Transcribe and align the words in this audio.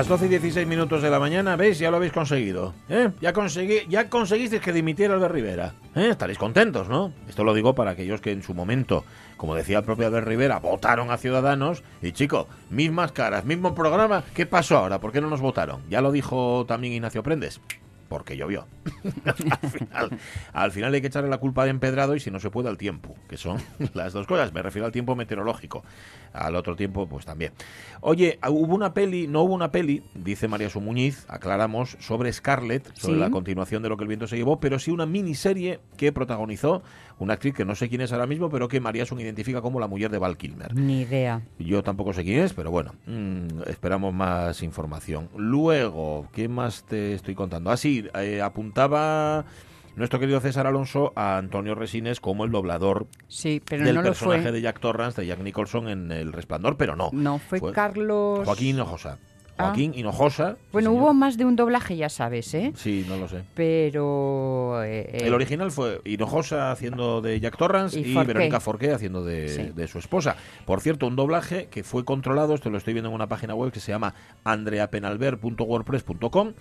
Las 0.00 0.08
12 0.08 0.24
y 0.24 0.28
16 0.30 0.66
minutos 0.66 1.02
de 1.02 1.10
la 1.10 1.20
mañana, 1.20 1.56
¿veis? 1.56 1.78
Ya 1.78 1.90
lo 1.90 1.98
habéis 1.98 2.14
conseguido. 2.14 2.72
¿eh? 2.88 3.10
Ya, 3.20 3.34
consegui 3.34 3.86
ya 3.86 4.08
conseguisteis 4.08 4.62
que 4.62 4.72
dimitiera 4.72 5.12
Albert 5.12 5.34
Rivera. 5.34 5.74
¿eh? 5.94 6.08
Estaréis 6.08 6.38
contentos, 6.38 6.88
¿no? 6.88 7.12
Esto 7.28 7.44
lo 7.44 7.52
digo 7.52 7.74
para 7.74 7.90
aquellos 7.90 8.22
que 8.22 8.32
en 8.32 8.42
su 8.42 8.54
momento, 8.54 9.04
como 9.36 9.54
decía 9.54 9.76
el 9.76 9.84
propio 9.84 10.06
Albert 10.06 10.26
Rivera, 10.26 10.58
votaron 10.58 11.10
a 11.10 11.18
Ciudadanos. 11.18 11.82
Y 12.00 12.12
chico, 12.12 12.48
mismas 12.70 13.12
caras, 13.12 13.44
mismo 13.44 13.74
programa. 13.74 14.24
¿Qué 14.32 14.46
pasó 14.46 14.78
ahora? 14.78 15.00
¿Por 15.00 15.12
qué 15.12 15.20
no 15.20 15.28
nos 15.28 15.42
votaron? 15.42 15.82
Ya 15.90 16.00
lo 16.00 16.12
dijo 16.12 16.64
también 16.66 16.94
Ignacio 16.94 17.22
Prendes 17.22 17.60
porque 18.10 18.36
llovió. 18.36 18.66
al, 19.24 19.70
final, 19.70 20.10
al 20.52 20.72
final 20.72 20.92
hay 20.94 21.00
que 21.00 21.06
echarle 21.06 21.30
la 21.30 21.38
culpa 21.38 21.64
de 21.64 21.70
empedrado 21.70 22.16
y 22.16 22.20
si 22.20 22.30
no 22.30 22.40
se 22.40 22.50
puede 22.50 22.68
al 22.68 22.76
tiempo, 22.76 23.14
que 23.28 23.36
son 23.36 23.58
las 23.94 24.12
dos 24.12 24.26
cosas. 24.26 24.52
Me 24.52 24.60
refiero 24.60 24.84
al 24.84 24.92
tiempo 24.92 25.14
meteorológico. 25.16 25.84
Al 26.32 26.54
otro 26.56 26.76
tiempo, 26.76 27.08
pues 27.08 27.24
también. 27.24 27.52
Oye, 28.00 28.38
hubo 28.48 28.74
una 28.74 28.92
peli, 28.94 29.26
no 29.26 29.42
hubo 29.42 29.54
una 29.54 29.70
peli, 29.72 30.02
dice 30.14 30.48
María 30.48 30.68
Sumuñiz, 30.70 31.24
aclaramos, 31.28 31.96
sobre 32.00 32.32
Scarlett, 32.32 32.94
sobre 32.96 33.14
Sí. 33.14 33.20
la 33.20 33.30
continuación 33.30 33.82
de 33.82 33.88
lo 33.88 33.96
que 33.96 34.04
el 34.04 34.08
viento 34.08 34.26
se 34.26 34.36
llevó, 34.36 34.60
pero 34.60 34.78
sí 34.78 34.90
una 34.90 35.06
miniserie 35.06 35.80
que 35.96 36.12
protagonizó 36.12 36.82
una 37.18 37.34
actriz 37.34 37.52
que 37.54 37.64
no 37.66 37.74
sé 37.74 37.88
quién 37.88 38.00
es 38.00 38.12
ahora 38.12 38.26
mismo, 38.26 38.48
pero 38.48 38.66
que 38.68 38.80
María 38.80 39.04
Sun 39.04 39.20
identifica 39.20 39.60
como 39.60 39.78
la 39.78 39.86
mujer 39.86 40.10
de 40.10 40.18
Val 40.18 40.36
Kilmer. 40.38 40.74
Ni 40.74 41.02
idea. 41.02 41.42
Yo 41.58 41.82
tampoco 41.82 42.12
sé 42.14 42.24
quién 42.24 42.40
es, 42.42 42.54
pero 42.54 42.70
bueno, 42.70 42.94
mm, 43.06 43.68
esperamos 43.68 44.14
más 44.14 44.62
información. 44.62 45.28
Luego, 45.36 46.28
¿qué 46.32 46.48
más 46.48 46.84
te 46.84 47.12
estoy 47.14 47.34
contando? 47.34 47.70
Ah, 47.70 47.76
eh, 48.14 48.40
apuntaba 48.42 49.44
nuestro 49.96 50.18
querido 50.20 50.40
César 50.40 50.66
Alonso 50.66 51.12
a 51.16 51.36
Antonio 51.36 51.74
Resines 51.74 52.20
como 52.20 52.44
el 52.44 52.50
doblador 52.52 53.06
Sí, 53.28 53.60
pero 53.68 53.84
del 53.84 53.96
no 53.96 54.02
personaje 54.02 54.42
fue. 54.42 54.52
de 54.52 54.60
Jack 54.62 54.78
Torrance, 54.80 55.20
de 55.20 55.26
Jack 55.26 55.40
Nicholson 55.40 55.88
en 55.88 56.10
El 56.12 56.32
Resplandor, 56.32 56.76
pero 56.76 56.94
no. 56.96 57.10
No, 57.12 57.38
fue, 57.38 57.60
Carlos. 57.72 58.40
Joaquín 58.46 58.76
Hinojosa. 58.76 59.18
Ah. 59.58 59.64
Joaquín 59.66 59.92
Hinojosa. 59.94 60.56
Bueno, 60.72 60.92
hubo 60.92 61.12
más 61.12 61.36
de 61.36 61.44
un 61.44 61.54
doblaje, 61.54 61.94
ya 61.94 62.08
sabes, 62.08 62.54
¿eh? 62.54 62.72
Sí, 62.76 63.04
no 63.06 63.18
lo 63.18 63.28
sé. 63.28 63.42
Pero. 63.54 64.82
eh, 64.84 65.00
eh, 65.12 65.26
El 65.26 65.34
original 65.34 65.70
fue 65.70 66.00
Hinojosa 66.06 66.72
haciendo 66.72 67.20
de 67.20 67.38
Jack 67.40 67.58
Torrance 67.58 68.00
Y 68.00 68.04
y, 68.10 68.14
Forqué. 68.14 68.28
Verónica 68.28 68.58
Forqué 68.60 68.92
haciendo 68.94 69.22
de, 69.22 69.48
Sí. 69.50 69.70
de 69.74 69.86
su 69.86 69.98
esposa. 69.98 70.36
Por 70.64 70.80
cierto, 70.80 71.06
un 71.06 71.14
doblaje 71.16 71.66
que 71.66 71.84
fue 71.84 72.06
controlado, 72.06 72.54
esto 72.54 72.70
lo 72.70 72.78
estoy 72.78 72.94
viendo 72.94 73.10
en 73.10 73.14
una 73.16 73.28
página 73.28 73.54
web 73.54 73.70
que 73.70 73.80
se 73.80 73.92
llama 73.92 74.14
andreapenalver.wordpress.com, 74.44 76.52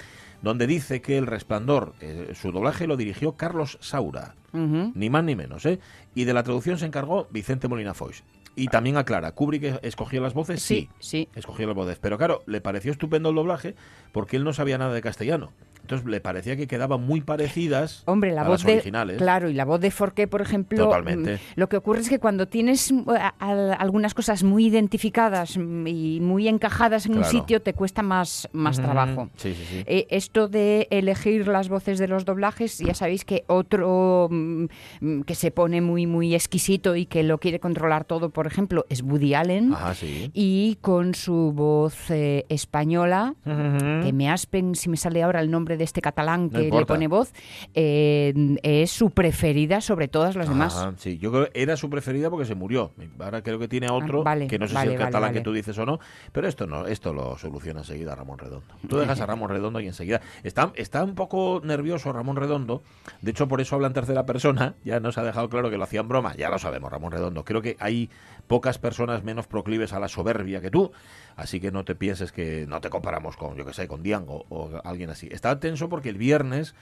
donde 0.42 0.68
dice 0.68 1.02
que 1.02 1.18
El 1.18 1.28
Resplandor, 1.28 1.94
eh, 2.02 2.32
su 2.34 2.52
doblaje 2.52 2.88
lo 2.88 2.98
dirigió 2.98 3.34
Carlos 3.34 3.78
Saura, 3.82 4.36
ni 4.52 5.10
más 5.10 5.24
ni 5.24 5.36
menos, 5.36 5.66
¿eh? 5.66 5.80
Y 6.16 6.24
de 6.24 6.34
la 6.34 6.44
traducción 6.44 6.78
se 6.78 6.86
encargó 6.86 7.28
Vicente 7.32 7.68
Molina 7.68 7.94
Foix. 7.94 8.24
Y 8.56 8.68
también 8.68 8.98
aclara, 8.98 9.32
Kubrick 9.34 9.80
escogió 9.84 10.22
las 10.22 10.34
voces, 10.34 10.62
sí, 10.62 10.90
Sí, 11.00 11.28
sí. 11.28 11.30
escogió 11.36 11.68
las 11.68 11.76
voces. 11.76 12.00
Pero 12.00 12.18
claro, 12.18 12.42
le 12.46 12.60
pareció 12.62 12.92
estupendo 12.92 13.30
el 13.30 13.36
doblaje 13.36 13.76
porque 14.12 14.38
él 14.38 14.44
no 14.44 14.52
sabía 14.54 14.78
nada 14.78 14.94
de 14.94 15.02
castellano. 15.02 15.52
Entonces 15.82 16.08
le 16.08 16.22
parecía 16.22 16.56
que 16.56 16.68
quedaban 16.68 17.02
muy 17.04 17.22
parecidas 17.22 18.04
Hombre, 18.06 18.32
la 18.32 18.42
a 18.42 18.48
voz 18.48 18.60
las 18.62 18.66
de. 18.68 18.74
originales. 18.74 19.18
Claro, 19.18 19.50
y 19.50 19.54
la 19.54 19.66
voz 19.66 19.80
de 19.82 19.90
Forqué, 19.92 20.28
por 20.28 20.42
ejemplo. 20.42 20.78
Totalmente. 20.86 21.36
mm, 21.36 21.40
Lo 21.56 21.68
que 21.68 21.78
ocurre 21.78 22.02
es 22.02 22.10
que 22.10 22.20
cuando 22.20 22.48
tienes 22.48 22.92
mm, 22.92 23.10
a- 23.10 23.34
a- 23.40 23.74
algunas 23.74 24.14
cosas 24.14 24.44
muy 24.44 24.68
identificadas 24.68 25.58
mm, 25.58 25.88
y 25.88 26.20
muy 26.20 26.48
encajadas 26.48 27.06
en 27.08 27.14
un 27.14 27.18
Claro. 27.20 27.32
sitio, 27.32 27.62
te 27.62 27.74
cuesta 27.74 28.04
más, 28.04 28.48
más 28.54 28.78
Ujú. 28.78 28.86
trabajo. 28.86 29.30
Sí, 29.38 29.54
sí, 29.56 29.66
sí. 29.68 29.84
Eh, 29.88 30.06
esto 30.12 30.48
de 30.48 30.88
elegir 30.92 31.48
las 31.48 31.70
voces 31.70 31.98
de 31.98 32.08
los 32.08 32.24
doblajes, 32.26 32.78
ya 32.80 32.94
sabéis 32.94 33.26
que 33.26 33.44
otro 33.48 34.28
mm, 34.30 34.66
mm, 35.02 35.22
que 35.24 35.34
se 35.36 35.50
pone 35.52 35.82
muy 35.82 36.06
muy 36.06 36.36
exquisito 36.36 36.96
y 36.96 37.06
que 37.08 37.24
lo 37.24 37.40
quiere 37.40 37.60
controlar 37.60 38.06
todo, 38.06 38.30
por 38.30 38.46
ejemplo, 38.48 38.86
es 38.90 39.02
Woody 39.02 39.34
Allen. 39.34 39.74
Sí. 39.96 40.30
Y 40.34 40.78
con 40.82 41.16
su 41.16 41.52
voz 41.54 42.12
eh, 42.12 42.46
española, 42.50 43.34
Ujú. 43.46 44.04
que 44.06 44.14
me 44.14 44.30
aspen 44.30 44.76
si 44.76 44.90
me 44.90 44.98
sale 44.98 45.24
ahora 45.24 45.40
el 45.42 45.50
nombre 45.50 45.78
de 45.80 45.86
este 45.86 46.02
catalán 46.02 46.50
No 46.52 46.60
que 46.60 46.70
le 46.70 46.86
pone 46.86 47.08
voz, 47.08 47.34
eh, 47.74 48.58
es 48.62 48.92
su 48.92 49.10
preferida 49.10 49.82
sobre 49.82 50.08
todas 50.08 50.36
las 50.36 50.48
demás. 50.48 50.88
Sí, 50.98 51.18
yo 51.18 51.32
creo 51.32 51.50
que 51.50 51.62
era 51.62 51.76
su 51.76 51.90
preferida 51.90 52.30
porque 52.30 52.46
se 52.46 52.54
murió. 52.54 52.92
Ahora 53.20 53.42
creo 53.42 53.58
que 53.58 53.68
tiene 53.68 53.90
otro, 53.90 54.20
Ah, 54.20 54.24
vale, 54.26 54.48
que 54.48 54.60
no 54.60 54.68
sé 54.68 54.74
vale, 54.76 54.90
si 54.90 54.94
el 54.94 55.00
vale, 55.00 55.12
catalán 55.12 55.34
que 55.34 55.42
tú 55.42 55.52
dices 55.54 55.78
o 55.80 55.86
no, 55.86 56.00
pero 56.32 56.48
esto 56.48 56.68
no, 56.68 56.86
esto 56.86 57.14
lo 57.14 57.38
soluciona 57.38 57.80
enseguida 57.80 58.14
Ramón 58.14 58.38
Redondo. 58.38 58.76
Tú 58.88 58.98
dejas 58.98 59.20
a 59.22 59.26
Ramón 59.26 59.50
Redondo 59.50 59.80
y 59.80 59.88
enseguida. 59.88 60.22
Está, 60.44 60.72
está 60.76 61.04
un 61.04 61.16
poco 61.16 61.62
nervioso 61.64 62.12
Ramón 62.12 62.36
Redondo, 62.36 62.84
de 63.22 63.32
hecho 63.32 63.48
por 63.48 63.62
eso 63.62 63.76
habla 63.76 63.88
en 63.88 63.94
tercera 63.94 64.26
persona, 64.26 64.76
ya 64.84 65.00
nos 65.00 65.18
ha 65.18 65.24
dejado 65.24 65.50
claro 65.50 65.70
que 65.70 65.78
lo 65.78 65.84
hacían 65.86 66.08
broma, 66.08 66.36
ya 66.36 66.50
lo 66.50 66.60
sabemos 66.60 66.92
Ramón 66.92 67.12
Redondo. 67.12 67.46
Creo 67.46 67.62
que 67.62 67.78
hay 67.80 68.10
pocas 68.48 68.78
personas 68.78 69.24
menos 69.24 69.48
proclives 69.48 69.94
a 69.94 70.00
la 70.00 70.08
soberbia 70.08 70.60
que 70.62 70.70
tú, 70.70 70.92
así 71.40 71.60
que 71.60 71.72
no 71.72 71.86
te 71.86 71.96
pienses 71.96 72.32
que 72.32 72.66
no 72.68 72.82
te 72.82 72.90
comparamos 72.90 73.36
con, 73.38 73.56
yo 73.56 73.66
que 73.66 73.74
sé, 73.74 73.88
con 73.88 74.04
Diango 74.04 74.46
o 74.50 74.82
alguien 74.84 75.10
así. 75.10 75.28
Está 75.32 75.60
tenso 75.60 75.90
porque 75.90 76.10
el 76.10 76.18
viernes, 76.18 76.76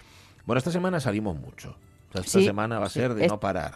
bueno, 0.46 0.58
esta 0.58 0.72
semana 0.72 1.00
salimos 1.00 1.38
mucho. 1.38 1.76
O 2.10 2.12
sea, 2.14 2.22
esta 2.22 2.40
Sí, 2.40 2.46
semana 2.46 2.80
va 2.80 2.86
a 2.88 2.90
sí. 2.90 3.00
ser 3.00 3.14
de 3.14 3.26
Es- 3.26 3.32
no 3.32 3.40
parar. 3.40 3.76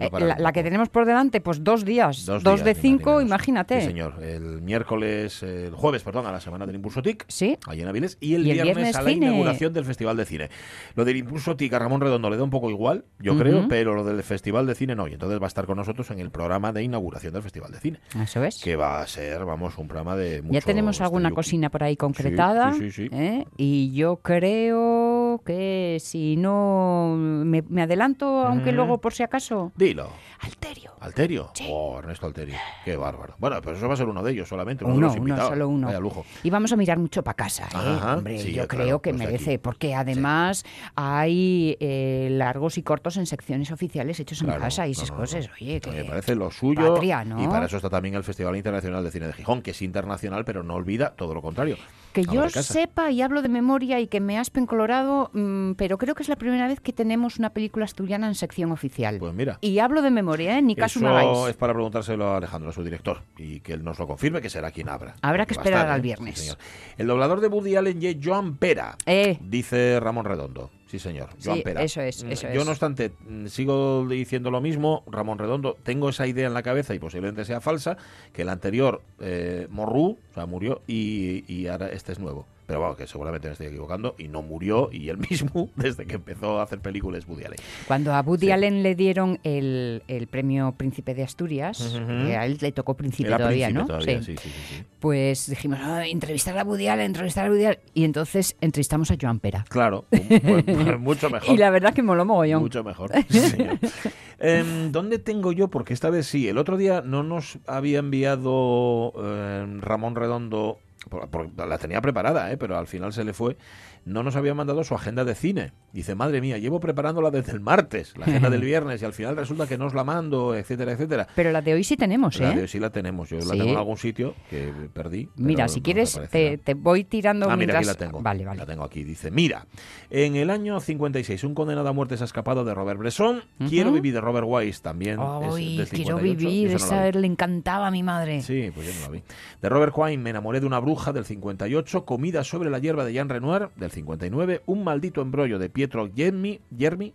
No 0.00 0.18
Eh, 0.18 0.34
la, 0.38 0.52
que 0.52 0.62
tenemos 0.62 0.88
por 0.88 1.04
delante, 1.06 1.40
pues 1.40 1.62
dos 1.64 1.84
días. 1.84 2.24
Dos, 2.26 2.42
Dos 2.42 2.60
de 2.64 2.72
días, 2.74 2.78
cinco, 2.82 3.20
imagínate. 3.20 3.80
Sí, 3.80 3.86
señor. 3.88 4.22
El 4.22 4.62
miércoles, 4.62 5.42
el 5.42 5.72
jueves, 5.74 6.02
perdón, 6.02 6.26
a 6.26 6.32
la 6.32 6.40
semana 6.40 6.66
del 6.66 6.76
Impulso 6.76 7.02
TIC, 7.02 7.24
Sí. 7.28 7.58
allí 7.66 7.82
en 7.82 7.88
Avilés, 7.88 8.18
y 8.20 8.34
el, 8.34 8.46
Y 8.46 8.50
el 8.50 8.54
viernes, 8.56 8.74
viernes 8.76 8.96
a 8.96 9.02
la 9.02 9.10
cine. 9.10 9.26
inauguración 9.26 9.72
del 9.72 9.84
Festival 9.84 10.16
de 10.16 10.24
Cine. 10.24 10.50
Lo 10.94 11.04
del 11.04 11.16
Impulso 11.16 11.56
TIC 11.56 11.72
a 11.74 11.78
Ramón 11.78 12.00
Redondo 12.00 12.30
le 12.30 12.36
da 12.36 12.42
un 12.44 12.50
poco 12.50 12.70
igual, 12.70 13.04
yo 13.18 13.36
creo, 13.38 13.66
pero 13.68 13.94
lo 13.94 14.04
del 14.04 14.22
Festival 14.22 14.66
de 14.66 14.74
Cine 14.74 14.94
no. 14.94 15.08
Y 15.08 15.12
entonces 15.14 15.40
va 15.40 15.44
a 15.44 15.48
estar 15.48 15.66
con 15.66 15.76
nosotros 15.76 16.10
en 16.10 16.18
el 16.20 16.30
programa 16.30 16.72
de 16.72 16.82
inauguración 16.82 17.32
del 17.32 17.42
Festival 17.42 17.72
de 17.72 17.80
Cine, 17.80 18.00
Eso 18.22 18.42
es. 18.44 18.62
que 18.62 18.76
va 18.76 19.00
a 19.00 19.06
ser, 19.06 19.44
vamos, 19.44 19.76
un 19.78 19.88
programa 19.88 20.16
de 20.16 20.42
mucho 20.42 20.54
Ya 20.54 20.60
tenemos 20.60 21.00
alguna 21.00 21.30
cosina 21.30 21.70
por 21.70 21.82
ahí 21.82 21.96
concretada. 21.96 22.72
sí, 22.72 22.90
sí, 22.90 23.08
sí. 23.08 23.08
¿eh? 23.12 23.44
Y 23.56 23.92
yo 23.94 24.16
creo 24.16 25.42
que 25.44 25.98
si 26.00 26.36
no 26.36 27.14
me, 27.18 27.62
me 27.68 27.82
adelanto, 27.82 28.26
aunque 28.46 28.72
luego 28.72 29.00
por 29.00 29.12
si 29.14 29.22
acaso. 29.22 29.72
Dilo. 29.88 30.10
Alterio. 30.40 30.92
¿Alterio? 31.00 31.50
Sí. 31.54 31.66
Oh, 31.70 31.98
Ernesto 31.98 32.26
Alterio. 32.26 32.56
Qué 32.84 32.94
bárbaro. 32.96 33.34
Bueno, 33.38 33.60
pues 33.62 33.78
eso 33.78 33.88
va 33.88 33.94
a 33.94 33.96
ser 33.96 34.06
uno 34.06 34.22
de 34.22 34.32
ellos 34.32 34.46
solamente, 34.48 34.84
uno, 34.84 34.92
de 34.92 34.98
Uno, 34.98 35.06
los 35.06 35.16
uno, 35.16 35.22
invitados. 35.28 35.50
solo 35.50 35.68
uno. 35.68 35.86
Vaya 35.86 35.98
lujo. 36.00 36.26
Y 36.42 36.50
vamos 36.50 36.72
a 36.72 36.76
mirar 36.76 36.98
mucho 36.98 37.22
para 37.24 37.34
casa, 37.34 37.64
¿eh? 37.64 37.68
Ajá, 37.74 38.16
Hombre, 38.18 38.38
sí, 38.38 38.52
yo 38.52 38.68
claro, 38.68 38.84
creo 38.84 39.02
que 39.02 39.10
pues 39.10 39.20
de 39.20 39.26
merece, 39.26 39.50
aquí. 39.54 39.58
porque 39.58 39.94
además 39.94 40.64
hay 40.94 41.76
eh, 41.80 42.28
largos 42.32 42.78
y 42.78 42.82
cortos 42.82 43.16
en 43.16 43.26
secciones 43.26 43.70
oficiales 43.70 44.20
hechos 44.20 44.40
en 44.40 44.46
Claro, 44.48 44.60
casa 44.62 44.86
y 44.86 44.92
esas 44.92 45.10
no, 45.10 45.16
cosas. 45.16 45.48
Oye, 45.60 45.80
que 45.80 45.90
Me 45.90 46.04
parece 46.04 46.34
lo 46.34 46.50
suyo. 46.50 46.94
patria, 46.94 47.24
¿no? 47.24 47.42
Y 47.42 47.46
para 47.48 47.66
eso 47.66 47.76
está 47.76 47.88
también 47.88 48.14
el 48.14 48.24
Festival 48.24 48.56
Internacional 48.56 49.02
de 49.04 49.10
Cine 49.10 49.26
de 49.28 49.32
Gijón, 49.32 49.62
que 49.62 49.70
es 49.70 49.82
internacional, 49.82 50.44
pero 50.44 50.62
no 50.62 50.74
olvida 50.74 51.14
todo 51.14 51.34
lo 51.34 51.42
contrario. 51.42 51.76
Que 52.12 52.24
yo 52.24 52.42
de 52.42 52.50
sepa 52.50 53.10
y 53.10 53.20
hablo 53.22 53.42
de 53.42 53.48
memoria 53.48 54.00
y 54.00 54.06
que 54.06 54.20
me 54.20 54.38
aspen 54.38 54.66
colorado, 54.66 55.30
mm, 55.34 55.72
pero 55.72 55.98
creo 55.98 56.14
que 56.14 56.22
es 56.22 56.28
la 56.30 56.36
primera 56.36 56.66
vez 56.66 56.80
que 56.80 56.92
tenemos 56.92 57.38
una 57.38 57.50
película 57.50 57.84
asturiana 57.84 58.26
en 58.26 58.34
sección 58.34 58.72
oficial. 58.72 59.18
Pues 59.18 59.34
mira. 59.34 59.58
y 59.60 59.75
hablo 59.78 60.02
de 60.02 60.10
memoria, 60.10 60.58
¿eh? 60.58 60.62
Ni 60.62 60.74
caso 60.76 61.00
me 61.00 61.08
hagáis. 61.08 61.48
es 61.48 61.56
para 61.56 61.72
preguntárselo 61.72 62.26
a 62.28 62.36
Alejandro, 62.38 62.70
a 62.70 62.72
su 62.72 62.82
director, 62.84 63.22
y 63.36 63.60
que 63.60 63.72
él 63.72 63.84
nos 63.84 63.98
lo 63.98 64.06
confirme, 64.06 64.40
que 64.40 64.50
será 64.50 64.70
quien 64.70 64.88
abra. 64.88 65.14
Habrá 65.22 65.46
que 65.46 65.54
esperar 65.54 65.80
estar, 65.80 65.92
al 65.92 66.00
¿eh? 66.00 66.02
viernes. 66.02 66.38
Sí, 66.38 66.52
el 66.98 67.06
doblador 67.06 67.40
de 67.40 67.48
Woody 67.48 67.76
Allen 67.76 68.02
y 68.02 68.20
Joan 68.22 68.56
Pera, 68.56 68.96
Eh, 69.06 69.38
dice 69.40 69.98
Ramón 70.00 70.24
Redondo. 70.24 70.70
Sí, 70.86 70.98
señor. 71.00 71.30
Sí, 71.38 71.48
Joan 71.48 71.62
Pera. 71.62 71.82
eso 71.82 72.00
es, 72.00 72.22
Mm, 72.24 72.30
eso 72.32 72.48
Yo, 72.52 72.64
no 72.64 72.70
obstante, 72.70 73.12
mm, 73.28 73.46
sigo 73.46 74.06
diciendo 74.08 74.50
lo 74.52 74.60
mismo. 74.60 75.02
Ramón 75.08 75.38
Redondo, 75.38 75.76
tengo 75.82 76.08
esa 76.08 76.26
idea 76.26 76.46
en 76.46 76.54
la 76.54 76.62
cabeza 76.62 76.94
y 76.94 76.98
posiblemente 77.00 77.44
sea 77.44 77.60
falsa, 77.60 77.96
que 78.32 78.42
el 78.42 78.48
anterior 78.48 79.02
eh, 79.20 79.66
morrú, 79.70 80.16
o 80.30 80.34
sea, 80.34 80.46
murió, 80.46 80.82
y, 80.86 81.44
y 81.52 81.66
ahora 81.66 81.88
este 81.88 82.12
es 82.12 82.18
nuevo. 82.20 82.46
Pero 82.66 82.80
bueno, 82.80 82.96
que 82.96 83.06
seguramente 83.06 83.46
me 83.48 83.52
estoy 83.52 83.68
equivocando, 83.68 84.16
y 84.18 84.26
no 84.28 84.42
murió, 84.42 84.88
y 84.92 85.08
él 85.08 85.18
mismo, 85.30 85.70
desde 85.76 86.04
que 86.06 86.16
empezó 86.16 86.58
a 86.58 86.64
hacer 86.64 86.80
películas, 86.80 87.24
Woody 87.28 87.44
Allen. 87.44 87.58
Cuando 87.86 88.12
a 88.14 88.20
Woody 88.22 88.46
Sí. 88.46 88.52
Allen 88.52 88.82
le 88.82 88.94
dieron 88.94 89.38
el, 89.44 90.02
el 90.08 90.26
premio 90.26 90.72
Príncipe 90.76 91.14
de 91.14 91.22
Asturias, 91.22 91.80
Ujú. 91.94 92.26
que 92.26 92.36
a 92.36 92.44
él 92.46 92.58
le 92.60 92.72
tocó 92.72 92.94
Príncipe 92.94 93.28
Era 93.28 93.38
todavía, 93.38 93.66
príncipe 93.68 93.80
¿no? 93.82 93.86
todavía, 93.86 94.22
Sí. 94.22 94.36
sí, 94.36 94.42
sí, 94.42 94.48
sí, 94.50 94.74
sí. 94.78 94.82
Pues 95.00 95.48
dijimos, 95.48 95.78
"Ah, 95.80 96.06
entrevistar 96.06 96.58
a 96.58 96.64
Woody 96.64 96.88
Allen, 96.88 97.06
entrevistar 97.06 97.46
a 97.46 97.50
Woody 97.50 97.64
Allen. 97.66 97.78
Y 97.94 98.04
entonces 98.04 98.56
entrevistamos 98.60 99.10
a 99.12 99.16
Joan 99.20 99.38
Pera. 99.38 99.64
Claro, 99.68 100.04
pues, 100.10 100.22
pues, 100.42 100.98
mucho 101.00 101.30
mejor. 101.30 101.54
Y 101.54 101.58
la 101.58 101.70
verdad 101.70 101.94
que 101.94 102.02
moló 102.02 102.24
mogollón. 102.24 102.62
Mucho 102.62 102.82
mejor. 102.82 103.12
Em, 104.38 104.92
¿Dónde 104.92 105.18
tengo 105.18 105.52
yo? 105.52 105.68
Porque 105.68 105.94
esta 105.94 106.10
vez 106.10 106.26
sí. 106.26 106.46
El 106.48 106.58
otro 106.58 106.76
día 106.76 107.00
no 107.02 107.22
nos 107.22 107.58
había 107.66 108.00
enviado 108.00 109.12
em, 109.16 109.80
Ramón 109.80 110.14
Redondo. 110.14 110.78
Por- 111.08 111.28
por- 111.28 111.66
la 111.68 111.78
tenía 111.78 112.00
preparada, 112.00 112.50
¿eh? 112.52 112.56
pero 112.56 112.76
al 112.78 112.86
final 112.86 113.12
se 113.12 113.24
le 113.24 113.32
fue. 113.32 113.56
No 114.04 114.22
nos 114.22 114.36
había 114.36 114.54
mandado 114.54 114.84
su 114.84 114.94
agenda 114.94 115.24
de 115.24 115.34
cine. 115.34 115.72
Dice, 115.92 116.14
madre 116.14 116.40
mía, 116.40 116.58
llevo 116.58 116.78
preparándola 116.78 117.32
desde 117.32 117.50
el 117.52 117.60
martes, 117.60 118.14
la 118.16 118.26
agenda 118.26 118.50
del 118.50 118.60
viernes, 118.64 119.02
y 119.02 119.04
al 119.04 119.12
final 119.12 119.36
resulta 119.36 119.66
que 119.66 119.76
no 119.76 119.86
os 119.86 119.94
la 119.94 120.04
mando, 120.04 120.54
etcétera, 120.54 120.92
etcétera. 120.92 121.26
Pero 121.34 121.50
la 121.50 121.60
de 121.60 121.74
hoy 121.74 121.82
sí 121.82 121.96
tenemos, 121.96 122.38
La 122.38 122.52
¿eh? 122.52 122.54
de 122.56 122.62
hoy 122.62 122.68
sí 122.68 122.78
la 122.78 122.90
tenemos. 122.90 123.28
Yo 123.30 123.38
la 123.38 123.42
Sí. 123.44 123.50
tengo 123.58 123.64
en 123.72 123.76
algún 123.76 123.96
sitio 123.96 124.34
que 124.48 124.72
perdí. 124.92 125.28
Mira, 125.36 125.66
si 125.66 125.80
no 125.80 125.84
quieres, 125.84 126.20
te, 126.30 126.58
te 126.58 126.74
voy 126.74 127.02
tirando 127.02 127.46
Ah, 127.46 127.56
mira, 127.56 127.74
mientras... 127.74 127.78
aquí 127.80 127.86
la 127.88 127.94
tengo. 128.06 128.22
Vale, 128.22 128.44
vale. 128.44 128.58
La 128.60 128.66
tengo 128.66 128.84
aquí. 128.84 129.02
Dice, 129.02 129.30
mira, 129.32 129.66
en 130.10 130.36
el 130.36 130.50
año 130.50 130.78
56, 130.78 131.42
un 131.42 131.54
condenado 131.54 131.88
a 131.88 131.92
muerte 131.92 132.16
se 132.16 132.22
ha 132.22 132.26
escapado 132.26 132.64
de 132.64 132.74
Robert 132.74 133.00
Bresson. 133.00 133.42
Quiero 133.68 133.90
vivir 133.90 134.14
de 134.14 134.20
Robert 134.20 134.46
Wise 134.48 134.82
también. 134.82 135.18
es 135.20 135.54
Ay, 135.54 135.76
del 135.78 135.88
quiero 135.88 136.18
58, 136.18 136.22
vivir, 136.22 136.70
esa 136.76 136.96
no 136.96 137.10
la 137.10 137.10
le 137.10 137.26
encantaba 137.26 137.88
a 137.88 137.90
mi 137.90 138.02
madre. 138.04 138.40
Sí, 138.42 138.70
pues 138.74 138.86
yo 138.86 138.94
no 138.94 139.06
la 139.06 139.08
vi. 139.12 139.22
De 139.60 139.68
Robert 139.68 139.92
Quine, 139.94 140.18
Me 140.18 140.30
enamoré 140.30 140.60
de 140.60 140.66
una 140.66 140.78
bruja 140.78 140.95
del 141.04 141.24
58, 141.24 142.04
Comida 142.04 142.42
sobre 142.42 142.70
la 142.70 142.78
hierba 142.78 143.04
de 143.04 143.12
Jean 143.12 143.28
Renoir 143.28 143.68
del 143.76 143.90
59, 143.90 144.62
Un 144.66 144.82
maldito 144.82 145.20
embrollo 145.20 145.58
de 145.58 145.68
Pietro 145.68 146.10
Germi, 146.14 146.60
Germi, 146.76 147.12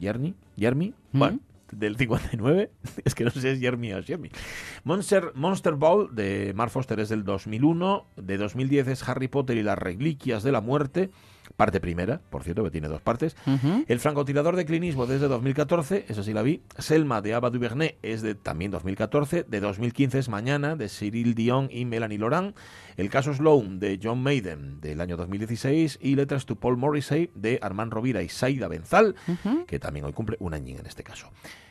Germi, 0.00 0.34
Germi, 0.56 0.94
¿Mm? 1.12 1.24
del 1.72 1.96
59, 1.96 2.70
es 3.04 3.14
que 3.14 3.24
no 3.24 3.30
sé 3.30 3.40
si 3.40 3.48
es 3.48 3.60
Jeremy 3.60 3.92
o 3.94 4.02
Jeremy. 4.02 4.30
Monster, 4.84 5.32
Monster 5.34 5.74
Ball 5.74 6.14
de 6.14 6.52
Mark 6.54 6.70
Foster 6.70 7.00
es 7.00 7.08
del 7.08 7.24
2001, 7.24 8.06
de 8.16 8.38
2010 8.38 8.88
es 8.88 9.08
Harry 9.08 9.28
Potter 9.28 9.56
y 9.56 9.62
las 9.62 9.78
reliquias 9.78 10.42
de 10.42 10.52
la 10.52 10.60
muerte, 10.60 11.10
parte 11.56 11.80
primera, 11.80 12.20
por 12.30 12.42
cierto, 12.42 12.64
que 12.64 12.70
tiene 12.70 12.88
dos 12.88 13.00
partes. 13.00 13.36
El 13.86 14.00
francotirador 14.00 14.56
de 14.56 14.64
Clint 14.64 14.84
Eastwood 14.84 15.10
es 15.12 15.20
de 15.20 15.28
2014, 15.28 16.06
eso 16.08 16.22
sí 16.22 16.32
la 16.32 16.42
vi. 16.42 16.62
Selma 16.78 17.22
de 17.22 17.34
Ava 17.34 17.50
DuVernay 17.50 17.96
es 18.02 18.22
de 18.22 18.34
también 18.34 18.70
2014. 18.70 19.44
De 19.44 19.60
2015 19.60 20.18
es 20.18 20.28
Mañana, 20.28 20.76
de 20.76 20.88
Cyril 20.88 21.34
Dion 21.34 21.68
y 21.70 21.84
Melanie 21.84 22.18
Laurent. 22.18 22.56
El 22.96 23.10
caso 23.10 23.32
Sloan, 23.34 23.78
de 23.78 23.98
John 24.02 24.22
Maiden, 24.22 24.80
del 24.80 25.00
año 25.00 25.16
2016. 25.16 25.98
Y 26.00 26.14
Letras 26.14 26.46
to 26.46 26.56
Paul 26.56 26.76
Morrissey, 26.76 27.30
de 27.34 27.58
Armand 27.62 27.92
Rovira 27.92 28.22
y 28.22 28.28
Saida 28.28 28.68
Benzal, 28.68 29.14
que 29.66 29.78
también 29.78 30.04
hoy 30.04 30.12
cumple 30.12 30.36
un 30.40 30.54
añín 30.54 30.78
en 30.78 30.86
este 30.86 31.02
caso. 31.02 31.28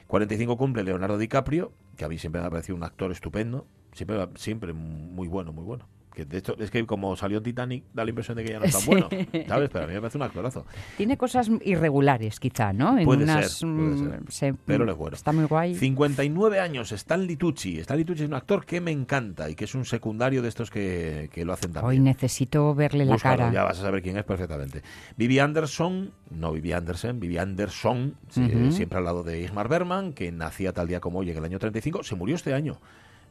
45 0.08 0.58
cumple 0.58 0.84
Leonardo 0.84 1.18
DiCaprio, 1.18 1.72
que 1.96 2.06
a 2.06 2.10
mí 2.10 2.18
siempre 2.18 2.42
me 2.42 2.48
ha 2.48 2.50
parecido 2.50 2.76
un 2.76 2.84
actor 2.84 3.12
estupendo. 3.12 3.66
Siempre, 3.94 4.28
siempre 4.36 4.74
muy 4.74 5.28
bueno, 5.28 5.54
muy 5.54 5.64
bueno. 5.64 5.88
Que 6.14 6.26
de 6.26 6.40
hecho, 6.40 6.56
es 6.60 6.70
que 6.72 6.86
como 6.86 7.16
salió 7.16 7.42
Titanic, 7.42 7.86
da 7.94 8.04
la 8.04 8.10
impresión 8.10 8.36
de 8.38 8.44
que 8.44 8.52
ya 8.52 8.60
no 8.60 8.66
es 8.66 8.72
tan 8.74 8.82
Sí. 8.82 8.88
bueno. 8.90 9.08
¿Sabes? 9.48 9.70
Pero 9.72 9.86
a 9.86 9.88
mí 9.88 9.94
me 9.94 10.02
parece 10.02 10.18
un 10.18 10.24
actorazo. 10.24 10.66
Tiene 10.98 11.18
cosas 11.18 11.50
irregulares, 11.64 12.40
quizá, 12.40 12.74
¿no? 12.74 12.98
En 12.98 13.06
Puede 13.06 13.24
unas, 13.24 13.52
ser, 13.52 13.68
puede 13.70 13.82
mm, 13.90 14.10
ser. 14.10 14.32
se- 14.32 14.54
Pero 14.66 14.84
él 14.84 14.90
es 14.90 14.98
bueno. 14.98 15.16
Está 15.16 15.32
muy 15.32 15.46
guay. 15.46 15.76
59 15.76 16.60
años, 16.60 16.92
Stanley 16.92 17.36
Tucci. 17.38 17.80
Stanley 17.80 18.06
Tucci 18.06 18.24
es 18.24 18.28
un 18.28 18.34
actor 18.36 18.66
que 18.66 18.82
me 18.82 18.92
encanta 18.92 19.50
y 19.50 19.56
que 19.56 19.64
es 19.66 19.74
un 19.76 19.86
secundario 19.86 20.42
de 20.42 20.50
estos 20.50 20.70
que, 20.70 21.30
que 21.32 21.46
lo 21.46 21.54
hacen 21.54 21.72
Hoy 21.72 21.82
también. 21.82 22.04
necesito 22.04 22.76
verle 22.76 23.06
la 23.06 23.18
cara. 23.18 23.52
ya 23.52 23.64
vas 23.64 23.80
a 23.80 23.82
saber 23.84 24.02
quién 24.02 24.18
es 24.18 24.24
perfectamente. 24.26 24.82
Vivi 25.18 25.40
Anderson, 25.40 26.12
no 26.30 26.52
Vivi 26.52 26.74
Anderson, 26.74 27.20
Vivi 27.20 27.38
Anderson, 27.38 28.16
siempre 28.30 28.98
al 28.98 29.06
lado 29.06 29.24
de 29.24 29.42
Ismar 29.42 29.68
Berman, 29.70 30.14
que 30.14 30.32
nacía 30.32 30.74
tal 30.74 30.88
día 30.88 31.00
como 31.00 31.20
hoy 31.20 31.32
en 31.32 31.38
el 31.38 31.46
año 31.46 31.60
35, 31.60 32.04
se 32.04 32.16
murió 32.16 32.36
este 32.36 32.54
año. 32.54 32.80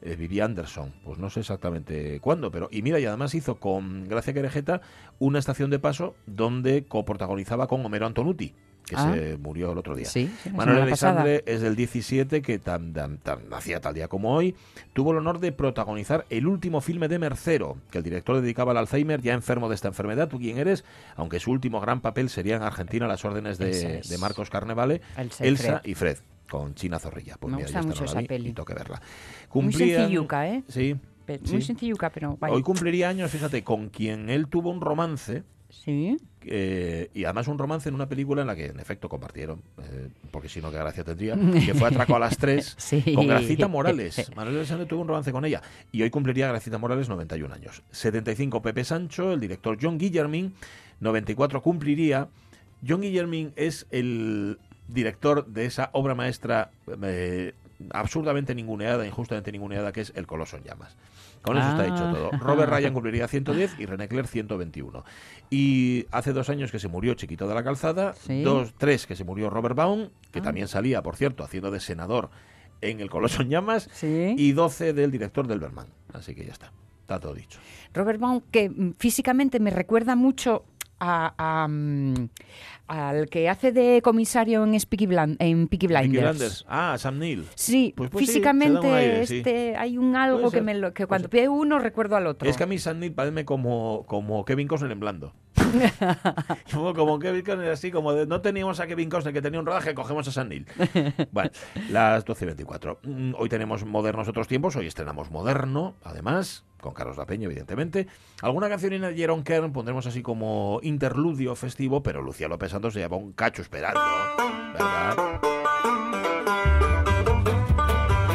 Eh, 0.02 0.17
Vivi 0.17 0.41
Anderson, 0.41 0.94
pues 1.05 1.19
no 1.19 1.29
sé 1.29 1.41
exactamente 1.41 2.20
cuándo, 2.20 2.50
pero 2.50 2.69
y 2.73 2.81
mira, 2.81 2.99
y 2.99 3.05
además 3.05 3.35
hizo 3.35 3.56
con 3.56 4.08
Gracia 4.08 4.32
Querejeta 4.32 4.81
una 5.19 5.38
estación 5.38 5.69
de 5.69 5.79
paso 5.79 6.14
donde 6.26 6.85
coprotagonizaba 6.85 7.67
con 7.67 7.85
Homero 7.85 8.06
Antonuti, 8.06 8.55
que 8.87 8.97
Ah. 8.97 9.12
se 9.12 9.37
murió 9.37 9.73
el 9.73 9.76
otro 9.79 9.94
día. 9.94 10.06
Sí, 10.06 10.32
Manuel. 10.55 10.81
Alexandre 10.85 11.43
es 11.47 11.61
del 11.61 11.76
17, 11.76 12.41
que 12.41 12.58
tan, 12.58 12.94
tan- 12.94 13.19
tan- 13.19 13.47
nacía 13.50 13.81
tal 13.82 13.93
día 13.93 14.08
como 14.08 14.32
hoy. 14.35 14.56
Tuvo 14.94 15.11
el 15.12 15.19
honor 15.19 15.38
de 15.38 15.52
protagonizar 15.52 16.25
el 16.31 16.47
último 16.47 16.81
filme 16.81 17.06
de 17.06 17.19
Mercero, 17.19 17.76
que 17.91 17.99
el 17.99 18.05
director 18.05 18.41
dedicaba 18.41 18.70
al 18.73 18.79
Alzheimer, 18.79 19.20
ya 19.20 19.35
enfermo 19.35 19.69
de 19.69 19.75
esta 19.75 19.88
enfermedad. 19.88 20.29
¿Tú 20.29 20.38
quién 20.38 20.56
eres? 20.56 20.82
Aunque 21.14 21.41
su 21.41 21.50
último 21.50 21.79
gran 21.79 22.00
papel 22.00 22.31
sería 22.31 22.56
en 22.56 22.62
Argentina 22.62 23.05
a 23.05 23.08
las 23.08 23.23
órdenes 23.26 23.58
de, 23.58 24.00
de 24.00 24.19
Marcos 24.19 24.49
Carnevale, 24.49 25.02
Elsa 25.41 25.82
y 25.85 25.94
Fred, 25.94 26.17
con 26.50 26.75
China 26.75 26.99
Zorrilla. 26.99 27.37
Pues 27.38 27.50
Me 27.50 27.56
mira, 27.58 27.67
gusta 27.69 27.81
yo 27.81 27.87
mucho 27.88 28.00
no 28.00 28.06
esa 28.11 28.20
vi 28.20 28.26
peli. 28.26 28.49
y 28.50 28.52
tengo 28.52 28.67
que 28.67 28.75
verla. 28.75 29.00
Muy 29.55 29.73
sencilluca, 29.73 30.49
¿eh? 30.49 30.62
Sí. 30.69 30.97
Pe- 31.25 31.41
sí. 31.44 31.52
Muy 31.52 31.62
sencilluca, 31.62 32.11
pero. 32.11 32.37
Hoy 32.41 32.62
cumpliría 32.62 33.08
años, 33.08 33.31
fíjate, 33.31 33.62
con 33.64 33.88
quien 33.88 34.29
él 34.29 34.49
tuvo 34.49 34.70
un 34.70 34.81
romance. 34.81 35.43
Sí. 35.73 36.17
eh, 36.47 37.11
y 37.14 37.23
además 37.23 37.47
un 37.47 37.56
romance 37.56 37.88
en 37.88 37.94
una 37.94 38.08
película 38.08 38.41
en 38.41 38.49
la 38.49 38.56
que 38.56 38.67
en 38.67 38.81
efecto 38.81 39.08
compartieron, 39.08 39.62
eh, 39.81 40.08
porque 40.32 40.49
si 40.49 40.61
no, 40.61 40.69
qué 40.73 40.79
gracia 40.79 41.05
tendría, 41.05 41.37
que 41.37 41.75
fue 41.75 41.87
Atraco 41.87 42.17
a 42.17 42.19
las 42.19 42.37
tres 42.38 42.75
Sí. 42.79 43.14
con 43.14 43.29
Gracita 43.29 43.69
Morales. 43.69 44.32
Manuel 44.37 44.56
Alexandre 44.56 44.87
tuvo 44.87 45.02
un 45.02 45.06
romance 45.08 45.31
con 45.31 45.44
ella 45.44 45.62
y 45.93 46.02
hoy 46.02 46.11
cumpliría 46.11 46.49
Gracita 46.49 46.76
Morales 46.79 47.08
91 47.08 47.55
años. 47.55 47.85
75 47.93 48.62
Pepe 48.62 48.82
Sancho, 48.82 49.32
el 49.32 49.38
director 49.38 49.79
John 49.81 49.97
Guillermin, 49.97 50.55
94 50.99 51.62
cumpliría. 51.62 52.29
John 52.87 53.02
Guillermin 53.02 53.52
es 53.55 53.87
el 53.93 54.58
director 54.92 55.46
de 55.46 55.66
esa 55.66 55.90
obra 55.92 56.14
maestra 56.14 56.70
eh, 57.02 57.54
absurdamente 57.90 58.54
ninguneada, 58.54 59.06
injustamente 59.06 59.50
ninguneada, 59.52 59.92
que 59.92 60.02
es 60.02 60.12
El 60.14 60.26
Coloso 60.26 60.56
en 60.56 60.64
Llamas. 60.64 60.96
Con 61.42 61.56
eso 61.56 61.69
está 61.70 61.82
Ah. 61.82 61.84
dicho 61.87 62.12
todo. 62.12 62.31
Robert 62.38 62.70
Ryan 62.70 62.92
cumpliría 62.92 63.26
110 63.26 63.78
y 63.78 63.87
René 63.87 64.08
Clair 64.08 64.26
121. 64.26 65.04
Y 65.48 66.06
hace 66.10 66.32
dos 66.34 66.50
años 66.50 66.70
que 66.70 66.78
se 66.78 66.88
murió 66.88 67.14
Chiquito 67.14 67.48
de 67.48 67.54
la 67.54 67.64
Calzada, 67.64 68.12
Sí. 68.12 68.42
dos, 68.42 68.75
tres 68.76 69.06
que 69.06 69.16
se 69.16 69.25
murió 69.25 69.48
Robert 69.48 69.75
Baum, 69.75 70.08
que 70.32 70.40
Ah. 70.40 70.42
también 70.42 70.69
salía, 70.69 71.00
por 71.02 71.16
cierto, 71.16 71.42
haciendo 71.42 71.70
de 71.70 71.81
senador 71.81 72.28
en 72.82 73.00
El 73.00 73.08
Coloso 73.08 73.40
en 73.42 73.48
Llamas, 73.48 73.88
Sí. 73.92 74.34
y 74.37 74.52
12 74.52 74.92
del 74.92 75.10
director 75.10 75.46
del 75.46 75.60
Berman. 75.60 75.87
Así 76.12 76.35
que 76.35 76.44
ya 76.44 76.52
está. 76.52 76.73
Está 77.02 77.18
todo 77.18 77.35
dicho. 77.35 77.59
Robert 77.94 78.20
Baum, 78.20 78.42
que 78.52 78.68
mm, 78.68 78.92
físicamente 78.99 79.59
me 79.61 79.70
recuerda 79.70 80.14
mucho 80.16 80.64
a, 81.00 81.35
a, 81.38 81.66
mm, 81.69 82.28
al 82.88 83.28
que 83.28 83.49
hace 83.49 83.73
de 83.73 84.00
comisario 84.02 84.64
en, 84.64 84.73
Peaky 84.73 85.07
Blind- 85.07 85.37
en 85.38 85.69
Peaky 85.69 85.87
Blinders. 85.87 86.12
Peaky 86.12 86.26
Blinders. 86.28 86.64
Ah, 86.69 86.97
Sam 86.99 87.19
Neill. 87.19 87.47
Sí, 87.54 87.92
Pues- 87.97 88.11
pues 88.11 88.26
sí, 88.26 88.33
físicamente 88.33 88.75
da 88.75 88.80
un 88.80 88.95
aire, 88.95 89.26
sí. 89.26 89.38
este, 89.38 89.76
hay 89.76 89.97
un 89.99 90.14
algo 90.16 90.50
que, 90.50 90.61
me 90.61 90.75
lo, 90.75 90.92
que 90.92 91.07
cuando 91.07 91.28
veo 91.28 91.52
uno 91.52 91.78
recuerdo 91.78 92.16
al 92.16 92.26
otro. 92.26 92.49
Es 92.49 92.57
que 92.57 92.64
a 92.64 92.66
mí 92.66 92.78
Sam 92.78 92.99
Neill 93.00 93.12
parece 93.12 93.45
como, 93.45 94.04
como 94.07 94.45
Kevin 94.45 94.69
Costner 94.69 94.90
en 94.92 95.00
blando. 95.00 95.33
como, 96.73 96.95
como 96.95 97.19
Kevin 97.19 97.45
Costner 97.45 97.71
así, 97.71 97.90
como 97.90 98.12
de, 98.12 98.26
no 98.26 98.40
teníamos 98.40 98.80
a 98.80 98.87
Kevin 98.87 99.09
Costner 99.09 99.33
que 99.35 99.42
tenía 99.42 99.61
un 99.61 99.66
rodaje, 99.66 99.95
cogemos 99.95 100.26
a 100.28 100.33
Sam 100.33 100.49
Neill. 100.49 100.66
Bueno, 101.33 101.50
las 101.90 102.25
12.24. 102.26 102.99
Mm, 103.04 103.35
Hoy 103.38 103.49
tenemos 103.49 103.85
modernos 103.85 104.28
otros 104.28 104.49
tiempos, 104.49 104.75
hoy 104.76 104.87
estrenamos 104.87 105.30
moderno, 105.30 105.95
además, 106.02 106.64
con 106.80 106.92
Carlos 106.94 107.16
La 107.16 107.26
Peña, 107.26 107.46
evidentemente. 107.46 108.06
Alguna 108.42 108.68
canción 108.68 109.00
de 109.00 109.14
Jeron 109.14 109.42
Kern 109.42 109.72
pondremos 109.72 110.06
así 110.06 110.22
como 110.22 110.80
interludio 110.82 111.54
festivo, 111.54 112.02
pero 112.02 112.22
Lucía 112.22 112.49
López 112.49 112.70
Santos 112.70 112.94
se 112.94 113.00
lleva 113.00 113.16
un 113.16 113.32
cacho 113.32 113.62
esperando, 113.62 114.00
¿verdad? 114.72 115.40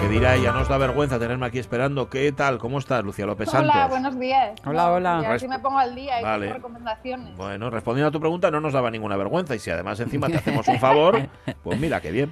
Que 0.02 0.10
dirá 0.10 0.36
ella, 0.36 0.52
nos 0.52 0.68
da 0.70 0.78
vergüenza 0.78 1.18
tenerme 1.18 1.48
aquí 1.48 1.58
esperando. 1.58 2.10
¿Qué 2.10 2.32
tal? 2.32 2.60
¿Cómo 2.60 2.78
estás, 2.78 3.04
Lucía 3.04 3.26
López 3.26 3.50
Santos? 3.50 3.72
Hola, 3.74 3.88
buenos 3.88 4.20
días. 4.20 4.60
Hola, 4.66 4.92
hola. 4.92 5.20
Y 5.24 5.26
así 5.26 5.48
me 5.48 5.58
pongo 5.60 5.80
al 5.80 5.96
día 5.96 6.22
y 6.22 6.24
Vale. 6.24 6.46
tengo 6.46 6.58
recomendaciones. 6.58 7.36
Bueno, 7.36 7.70
respondiendo 7.72 8.10
a 8.10 8.12
tu 8.12 8.20
pregunta, 8.20 8.52
no 8.52 8.62
nos 8.62 8.74
daba 8.74 8.92
ninguna 8.92 9.18
vergüenza. 9.18 9.56
Y 9.56 9.60
si 9.60 9.72
además 9.72 10.00
encima 10.00 10.28
te 10.28 10.38
hacemos 10.38 10.68
un 10.68 10.80
favor, 10.80 11.28
pues 11.64 11.80
mira, 11.80 12.00
qué 12.02 12.12
bien. 12.12 12.32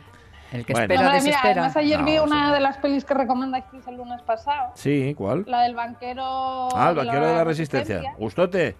El 0.53 0.65
que 0.65 0.73
Bueno. 0.73 0.83
espera, 0.85 1.01
mira, 1.01 1.13
desespera. 1.13 1.51
además 1.51 1.75
ayer 1.77 1.99
No, 1.99 2.05
vi 2.05 2.17
una 2.19 2.47
sí. 2.49 2.53
de 2.53 2.59
las 2.59 2.77
pelis 2.77 3.03
que 3.05 3.13
recomendasteis 3.15 3.87
el 3.87 3.97
lunes 3.97 4.21
pasado, 4.21 4.71
Sí, 4.75 5.13
¿cuál? 5.17 5.43
la 5.47 5.61
del 5.63 5.75
banquero. 5.75 6.69
Ah, 6.75 6.89
el 6.91 6.95
vaquero 6.95 7.25
de 7.27 7.33
la 7.33 7.43
resistencia. 7.43 8.01
¿Gustote? 8.17 8.75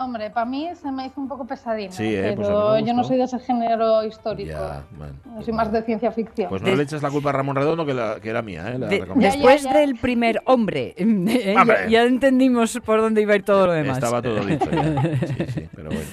Hombre, 0.00 0.30
para 0.30 0.46
mí 0.46 0.68
se 0.80 0.92
me 0.92 1.06
hizo 1.06 1.20
un 1.20 1.26
poco 1.26 1.44
pesadina, 1.44 1.90
Sí, 1.90 2.14
eh, 2.14 2.32
pues 2.36 2.48
a 2.48 2.52
mí 2.52 2.56
pero 2.56 2.78
yo 2.78 2.94
no 2.94 3.02
soy 3.02 3.16
de 3.16 3.24
ese 3.24 3.40
género 3.40 4.04
histórico. 4.04 4.52
Ya, 4.52 4.84
bueno. 4.96 5.14
Yo 5.38 5.42
soy 5.42 5.52
más 5.52 5.72
de 5.72 5.82
ciencia 5.82 6.12
ficción. 6.12 6.48
Pues 6.48 6.62
no 6.62 6.72
le 6.72 6.84
eches 6.84 7.02
la 7.02 7.10
culpa 7.10 7.30
a 7.30 7.32
Ramón 7.32 7.56
Redondo, 7.56 7.84
que, 7.84 7.94
la- 7.94 8.20
que 8.20 8.30
era 8.30 8.40
mía, 8.40 8.68
¿eh? 8.70 8.78
La 8.78 8.86
De- 8.86 9.00
recomendación. 9.00 9.42
después 9.42 9.62
Ya, 9.64 9.70
ya, 9.70 9.74
ya. 9.74 9.80
del 9.80 9.96
primer 9.96 10.40
hombre, 10.46 10.94
eh, 10.96 11.52
ya, 11.52 11.60
Hombre. 11.60 11.90
ya 11.90 12.04
entendimos 12.04 12.78
por 12.84 13.00
dónde 13.00 13.22
iba 13.22 13.32
a 13.32 13.36
ir 13.36 13.42
todo 13.44 13.66
lo 13.66 13.72
demás. 13.72 13.96
Estaba 13.98 14.22
todo 14.22 14.38
dicho 14.44 14.70
ya. 14.70 15.02
Sí, 15.26 15.44
sí, 15.52 15.68
pero 15.74 15.88
bueno. 15.90 16.04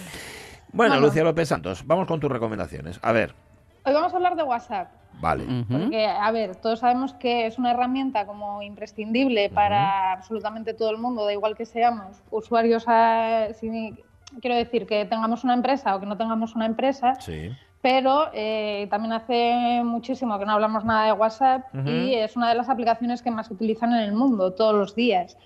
Bueno, 0.74 0.94
Bueno. 0.96 1.00
Lucía 1.08 1.24
López 1.24 1.48
Santos, 1.48 1.84
vamos 1.86 2.08
con 2.08 2.20
tus 2.20 2.32
recomendaciones. 2.32 3.00
A 3.04 3.12
ver, 3.12 3.36
Hoy 3.86 3.94
vamos 3.94 4.14
a 4.14 4.16
hablar 4.18 4.36
de 4.36 4.44
WhatsApp. 4.44 4.90
vale. 5.22 5.46
Porque, 5.72 6.06
a 6.08 6.30
ver, 6.32 6.56
todos 6.58 6.80
sabemos 6.80 7.14
que 7.14 7.46
es 7.46 7.58
una 7.58 7.72
herramienta 7.72 8.26
como 8.26 8.62
imprescindible 8.62 9.50
para 9.50 10.12
absolutamente 10.12 10.74
todo 10.74 10.90
el 10.92 10.98
mundo, 10.98 11.24
da 11.26 11.32
igual 11.34 11.56
que 11.56 11.66
seamos 11.66 12.22
usuarios, 12.32 12.84
a- 12.88 13.48
si- 13.54 13.96
quiero 14.42 14.56
decir, 14.58 14.86
que 14.86 15.06
tengamos 15.06 15.44
una 15.46 15.54
empresa 15.54 15.96
o 15.96 16.00
que 16.02 16.06
no 16.06 16.18
tengamos 16.18 16.54
una 16.56 16.66
empresa, 16.66 17.16
Sí. 17.22 17.50
pero 17.82 18.28
eh, 18.34 18.88
también 18.90 19.14
hace 19.14 19.82
muchísimo 19.86 20.38
que 20.38 20.46
no 20.46 20.52
hablamos 20.54 20.84
nada 20.84 21.06
de 21.06 21.14
WhatsApp 21.14 21.64
y 21.86 22.14
es 22.16 22.36
una 22.36 22.50
de 22.50 22.56
las 22.56 22.68
aplicaciones 22.70 23.22
que 23.22 23.32
más 23.32 23.48
se 23.48 23.54
utilizan 23.54 23.94
en 23.94 24.00
el 24.02 24.14
mundo 24.14 24.54
todos 24.54 24.74
los 24.76 24.96
días. 24.96 25.38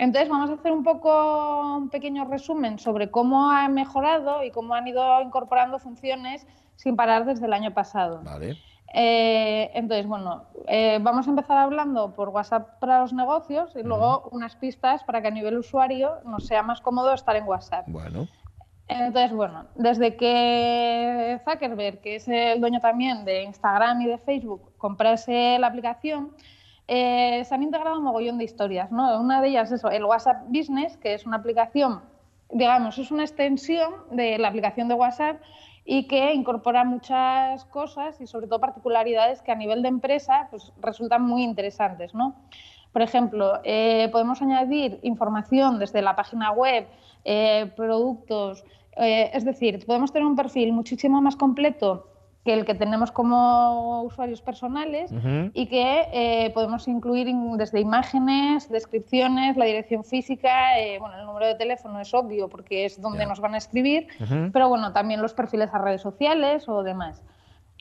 Entonces 0.00 0.30
vamos 0.30 0.48
a 0.48 0.54
hacer 0.54 0.72
un 0.72 0.82
poco 0.82 1.76
un 1.76 1.90
pequeño 1.90 2.24
resumen 2.24 2.78
sobre 2.78 3.10
cómo 3.10 3.50
ha 3.50 3.68
mejorado 3.68 4.42
y 4.42 4.50
cómo 4.50 4.74
han 4.74 4.88
ido 4.88 5.20
incorporando 5.20 5.78
funciones 5.78 6.46
sin 6.76 6.96
parar 6.96 7.26
desde 7.26 7.44
el 7.44 7.52
año 7.52 7.74
pasado. 7.74 8.22
Vale. 8.24 8.56
Eh, 8.94 9.70
entonces, 9.74 10.06
bueno, 10.06 10.44
eh, 10.68 10.98
vamos 11.02 11.26
a 11.26 11.30
empezar 11.30 11.58
hablando 11.58 12.14
por 12.14 12.30
WhatsApp 12.30 12.80
para 12.80 13.00
los 13.00 13.12
negocios 13.12 13.76
y 13.76 13.82
luego 13.82 14.26
unas 14.32 14.56
pistas 14.56 15.04
para 15.04 15.20
que 15.20 15.28
a 15.28 15.32
nivel 15.32 15.58
usuario 15.58 16.14
nos 16.24 16.46
sea 16.46 16.62
más 16.62 16.80
cómodo 16.80 17.12
estar 17.12 17.36
en 17.36 17.44
WhatsApp. 17.44 17.84
Bueno. 17.86 18.26
Entonces, 18.88 19.34
bueno, 19.34 19.66
desde 19.74 20.16
que 20.16 21.42
Zuckerberg, 21.44 22.00
que 22.00 22.16
es 22.16 22.26
el 22.26 22.58
dueño 22.58 22.80
también 22.80 23.26
de 23.26 23.42
Instagram 23.42 24.00
y 24.00 24.06
de 24.06 24.16
Facebook, 24.16 24.72
comprase 24.78 25.58
la 25.58 25.66
aplicación, 25.66 26.32
eh, 26.92 27.44
se 27.44 27.54
han 27.54 27.62
integrado 27.62 27.98
un 27.98 28.02
mogollón 28.02 28.36
de 28.36 28.42
historias, 28.42 28.90
¿no? 28.90 29.20
Una 29.20 29.40
de 29.40 29.50
ellas 29.50 29.70
es 29.70 29.84
el 29.84 30.04
WhatsApp 30.04 30.42
Business, 30.48 30.96
que 30.96 31.14
es 31.14 31.24
una 31.24 31.36
aplicación, 31.36 32.00
digamos, 32.50 32.98
es 32.98 33.12
una 33.12 33.22
extensión 33.22 33.94
de 34.10 34.36
la 34.38 34.48
aplicación 34.48 34.88
de 34.88 34.94
WhatsApp 34.94 35.40
y 35.84 36.08
que 36.08 36.34
incorpora 36.34 36.82
muchas 36.82 37.64
cosas 37.66 38.20
y 38.20 38.26
sobre 38.26 38.48
todo 38.48 38.58
particularidades 38.58 39.40
que 39.40 39.52
a 39.52 39.54
nivel 39.54 39.82
de 39.82 39.88
empresa 39.88 40.48
pues, 40.50 40.72
resultan 40.82 41.22
muy 41.22 41.44
interesantes, 41.44 42.12
¿no? 42.12 42.34
Por 42.92 43.02
ejemplo, 43.02 43.60
eh, 43.62 44.08
podemos 44.10 44.42
añadir 44.42 44.98
información 45.02 45.78
desde 45.78 46.02
la 46.02 46.16
página 46.16 46.50
web, 46.50 46.88
eh, 47.24 47.70
productos, 47.76 48.64
eh, 48.96 49.30
es 49.32 49.44
decir, 49.44 49.86
podemos 49.86 50.12
tener 50.12 50.26
un 50.26 50.34
perfil 50.34 50.72
muchísimo 50.72 51.22
más 51.22 51.36
completo 51.36 52.08
que 52.44 52.54
el 52.54 52.64
que 52.64 52.74
tenemos 52.74 53.12
como 53.12 54.02
usuarios 54.02 54.40
personales 54.40 55.12
y 55.52 55.66
que 55.66 56.08
eh, 56.12 56.50
podemos 56.54 56.88
incluir 56.88 57.28
in- 57.28 57.58
desde 57.58 57.80
imágenes, 57.80 58.68
descripciones, 58.70 59.56
la 59.58 59.66
dirección 59.66 60.04
física, 60.04 60.78
eh, 60.78 60.98
bueno, 60.98 61.18
el 61.18 61.26
número 61.26 61.46
de 61.46 61.54
teléfono 61.56 62.00
es 62.00 62.14
obvio 62.14 62.48
porque 62.48 62.86
es 62.86 63.00
donde 63.00 63.26
nos 63.26 63.40
van 63.40 63.54
a 63.54 63.58
escribir, 63.58 64.08
pero 64.52 64.68
bueno, 64.70 64.92
también 64.92 65.20
los 65.20 65.34
perfiles 65.34 65.68
a 65.74 65.78
redes 65.78 66.00
sociales 66.00 66.66
o 66.68 66.82
demás. 66.82 67.22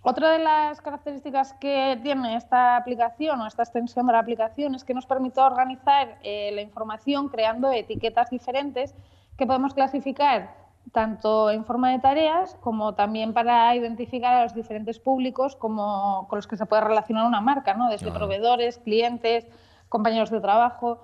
Otra 0.04 0.30
de 0.32 0.40
las 0.40 0.82
características 0.82 1.54
que 1.54 2.00
tiene 2.04 2.36
esta 2.36 2.76
aplicación 2.78 3.40
o 3.42 3.48
esta 3.48 3.64
extensión 3.64 4.08
de 4.08 4.14
la 4.14 4.20
aplicación 4.20 4.76
es 4.76 4.84
que 4.84 4.94
nos 4.94 5.06
permite 5.06 5.40
organizar 5.42 6.18
eh, 6.24 6.52
la 6.54 6.62
información 6.62 7.28
creando 7.30 7.72
etiquetas 7.72 8.30
diferentes 8.30 8.96
que 9.38 9.46
podemos 9.46 9.74
clasificar 9.74 10.54
tanto 10.92 11.52
en 11.52 11.66
forma 11.66 11.92
de 11.92 12.00
tareas 12.00 12.56
como 12.62 12.96
también 12.96 13.34
para 13.34 13.76
identificar 13.76 14.34
a 14.34 14.44
los 14.44 14.56
diferentes 14.56 15.00
públicos 15.00 15.56
como, 15.56 16.28
con 16.30 16.38
los 16.38 16.48
que 16.48 16.58
se 16.58 16.66
puede 16.66 16.82
relacionar 16.82 17.28
una 17.28 17.42
marca, 17.42 17.74
¿no? 17.76 17.90
desde 17.90 18.10
Ah. 18.10 18.14
proveedores, 18.14 18.80
clientes, 18.80 19.46
compañeros 19.88 20.30
de 20.30 20.40
trabajo 20.40 21.00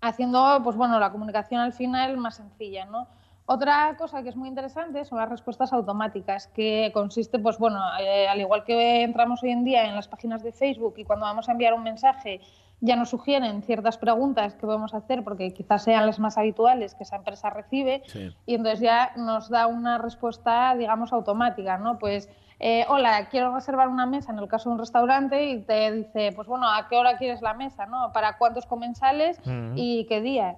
haciendo 0.00 0.60
pues 0.64 0.76
bueno 0.76 0.98
la 0.98 1.12
comunicación 1.12 1.60
al 1.60 1.72
final 1.72 2.16
más 2.16 2.36
sencilla 2.36 2.84
no 2.84 3.06
otra 3.46 3.96
cosa 3.96 4.22
que 4.22 4.28
es 4.28 4.36
muy 4.36 4.48
interesante 4.48 5.04
son 5.04 5.18
las 5.18 5.28
respuestas 5.28 5.72
automáticas 5.72 6.46
que 6.48 6.90
consiste 6.94 7.38
pues 7.38 7.58
bueno 7.58 7.80
eh, 8.00 8.26
al 8.28 8.40
igual 8.40 8.64
que 8.64 9.02
entramos 9.02 9.42
hoy 9.42 9.50
en 9.50 9.64
día 9.64 9.84
en 9.84 9.94
las 9.94 10.08
páginas 10.08 10.42
de 10.42 10.52
Facebook 10.52 10.94
y 10.96 11.04
cuando 11.04 11.26
vamos 11.26 11.48
a 11.48 11.52
enviar 11.52 11.74
un 11.74 11.82
mensaje 11.82 12.40
ya 12.80 12.96
nos 12.96 13.10
sugieren 13.10 13.62
ciertas 13.62 13.98
preguntas 13.98 14.54
que 14.54 14.60
podemos 14.66 14.94
hacer 14.94 15.22
porque 15.22 15.52
quizás 15.52 15.82
sean 15.84 16.06
las 16.06 16.18
más 16.18 16.38
habituales 16.38 16.94
que 16.94 17.02
esa 17.04 17.16
empresa 17.16 17.50
recibe 17.50 18.02
Sí. 18.06 18.34
y 18.46 18.54
entonces 18.54 18.80
ya 18.80 19.12
nos 19.16 19.50
da 19.50 19.66
una 19.66 19.98
respuesta, 19.98 20.74
digamos, 20.76 21.12
automática, 21.12 21.76
¿no? 21.76 21.98
Pues, 21.98 22.28
eh, 22.58 22.84
hola, 22.88 23.28
quiero 23.30 23.54
reservar 23.54 23.88
una 23.88 24.06
mesa 24.06 24.32
en 24.32 24.38
el 24.38 24.48
caso 24.48 24.68
de 24.70 24.74
un 24.74 24.78
restaurante 24.80 25.44
y 25.50 25.60
te 25.62 25.92
dice, 25.92 26.32
pues 26.34 26.46
bueno, 26.48 26.68
¿a 26.68 26.88
qué 26.88 26.96
hora 26.96 27.16
quieres 27.18 27.42
la 27.42 27.54
mesa, 27.54 27.86
no? 27.86 28.12
¿Para 28.12 28.38
cuántos 28.38 28.66
comensales 28.66 29.38
Ujú. 29.40 29.72
y 29.76 30.06
qué 30.08 30.20
día? 30.20 30.56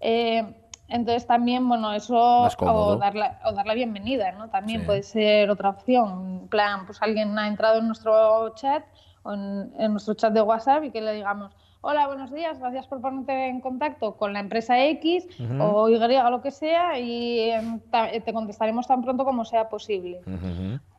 Eh, 0.00 0.44
entonces 0.88 1.26
también, 1.26 1.66
bueno, 1.66 1.92
eso 1.92 2.48
o 2.60 2.96
dar, 2.96 3.14
la, 3.14 3.40
o 3.46 3.52
dar 3.52 3.66
la 3.66 3.74
bienvenida, 3.74 4.32
¿no? 4.32 4.48
También 4.48 4.80
Sí. 4.82 4.86
puede 4.86 5.02
ser 5.02 5.50
otra 5.50 5.70
opción. 5.70 6.40
En 6.42 6.48
plan, 6.48 6.86
pues 6.86 7.00
alguien 7.02 7.36
ha 7.38 7.48
entrado 7.48 7.78
en 7.78 7.86
nuestro 7.86 8.50
chat 8.50 8.84
o 9.22 9.32
en, 9.32 9.72
en 9.78 9.92
nuestro 9.92 10.14
chat 10.14 10.32
de 10.32 10.42
WhatsApp 10.42 10.84
y 10.84 10.90
que 10.90 11.00
le 11.00 11.12
digamos, 11.14 11.52
hola, 11.86 12.06
buenos 12.06 12.32
días, 12.32 12.58
gracias 12.58 12.86
por 12.86 13.02
ponerte 13.02 13.48
en 13.48 13.60
contacto 13.60 14.16
con 14.16 14.32
la 14.32 14.40
empresa 14.40 14.82
X 14.86 15.28
Ujú. 15.38 15.62
o 15.62 15.88
Y, 15.90 15.98
lo 15.98 16.40
que 16.40 16.50
sea, 16.50 16.98
y 16.98 17.50
em, 17.50 17.78
te 18.24 18.32
contestaremos 18.32 18.86
tan 18.86 19.02
pronto 19.02 19.24
como 19.24 19.44
sea 19.44 19.68
posible. 19.68 20.22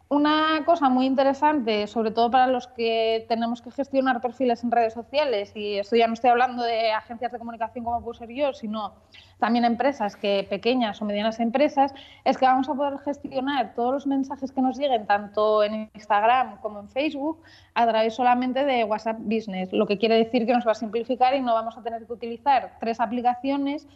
Una 0.08 0.64
cosa 0.66 0.88
muy 0.88 1.08
interesante, 1.08 1.88
sobre 1.88 2.12
todo 2.12 2.30
para 2.30 2.46
los 2.46 2.68
que 2.68 3.26
tenemos 3.28 3.64
que 3.64 3.72
gestionar 3.72 4.22
perfiles 4.22 4.64
en 4.64 4.70
redes 4.70 4.94
sociales, 4.94 5.52
y 5.56 5.80
esto 5.80 5.96
ya 5.96 6.06
no 6.06 6.14
estoy 6.14 6.30
hablando 6.30 6.62
de 6.62 6.92
agencias 6.92 7.32
de 7.32 7.40
comunicación 7.40 7.84
como 7.84 8.02
puedo 8.02 8.14
ser 8.14 8.30
yo, 8.30 8.54
sino 8.54 8.94
también 9.40 9.66
empresas 9.66 10.16
que 10.16 10.46
pequeñas 10.48 11.02
o 11.02 11.06
medianas 11.06 11.40
empresas, 11.40 11.92
es 12.24 12.38
que 12.38 12.46
vamos 12.46 12.70
a 12.70 12.76
poder 12.76 13.00
gestionar 13.00 13.74
todos 13.74 13.94
los 13.94 14.08
mensajes 14.08 14.52
que 14.52 14.62
nos 14.62 14.78
lleguen 14.78 15.08
tanto 15.08 15.64
en 15.64 15.90
Instagram 15.96 16.62
como 16.62 16.82
en 16.82 16.90
Facebook 16.90 17.42
a 17.74 17.88
través 17.88 18.14
solamente 18.14 18.64
de 18.64 18.84
WhatsApp 18.84 19.18
Business, 19.20 19.74
lo 19.74 19.88
que 19.88 19.98
quiere 19.98 20.18
decir 20.18 20.46
que 20.46 20.54
nos 20.54 20.68
va 20.68 20.74
a 20.74 20.76
simplificar 20.76 21.34
y 21.36 21.42
no 21.42 21.56
vamos 21.56 21.78
a 21.80 21.82
tener 21.82 22.06
que 22.06 22.14
utilizar 22.14 22.78
tres 22.80 23.00
aplicaciones 23.00 23.88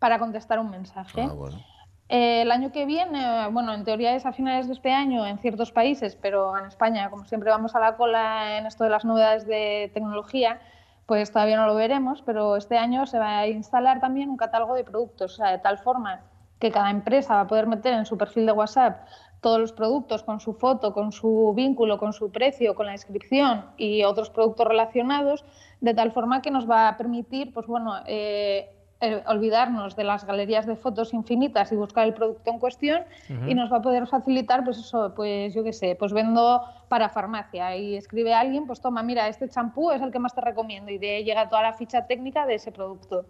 para 0.00 0.18
contestar 0.18 0.58
un 0.58 0.70
mensaje. 0.70 1.22
Ah, 1.22 1.32
bueno. 1.32 1.73
Eh, 2.08 2.42
el 2.42 2.50
año 2.50 2.70
que 2.70 2.84
viene, 2.84 3.48
bueno, 3.48 3.72
en 3.72 3.84
teoría 3.84 4.14
es 4.14 4.26
a 4.26 4.32
finales 4.32 4.66
de 4.66 4.74
este 4.74 4.92
año 4.92 5.26
en 5.26 5.38
ciertos 5.38 5.72
países, 5.72 6.16
pero 6.16 6.56
en 6.58 6.66
España, 6.66 7.08
como 7.10 7.24
siempre, 7.24 7.50
vamos 7.50 7.74
a 7.74 7.80
la 7.80 7.96
cola 7.96 8.58
en 8.58 8.66
esto 8.66 8.84
de 8.84 8.90
las 8.90 9.04
novedades 9.04 9.46
de 9.46 9.90
tecnología, 9.94 10.60
pues 11.06 11.32
todavía 11.32 11.56
no 11.56 11.66
lo 11.66 11.74
veremos, 11.74 12.22
pero 12.22 12.56
este 12.56 12.76
año 12.76 13.06
se 13.06 13.18
va 13.18 13.38
a 13.38 13.48
instalar 13.48 14.00
también 14.00 14.28
un 14.28 14.36
catálogo 14.36 14.74
de 14.74 14.84
productos, 14.84 15.34
o 15.34 15.36
sea, 15.36 15.50
de 15.50 15.58
tal 15.58 15.78
forma 15.78 16.20
que 16.58 16.70
cada 16.70 16.90
empresa 16.90 17.34
va 17.34 17.40
a 17.40 17.46
poder 17.46 17.66
meter 17.66 17.94
en 17.94 18.06
su 18.06 18.16
perfil 18.16 18.46
de 18.46 18.52
WhatsApp 18.52 19.06
todos 19.40 19.60
los 19.60 19.72
productos 19.72 20.22
con 20.22 20.40
su 20.40 20.54
foto, 20.54 20.94
con 20.94 21.12
su 21.12 21.52
vínculo, 21.54 21.98
con 21.98 22.14
su 22.14 22.32
precio, 22.32 22.74
con 22.74 22.86
la 22.86 22.92
descripción 22.92 23.66
y 23.76 24.02
otros 24.04 24.30
productos 24.30 24.66
relacionados, 24.66 25.44
de 25.82 25.92
tal 25.92 26.12
forma 26.12 26.40
que 26.40 26.50
nos 26.50 26.68
va 26.68 26.88
a 26.88 26.96
permitir, 26.96 27.52
pues 27.52 27.66
bueno, 27.66 27.96
eh, 28.06 28.70
eh, 29.00 29.22
olvidarnos 29.26 29.96
de 29.96 30.04
las 30.04 30.24
galerías 30.24 30.66
de 30.66 30.76
fotos 30.76 31.12
infinitas 31.12 31.70
y 31.72 31.76
buscar 31.76 32.06
el 32.06 32.14
producto 32.14 32.50
en 32.50 32.58
cuestión 32.58 33.02
y 33.46 33.54
nos 33.54 33.70
va 33.70 33.78
a 33.78 33.82
poder 33.82 34.06
facilitar, 34.06 34.64
pues 34.64 34.78
eso, 34.78 35.12
pues 35.14 35.52
yo 35.52 35.62
qué 35.62 35.72
sé, 35.72 35.96
pues 35.98 36.12
vendo 36.12 36.62
para 36.88 37.08
farmacia. 37.08 37.76
Y 37.76 37.96
escribe 37.96 38.32
a 38.32 38.40
alguien, 38.40 38.66
pues 38.66 38.80
toma, 38.80 39.02
mira, 39.02 39.28
este 39.28 39.48
champú 39.48 39.90
es 39.90 40.00
el 40.00 40.10
que 40.10 40.18
más 40.18 40.34
te 40.34 40.40
recomiendo. 40.40 40.90
Y 40.90 40.98
de 40.98 41.24
llega 41.24 41.48
toda 41.48 41.62
la 41.62 41.74
ficha 41.74 42.06
técnica 42.06 42.46
de 42.46 42.54
ese 42.54 42.72
producto. 42.72 43.26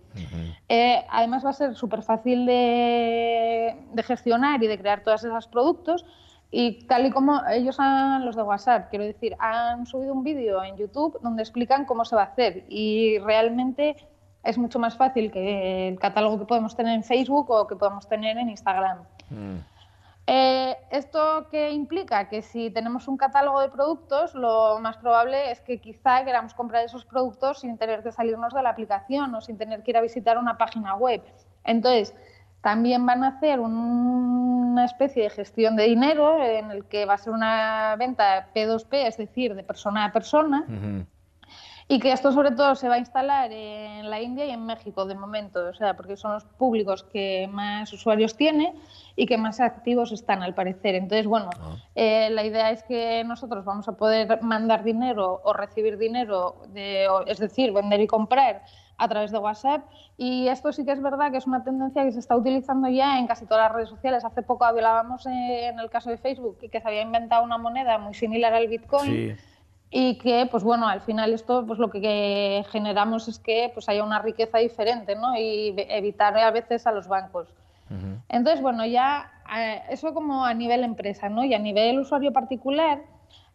Eh, 0.69 1.05
además 1.11 1.45
va 1.45 1.51
a 1.51 1.55
ser 1.55 1.75
súper 1.75 2.03
fácil 2.03 2.47
de, 2.47 3.77
de 3.93 4.03
gestionar 4.03 4.63
y 4.63 4.67
de 4.67 4.79
crear 4.79 5.03
todos 5.03 5.25
esos 5.25 5.49
productos. 5.49 6.05
Y 6.51 6.87
tal 6.87 7.07
y 7.07 7.11
como 7.11 7.41
ellos 7.51 7.81
han, 7.81 8.25
los 8.25 8.37
de 8.37 8.43
WhatsApp, 8.43 8.89
quiero 8.91 9.05
decir, 9.05 9.35
han 9.41 9.87
subido 9.87 10.13
un 10.13 10.23
vídeo 10.23 10.63
en 10.63 10.77
YouTube 10.77 11.19
donde 11.21 11.43
explican 11.43 11.85
cómo 11.85 12.05
se 12.05 12.15
va 12.15 12.23
a 12.23 12.27
hacer. 12.27 12.65
Y 12.69 13.19
realmente 13.19 13.97
es 14.45 14.59
mucho 14.59 14.79
más 14.79 14.97
fácil 14.97 15.31
que 15.31 15.89
el 15.89 15.99
catálogo 15.99 16.39
que 16.39 16.45
podemos 16.45 16.77
tener 16.77 16.95
en 16.95 17.03
Facebook 17.05 17.51
o 17.51 17.67
que 17.67 17.77
podemos 17.77 18.07
tener 18.09 18.37
en 18.39 18.51
Instagram. 18.51 18.99
Mm. 19.31 19.57
Eh, 20.27 20.77
¿Esto 20.91 21.49
qué 21.51 21.71
implica? 21.71 22.29
Que 22.31 22.41
si 22.41 22.71
tenemos 22.71 23.09
un 23.09 23.17
catálogo 23.19 23.61
de 23.61 23.69
productos, 23.69 24.35
lo 24.35 24.79
más 24.81 24.97
probable 24.97 25.51
es 25.51 25.61
que 25.61 25.79
quizá 25.81 26.25
queramos 26.25 26.55
comprar 26.55 26.83
esos 26.85 27.05
productos 27.05 27.61
sin 27.61 27.77
tener 27.77 28.03
que 28.03 28.11
salirnos 28.11 28.55
de 28.55 28.63
la 28.63 28.71
aplicación 28.71 29.35
o 29.35 29.41
sin 29.43 29.59
tener 29.59 29.83
que 29.83 29.91
ir 29.91 29.97
a 29.99 30.01
visitar 30.01 30.39
una 30.39 30.57
página 30.57 30.95
web. 30.97 31.23
Entonces, 31.63 32.15
también 32.63 33.05
van 33.05 33.23
a 33.23 33.29
hacer 33.29 33.61
un- 33.61 33.75
una 34.73 34.87
especie 34.87 35.25
de 35.25 35.31
gestión 35.31 35.77
de 35.77 35.85
dinero 35.85 36.43
en 36.43 36.71
el 36.71 36.87
que 36.87 37.05
va 37.05 37.15
a 37.15 37.19
ser 37.19 37.35
una 37.35 37.95
venta 37.99 38.49
P2P, 38.55 39.07
es 39.07 39.19
decir, 39.19 39.55
de 39.55 39.63
persona 39.63 40.07
a 40.07 40.13
persona. 40.13 40.65
Y 41.87 41.99
que 42.01 42.13
esto 42.13 42.33
sobre 42.33 42.51
todo 42.53 42.75
se 42.75 42.89
va 42.89 42.95
a 42.95 42.99
instalar 42.99 43.53
en 43.53 44.09
la 44.09 44.21
India 44.21 44.47
y 44.47 44.51
en 44.51 44.65
México 44.65 45.05
de 45.05 45.15
momento, 45.15 45.67
o 45.69 45.75
sea, 45.75 45.95
porque 45.95 46.17
son 46.17 46.33
los 46.33 46.45
públicos 46.45 47.05
que 47.05 47.49
más 47.53 47.93
usuarios 47.93 48.37
tiene 48.37 48.75
y 49.17 49.27
que 49.27 49.37
más 49.37 49.61
activos 49.61 50.11
están 50.11 50.43
al 50.43 50.55
parecer. 50.55 50.95
Entonces, 50.95 51.27
bueno, 51.27 51.51
Ah. 51.61 51.77
eh, 51.95 52.31
la 52.31 52.43
idea 52.45 52.71
es 52.71 52.83
que 52.85 53.23
nosotros 53.25 53.65
vamos 53.65 53.87
a 53.89 53.93
poder 53.93 54.41
mandar 54.43 54.83
dinero 54.83 55.41
o 55.45 55.53
recibir 55.53 55.99
dinero, 55.99 56.57
de, 56.69 57.07
o- 57.09 57.27
es 57.27 57.39
decir, 57.39 57.73
vender 57.73 58.01
y 58.01 58.07
comprar 58.07 58.63
a 58.97 59.09
través 59.09 59.31
de 59.33 59.39
WhatsApp. 59.39 59.83
Y 60.17 60.49
esto 60.49 60.73
sí 60.73 60.85
que 60.85 60.93
es 60.93 61.03
verdad 61.03 61.33
que 61.33 61.39
es 61.39 61.47
una 61.47 61.65
tendencia 61.65 62.05
que 62.05 62.13
se 62.13 62.21
está 62.21 62.37
utilizando 62.37 62.89
ya 62.89 63.19
en 63.19 63.27
casi 63.27 63.45
todas 63.45 63.65
las 63.65 63.73
redes 63.73 63.89
sociales. 63.91 64.25
Hace 64.25 64.43
poco 64.43 64.65
hablábamos 64.65 65.27
en 65.27 65.79
el 65.79 65.91
caso 65.91 66.11
de 66.11 66.17
Facebook 66.17 66.59
que 66.71 66.81
se 66.81 66.89
había 66.89 67.03
inventado 67.03 67.43
una 67.43 67.59
moneda 67.59 67.99
muy 67.99 68.15
similar 68.15 68.55
al 68.55 68.69
Bitcoin. 68.69 69.37
Sí. 69.37 69.37
Y 69.97 70.17
que, 70.17 70.49
pues 70.51 70.65
bueno, 70.65 70.89
al 70.89 71.03
final 71.03 71.33
esto, 71.33 71.65
pues 71.65 71.79
lo 71.79 71.89
que 71.89 72.65
generamos 72.73 73.29
es 73.29 73.39
que 73.39 73.71
pues 73.73 73.89
haya 73.89 74.03
una 74.03 74.19
riqueza 74.19 74.59
diferente, 74.59 75.15
¿no? 75.15 75.37
Y 75.37 75.73
evitar 75.77 76.37
a 76.37 76.51
veces 76.51 76.85
a 76.89 76.91
los 76.91 77.07
bancos. 77.07 77.47
Entonces, 78.29 78.61
bueno, 78.61 78.85
ya 78.85 79.31
eh, 79.57 79.83
eso 79.91 80.13
como 80.13 80.45
a 80.45 80.53
nivel 80.53 80.83
empresa, 80.83 81.29
¿no? 81.29 81.45
Y 81.45 81.55
a 81.55 81.61
nivel 81.61 82.01
usuario 82.01 82.33
particular, 82.33 83.03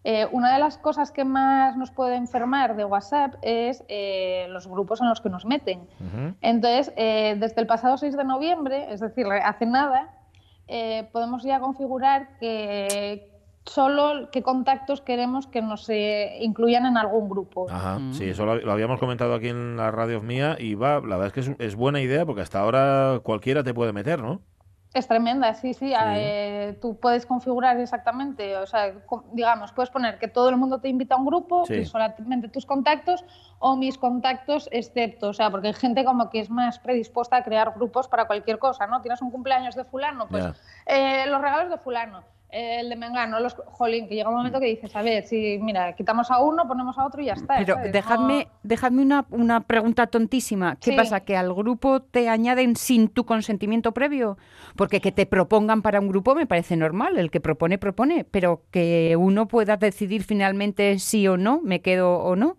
eh, 0.05 0.27
una 0.31 0.53
de 0.53 0.59
las 0.59 0.77
cosas 0.77 1.11
que 1.11 1.25
más 1.25 1.75
nos 1.75 1.91
puede 1.91 2.15
enfermar 2.15 2.77
de 2.77 2.85
WhatsApp 2.85 3.35
es 3.41 3.83
eh, 3.89 4.45
los 4.47 4.65
grupos 4.65 5.01
en 5.01 5.09
los 5.09 5.19
que 5.19 5.27
nos 5.27 5.43
meten. 5.43 5.89
Entonces, 6.39 6.95
desde 6.95 7.59
el 7.59 7.67
pasado 7.67 7.97
6 7.97 8.15
de 8.15 8.23
noviembre, 8.23 8.87
es 8.93 9.01
decir, 9.01 9.27
hace 9.27 9.65
nada, 9.65 10.13
podemos 11.11 11.43
ya 11.43 11.59
configurar 11.59 12.37
que 12.39 13.28
solo 13.69 14.29
qué 14.31 14.41
contactos 14.41 15.01
queremos 15.01 15.47
que 15.47 15.61
nos 15.61 15.89
incluyan 15.89 16.85
en 16.85 16.97
algún 16.97 17.29
grupo. 17.29 17.67
Ajá, 17.69 17.99
sí, 18.11 18.29
eso 18.29 18.45
lo, 18.45 18.71
habíamos 18.71 18.99
comentado 18.99 19.33
aquí 19.33 19.49
en 19.49 19.77
la 19.77 19.91
radio 19.91 20.21
mía 20.21 20.55
y 20.59 20.75
va, 20.75 20.95
la 20.95 21.17
verdad 21.17 21.27
es 21.27 21.33
que 21.33 21.39
es, 21.39 21.51
es 21.59 21.75
buena 21.75 22.01
idea 22.01 22.25
porque 22.25 22.41
hasta 22.41 22.59
ahora 22.59 23.19
cualquiera 23.23 23.63
te 23.63 23.73
puede 23.73 23.93
meter, 23.93 24.21
¿no? 24.21 24.41
Es 24.91 25.07
tremenda, 25.07 25.53
sí, 25.53 25.75
sí. 25.75 25.93
Eh, 25.95 26.75
tú 26.81 26.99
puedes 26.99 27.27
configurar 27.27 27.79
exactamente, 27.79 28.57
o 28.57 28.65
sea, 28.65 28.91
digamos, 29.33 29.71
puedes 29.71 29.91
poner 29.91 30.17
que 30.17 30.27
todo 30.27 30.49
el 30.49 30.57
mundo 30.57 30.79
te 30.79 30.89
invita 30.89 31.13
a 31.13 31.19
un 31.19 31.27
grupo, 31.27 31.63
y 31.69 31.85
solamente 31.85 32.49
tus 32.49 32.65
contactos 32.65 33.23
o 33.59 33.75
mis 33.75 33.99
contactos 33.99 34.67
excepto, 34.71 35.29
o 35.29 35.33
sea, 35.33 35.51
porque 35.51 35.67
hay 35.67 35.73
gente 35.75 36.03
como 36.03 36.31
que 36.31 36.39
es 36.39 36.49
más 36.49 36.79
predispuesta 36.79 37.37
a 37.37 37.43
crear 37.43 37.73
grupos 37.75 38.07
para 38.07 38.25
cualquier 38.25 38.57
cosa, 38.57 38.87
¿no? 38.87 38.99
Tienes 39.01 39.21
un 39.21 39.29
cumpleaños 39.29 39.75
de 39.75 39.85
fulano, 39.85 40.27
pues 40.27 40.43
eh, 40.87 41.25
los 41.27 41.39
regalos 41.39 41.69
de 41.69 41.77
fulano 41.77 42.23
el 42.51 42.89
de 42.89 42.95
Mengano, 42.95 43.39
los 43.39 43.53
jolín, 43.53 44.07
que 44.07 44.15
llega 44.15 44.29
un 44.29 44.35
momento 44.35 44.59
que 44.59 44.65
dices, 44.65 44.95
a 44.95 45.01
ver, 45.01 45.23
si 45.23 45.59
mira, 45.61 45.93
quitamos 45.93 46.31
a 46.31 46.41
uno, 46.41 46.67
ponemos 46.67 46.97
a 46.97 47.05
otro 47.05 47.21
y 47.21 47.25
ya 47.25 47.33
está. 47.33 47.57
Pero 47.57 47.75
dejadme, 47.91 48.47
dejadme 48.63 49.03
una, 49.03 49.25
una, 49.29 49.61
pregunta 49.61 50.07
tontísima. 50.07 50.75
¿Qué 50.77 50.93
pasa? 50.93 51.19
¿Que 51.19 51.37
al 51.37 51.53
grupo 51.53 52.01
te 52.01 52.27
añaden 52.27 52.75
sin 52.75 53.07
tu 53.07 53.25
consentimiento 53.25 53.93
previo? 53.93 54.37
Porque 54.75 54.99
que 54.99 55.11
te 55.11 55.25
propongan 55.27 55.81
para 55.81 55.99
un 55.99 56.07
grupo 56.07 56.33
me 56.33 56.47
parece 56.47 56.75
normal, 56.75 57.17
el 57.17 57.29
que 57.29 57.39
propone, 57.39 57.77
propone, 57.77 58.23
pero 58.23 58.63
que 58.71 59.15
uno 59.15 59.47
pueda 59.47 59.77
decidir 59.77 60.23
finalmente 60.23 60.97
sí 60.97 61.27
o 61.27 61.37
no, 61.37 61.61
me 61.61 61.81
quedo 61.81 62.17
o 62.17 62.35
no. 62.35 62.57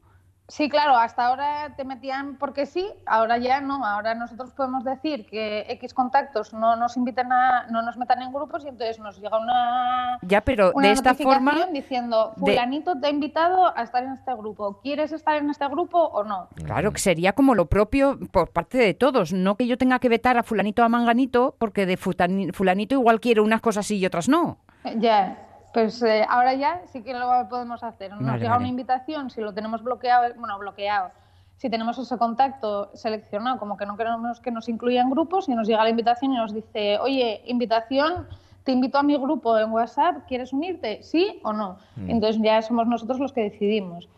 Sí, 0.50 0.68
claro, 0.68 0.96
hasta 0.96 1.26
ahora 1.26 1.74
te 1.76 1.84
metían 1.84 2.36
porque 2.36 2.66
sí, 2.66 2.90
ahora 3.06 3.38
ya 3.38 3.60
no. 3.60 3.86
Ahora 3.86 4.16
nosotros 4.16 4.50
podemos 4.50 4.82
decir 4.82 5.24
que 5.26 5.64
X 5.68 5.94
contactos 5.94 6.52
no 6.52 6.74
nos 6.74 6.96
inviten 6.96 7.32
a, 7.32 7.66
no 7.70 7.82
nos 7.82 7.96
metan 7.96 8.20
en 8.20 8.32
grupos 8.32 8.64
y 8.64 8.68
entonces 8.68 8.98
nos 8.98 9.20
llega 9.20 9.38
una, 9.38 10.18
ya, 10.22 10.40
pero 10.40 10.72
de 10.72 10.90
esta 10.90 11.14
forma 11.14 11.66
diciendo 11.72 12.32
fulanito 12.36 12.98
te 12.98 13.06
ha 13.06 13.10
invitado 13.10 13.76
a 13.76 13.82
estar 13.82 14.02
en 14.02 14.12
este 14.12 14.34
grupo. 14.34 14.80
¿Quieres 14.82 15.12
estar 15.12 15.36
en 15.36 15.50
este 15.50 15.68
grupo 15.68 15.98
o 16.00 16.24
no? 16.24 16.48
Claro, 16.64 16.90
que 16.92 16.98
sería 16.98 17.32
como 17.32 17.54
lo 17.54 17.66
propio 17.66 18.18
por 18.32 18.50
parte 18.50 18.78
de 18.78 18.94
todos, 18.94 19.32
no 19.32 19.54
que 19.54 19.68
yo 19.68 19.78
tenga 19.78 20.00
que 20.00 20.08
vetar 20.08 20.36
a 20.36 20.42
fulanito 20.42 20.82
a 20.82 20.88
manganito 20.88 21.54
porque 21.60 21.86
de 21.86 21.96
fulanito 21.96 22.96
igual 22.96 23.20
quiero 23.20 23.44
unas 23.44 23.60
cosas 23.60 23.86
sí 23.86 23.98
y 23.98 24.06
otras 24.06 24.28
no. 24.28 24.58
Ya. 24.96 25.46
Pues 25.72 26.02
eh, 26.02 26.26
ahora 26.28 26.54
ya 26.54 26.82
sí 26.86 27.02
que 27.02 27.14
lo 27.14 27.48
podemos 27.48 27.82
hacer. 27.84 28.12
Nos 28.20 28.40
llega 28.40 28.56
una 28.56 28.68
invitación, 28.68 29.30
si 29.30 29.40
lo 29.40 29.54
tenemos 29.54 29.82
bloqueado, 29.82 30.34
bueno, 30.36 30.58
bloqueado, 30.58 31.10
si 31.56 31.70
tenemos 31.70 31.98
ese 31.98 32.18
contacto 32.18 32.90
seleccionado, 32.94 33.58
como 33.58 33.76
que 33.76 33.86
no 33.86 33.96
queremos 33.96 34.40
que 34.40 34.50
nos 34.50 34.68
incluya 34.68 35.02
en 35.02 35.10
grupos, 35.10 35.48
y 35.48 35.54
nos 35.54 35.68
llega 35.68 35.84
la 35.84 35.90
invitación 35.90 36.32
y 36.32 36.36
nos 36.36 36.52
dice, 36.52 36.98
oye, 36.98 37.42
invitación, 37.46 38.26
te 38.64 38.72
invito 38.72 38.98
a 38.98 39.02
mi 39.02 39.16
grupo 39.16 39.58
en 39.58 39.70
WhatsApp, 39.70 40.26
¿quieres 40.26 40.52
unirte? 40.52 41.02
¿Sí 41.02 41.40
o 41.44 41.52
no? 41.52 41.78
Mm. 41.96 42.10
Entonces 42.10 42.42
ya 42.42 42.62
somos 42.62 42.86
nosotros 42.86 43.20
los 43.20 43.32
que 43.32 43.42
decidimos. 43.42 44.08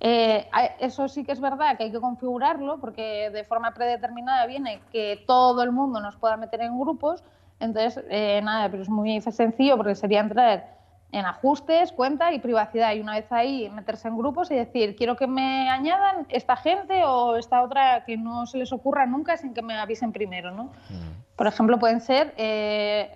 Eh, 0.00 0.46
eso 0.80 1.08
sí 1.08 1.24
que 1.24 1.32
es 1.32 1.40
verdad 1.40 1.78
que 1.78 1.84
hay 1.84 1.90
que 1.90 2.00
configurarlo 2.00 2.78
porque 2.78 3.30
de 3.30 3.44
forma 3.44 3.72
predeterminada 3.72 4.44
viene 4.46 4.82
que 4.92 5.24
todo 5.26 5.62
el 5.62 5.72
mundo 5.72 6.00
nos 6.00 6.16
pueda 6.16 6.36
meter 6.36 6.60
en 6.60 6.78
grupos. 6.78 7.24
Entonces, 7.60 8.04
eh, 8.10 8.40
nada, 8.42 8.68
pero 8.68 8.82
es 8.82 8.90
muy 8.90 9.20
sencillo 9.22 9.76
porque 9.78 9.94
sería 9.94 10.20
entrar 10.20 10.73
en 11.14 11.26
ajustes, 11.26 11.92
cuenta 11.92 12.32
y 12.32 12.40
privacidad. 12.40 12.92
Y 12.92 13.00
una 13.00 13.14
vez 13.14 13.30
ahí 13.30 13.70
meterse 13.70 14.08
en 14.08 14.18
grupos 14.18 14.50
y 14.50 14.56
decir, 14.56 14.96
quiero 14.96 15.14
que 15.14 15.28
me 15.28 15.70
añadan 15.70 16.26
esta 16.28 16.56
gente 16.56 17.04
o 17.04 17.36
esta 17.36 17.62
otra 17.62 18.04
que 18.04 18.16
no 18.16 18.46
se 18.46 18.58
les 18.58 18.72
ocurra 18.72 19.06
nunca 19.06 19.36
sin 19.36 19.54
que 19.54 19.62
me 19.62 19.78
avisen 19.78 20.12
primero, 20.12 20.50
¿no? 20.50 20.64
Mm. 20.64 21.36
Por 21.36 21.46
ejemplo, 21.46 21.78
pueden 21.78 22.00
ser, 22.00 22.34
eh, 22.36 23.14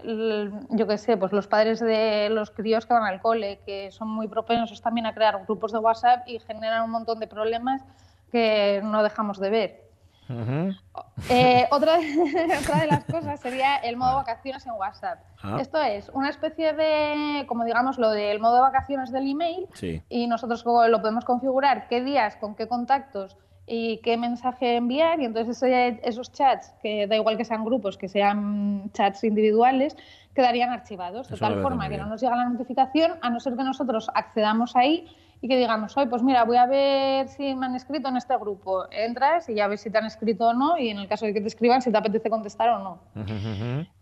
yo 0.70 0.87
qué 0.87 0.96
sé, 0.96 1.16
pues 1.16 1.32
los 1.32 1.48
padres 1.48 1.80
de 1.80 2.28
los 2.30 2.52
críos 2.52 2.87
que 2.87 2.94
van 2.94 3.02
al 3.02 3.20
cole, 3.20 3.58
que 3.66 3.90
son 3.90 4.08
muy 4.08 4.28
propensos 4.28 4.80
también 4.80 5.06
a 5.06 5.14
crear 5.14 5.42
grupos 5.44 5.72
de 5.72 5.78
WhatsApp 5.78 6.28
y 6.28 6.38
generan 6.38 6.84
un 6.84 6.90
montón 6.90 7.18
de 7.18 7.26
problemas 7.26 7.82
que 8.30 8.80
no 8.84 9.02
dejamos 9.02 9.40
de 9.40 9.50
ver. 9.50 9.88
Eh, 11.30 11.66
otra, 11.70 11.98
de, 11.98 12.86
las 12.88 13.04
cosas 13.04 13.40
sería 13.40 13.76
el 13.76 13.96
modo 13.96 14.16
vacaciones 14.16 14.66
en 14.66 14.72
WhatsApp. 14.72 15.20
Ah. 15.42 15.58
Esto 15.60 15.80
es 15.80 16.08
una 16.10 16.30
especie 16.30 16.72
de, 16.72 17.46
como 17.46 17.64
digamos, 17.64 17.98
lo 17.98 18.10
del 18.10 18.40
modo 18.40 18.56
de 18.56 18.60
vacaciones 18.60 19.10
del 19.10 19.30
email 19.30 19.66
y 20.08 20.26
nosotros 20.26 20.64
lo 20.64 21.00
podemos 21.00 21.24
configurar 21.24 21.88
qué 21.88 22.02
días, 22.02 22.36
con 22.36 22.54
qué 22.54 22.68
contactos 22.68 23.36
y 23.66 23.98
qué 23.98 24.16
mensaje 24.16 24.76
enviar 24.76 25.20
y 25.20 25.26
entonces 25.26 25.62
esos 26.02 26.32
chats, 26.32 26.72
que 26.82 27.06
da 27.06 27.16
igual 27.16 27.36
que 27.36 27.44
sean 27.44 27.64
grupos, 27.64 27.98
que 27.98 28.08
sean 28.08 28.90
chats 28.92 29.24
individuales, 29.24 29.96
quedarían 30.34 30.70
archivados 30.70 31.28
de 31.28 31.36
tal 31.36 31.60
forma 31.62 31.88
que 31.88 31.98
no 31.98 32.06
nos 32.06 32.20
llega 32.20 32.36
la 32.36 32.48
notificación 32.48 33.12
a 33.20 33.30
no 33.30 33.40
ser 33.40 33.56
que 33.56 33.64
nosotros 33.64 34.10
accedamos 34.14 34.76
ahí 34.76 35.06
y 35.40 35.48
que 35.48 35.57
digamos, 35.57 35.96
hoy 35.96 36.07
pues 36.07 36.22
mira, 36.22 36.44
voy 36.44 36.57
a 36.57 36.66
ver 36.66 37.29
si 37.29 37.55
me 37.55 37.66
han 37.66 37.77
escrito 37.77 38.09
en 38.09 38.16
este 38.16 38.37
grupo. 38.37 38.87
Entras 38.90 39.48
y 39.48 39.55
ya 39.55 39.68
ves 39.68 39.81
si 39.81 39.90
te 39.90 39.98
han 39.98 40.07
escrito 40.07 40.48
o 40.48 40.55
no 40.55 40.79
y 40.79 40.90
en 40.90 40.98
el 40.98 41.09
caso 41.09 41.27
de 41.27 41.35
que 41.35 41.40
te 41.40 41.46
escriban 41.46 41.83
si 41.83 41.92
te 41.92 41.98
apetece 41.98 42.31
contestar 42.31 42.70
o 42.70 42.79
no. 42.79 42.98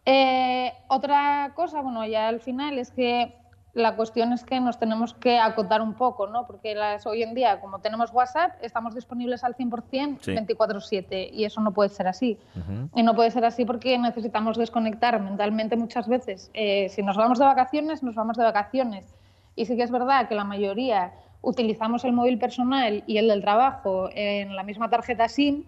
Eh, 0.05 0.73
otra 0.89 1.53
cosa, 1.55 1.81
bueno, 1.81 2.07
ya 2.07 2.29
al 2.29 2.41
final 2.41 2.79
es 2.79 2.91
que 2.91 3.35
la 3.77 3.95
cuestión 3.95 4.33
es 4.33 4.43
que 4.43 4.59
nos 4.59 4.79
tenemos 4.79 5.13
que 5.13 5.39
acotar 5.39 5.83
un 5.83 5.93
poco, 5.93 6.27
¿no? 6.27 6.47
Porque 6.47 6.75
las, 6.75 7.07
hoy 7.07 7.23
en 7.23 7.35
día, 7.35 7.61
como 7.61 7.81
tenemos 7.81 8.11
WhatsApp, 8.11 8.53
estamos 8.63 8.95
disponibles 8.95 9.45
al 9.45 9.55
100% 9.55 10.21
24/7 10.21 11.29
y 11.31 11.45
eso 11.45 11.61
no 11.61 11.75
puede 11.75 11.91
ser 11.91 12.09
así. 12.09 12.39
Y 12.95 13.03
no 13.03 13.15
puede 13.15 13.31
ser 13.31 13.45
así 13.45 13.67
porque 13.67 13.99
necesitamos 13.99 14.57
desconectar 14.57 15.21
mentalmente 15.21 15.77
muchas 15.77 16.09
veces. 16.09 16.51
Eh, 16.55 16.89
si 16.89 17.03
nos 17.03 17.19
vamos 17.19 17.39
de 17.39 17.45
vacaciones, 17.45 18.03
nos 18.03 18.15
vamos 18.15 18.39
de 18.39 18.45
vacaciones. 18.45 19.15
Y 19.57 19.67
sí 19.67 19.77
que 19.77 19.83
es 19.83 19.91
verdad 19.91 20.27
que 20.27 20.35
la 20.35 20.45
mayoría 20.45 21.13
utilizamos 21.47 22.05
el 22.05 22.13
móvil 22.13 22.39
personal 22.39 23.05
y 23.07 23.19
el 23.19 23.29
del 23.29 23.41
trabajo 23.41 24.11
en 24.13 24.57
la 24.57 24.65
misma 24.65 24.91
tarjeta 24.91 25.29
SIM, 25.29 25.63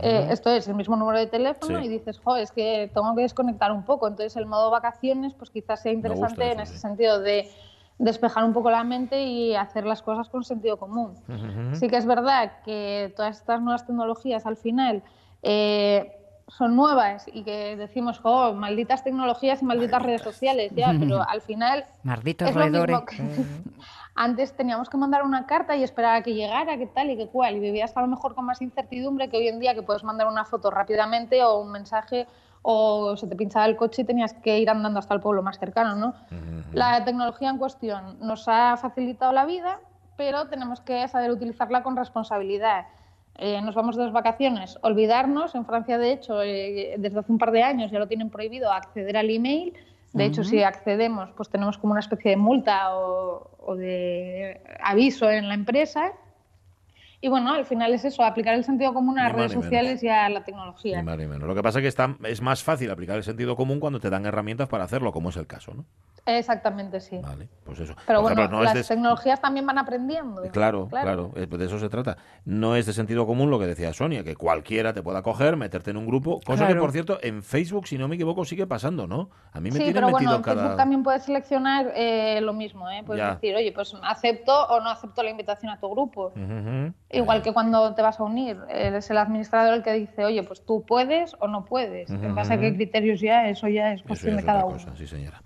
eh, 0.00 0.28
esto 0.30 0.50
es 0.50 0.66
el 0.66 0.76
mismo 0.76 0.96
número 0.96 1.18
de 1.18 1.26
teléfono 1.26 1.78
y 1.80 1.88
dices, 1.88 2.18
jo, 2.24 2.36
es 2.36 2.52
que 2.52 2.90
tengo 2.94 3.14
que 3.14 3.22
desconectar 3.22 3.70
un 3.70 3.84
poco. 3.84 4.08
Entonces 4.08 4.34
el 4.36 4.46
modo 4.46 4.70
vacaciones 4.70 5.34
pues 5.34 5.50
quizás 5.50 5.82
sea 5.82 5.92
interesante 5.92 6.52
en 6.52 6.60
ese 6.60 6.78
sentido 6.78 7.20
de 7.20 7.50
despejar 7.98 8.44
un 8.44 8.54
poco 8.54 8.70
la 8.70 8.82
mente 8.82 9.22
y 9.24 9.54
hacer 9.54 9.84
las 9.84 10.00
cosas 10.00 10.30
con 10.30 10.42
sentido 10.42 10.78
común. 10.78 11.16
Sí 11.74 11.88
que 11.88 11.98
es 11.98 12.06
verdad 12.06 12.52
que 12.64 13.12
todas 13.14 13.36
estas 13.36 13.60
nuevas 13.60 13.86
tecnologías 13.86 14.46
al 14.46 14.56
final 14.56 15.02
eh, 15.42 16.16
son 16.48 16.76
nuevas 16.76 17.26
y 17.32 17.42
que 17.42 17.76
decimos, 17.76 18.18
jo, 18.18 18.54
malditas 18.54 19.04
tecnologías 19.04 19.60
y 19.60 19.64
malditas 19.66 20.02
redes 20.02 20.22
sociales, 20.22 20.72
ya, 20.74 20.94
pero 20.98 21.22
al 21.28 21.42
final 21.42 21.84
es 22.04 22.56
lo 22.56 22.66
mismo 22.66 23.04
que, 23.04 23.16
antes 24.20 24.52
teníamos 24.52 24.90
que 24.90 24.98
mandar 24.98 25.22
una 25.22 25.46
carta 25.46 25.74
y 25.76 25.82
esperar 25.82 26.16
a 26.16 26.22
que 26.22 26.34
llegara, 26.34 26.76
qué 26.76 26.86
tal 26.86 27.08
y 27.08 27.16
qué 27.16 27.28
cual, 27.28 27.56
y 27.56 27.60
vivías 27.60 27.96
a 27.96 28.02
lo 28.02 28.06
mejor 28.06 28.34
con 28.34 28.44
más 28.44 28.60
incertidumbre 28.60 29.30
que 29.30 29.38
hoy 29.38 29.48
en 29.48 29.58
día 29.60 29.74
que 29.74 29.82
puedes 29.82 30.04
mandar 30.04 30.26
una 30.26 30.44
foto 30.44 30.70
rápidamente 30.70 31.42
o 31.42 31.58
un 31.58 31.72
mensaje 31.72 32.26
o 32.60 33.16
se 33.16 33.26
te 33.26 33.34
pinchaba 33.34 33.64
el 33.64 33.76
coche 33.76 34.02
y 34.02 34.04
tenías 34.04 34.34
que 34.34 34.58
ir 34.58 34.68
andando 34.68 34.98
hasta 34.98 35.14
el 35.14 35.20
pueblo 35.20 35.42
más 35.42 35.58
cercano, 35.58 35.96
¿no? 35.96 36.12
La 36.74 37.02
tecnología 37.02 37.48
en 37.48 37.56
cuestión 37.56 38.18
nos 38.20 38.46
ha 38.46 38.76
facilitado 38.76 39.32
la 39.32 39.46
vida, 39.46 39.80
pero 40.18 40.48
tenemos 40.48 40.82
que 40.82 41.08
saber 41.08 41.30
utilizarla 41.30 41.82
con 41.82 41.96
responsabilidad. 41.96 42.88
Eh, 43.36 43.62
nos 43.62 43.74
vamos 43.74 43.96
de 43.96 44.04
las 44.04 44.12
vacaciones, 44.12 44.78
olvidarnos, 44.82 45.54
en 45.54 45.64
Francia 45.64 45.96
de 45.96 46.12
hecho, 46.12 46.42
eh, 46.42 46.96
desde 46.98 47.20
hace 47.20 47.32
un 47.32 47.38
par 47.38 47.52
de 47.52 47.62
años 47.62 47.90
ya 47.90 47.98
lo 47.98 48.06
tienen 48.06 48.28
prohibido 48.28 48.70
acceder 48.70 49.16
al 49.16 49.30
email, 49.30 49.72
de 50.12 50.24
hecho, 50.24 50.42
si 50.42 50.62
accedemos, 50.62 51.30
pues 51.36 51.48
tenemos 51.48 51.78
como 51.78 51.92
una 51.92 52.00
especie 52.00 52.32
de 52.32 52.36
multa 52.36 52.96
o, 52.96 53.76
de 53.76 54.60
aviso 54.82 55.30
en 55.30 55.48
la 55.48 55.54
empresa. 55.54 56.12
Y 57.22 57.28
bueno, 57.28 57.52
al 57.52 57.66
final 57.66 57.92
es 57.92 58.04
eso, 58.04 58.24
aplicar 58.24 58.54
el 58.54 58.64
sentido 58.64 58.94
común 58.94 59.18
a 59.18 59.24
las 59.24 59.32
Ni 59.32 59.38
redes 59.38 59.52
sociales 59.52 60.02
y 60.02 60.08
a 60.08 60.28
la 60.30 60.42
tecnología. 60.42 60.96
Ni 60.96 61.02
más 61.02 61.18
ni 61.18 61.26
menos. 61.26 61.46
Lo 61.46 61.54
que 61.54 61.62
pasa 61.62 61.78
es 61.78 61.82
que 61.82 61.88
está, 61.88 62.16
es 62.24 62.40
más 62.40 62.62
fácil 62.62 62.90
aplicar 62.90 63.16
el 63.16 63.24
sentido 63.24 63.56
común 63.56 63.78
cuando 63.78 64.00
te 64.00 64.08
dan 64.08 64.24
herramientas 64.24 64.68
para 64.68 64.84
hacerlo, 64.84 65.12
como 65.12 65.28
es 65.28 65.36
el 65.36 65.46
caso, 65.46 65.74
¿no? 65.74 65.84
Exactamente, 66.26 67.00
sí. 67.00 67.18
Vale, 67.22 67.48
pues 67.64 67.80
eso. 67.80 67.94
Pero 68.06 68.20
Por 68.20 68.30
bueno, 68.30 68.42
ejemplo, 68.42 68.58
no 68.58 68.64
las 68.64 68.86
tecnologías 68.88 69.40
también 69.40 69.66
van 69.66 69.78
aprendiendo. 69.78 70.42
Claro, 70.52 70.88
claro, 70.88 71.32
eh, 71.34 71.46
de 71.46 71.64
eso 71.64 71.78
se 71.78 71.88
trata. 71.88 72.16
No 72.44 72.76
es 72.76 72.86
de 72.86 72.92
sentido 72.92 73.26
común 73.26 73.50
lo 73.50 73.58
que 73.58 73.66
decía 73.66 73.92
Sonia, 73.92 74.22
que 74.22 74.36
cualquiera 74.36 74.92
te 74.92 75.02
pueda 75.02 75.22
coger, 75.22 75.56
meterte 75.56 75.90
en 75.90 75.96
un 75.96 76.06
grupo, 76.06 76.40
cosa 76.44 76.68
que 76.68 76.74
por 76.74 76.92
cierto 76.92 77.18
en 77.22 77.42
Facebook, 77.42 77.86
si 77.86 77.98
no 77.98 78.06
me 78.08 78.14
equivoco, 78.16 78.44
sigue 78.44 78.66
pasando, 78.66 79.06
¿no? 79.06 79.30
A 79.52 79.60
mí 79.60 79.70
me 79.70 79.72
Sí, 79.72 79.78
tienen 79.78 79.94
pero 79.94 80.06
metido 80.08 80.18
bueno, 80.18 80.36
en 80.36 80.42
cada... 80.42 80.56
Facebook 80.60 80.76
también 80.76 81.02
puedes 81.02 81.22
seleccionar 81.24 81.92
eh, 81.96 82.40
lo 82.42 82.52
mismo, 82.52 82.88
¿eh? 82.90 83.02
Puedes 83.04 83.22
Ya. 83.22 83.34
decir, 83.34 83.54
oye, 83.56 83.72
pues 83.72 83.94
acepto 84.02 84.52
o 84.68 84.80
no 84.80 84.90
acepto 84.90 85.22
la 85.22 85.30
invitación 85.30 85.72
a 85.72 85.80
tu 85.80 85.90
grupo. 85.90 86.32
Ujú. 86.36 86.92
Igual 87.12 87.42
que 87.42 87.52
cuando 87.52 87.94
te 87.94 88.02
vas 88.02 88.20
a 88.20 88.22
unir, 88.22 88.56
eres 88.68 89.10
el 89.10 89.18
administrador 89.18 89.74
el 89.74 89.82
que 89.82 89.92
dice, 89.92 90.24
oye, 90.24 90.42
pues 90.44 90.64
tú 90.64 90.84
puedes 90.86 91.34
o 91.40 91.48
no 91.48 91.64
puedes. 91.64 92.08
En 92.10 92.34
base 92.34 92.54
a 92.54 92.60
qué 92.60 92.74
criterios 92.74 93.20
ya, 93.20 93.48
eso 93.48 93.66
ya 93.68 93.92
es 93.92 94.02
cuestión 94.02 94.36
ya 94.36 94.40
de 94.40 94.46
cada 94.46 94.64
uno. 94.64 94.74
cosa, 94.74 94.94
sí 94.96 95.06
señora. 95.06 95.42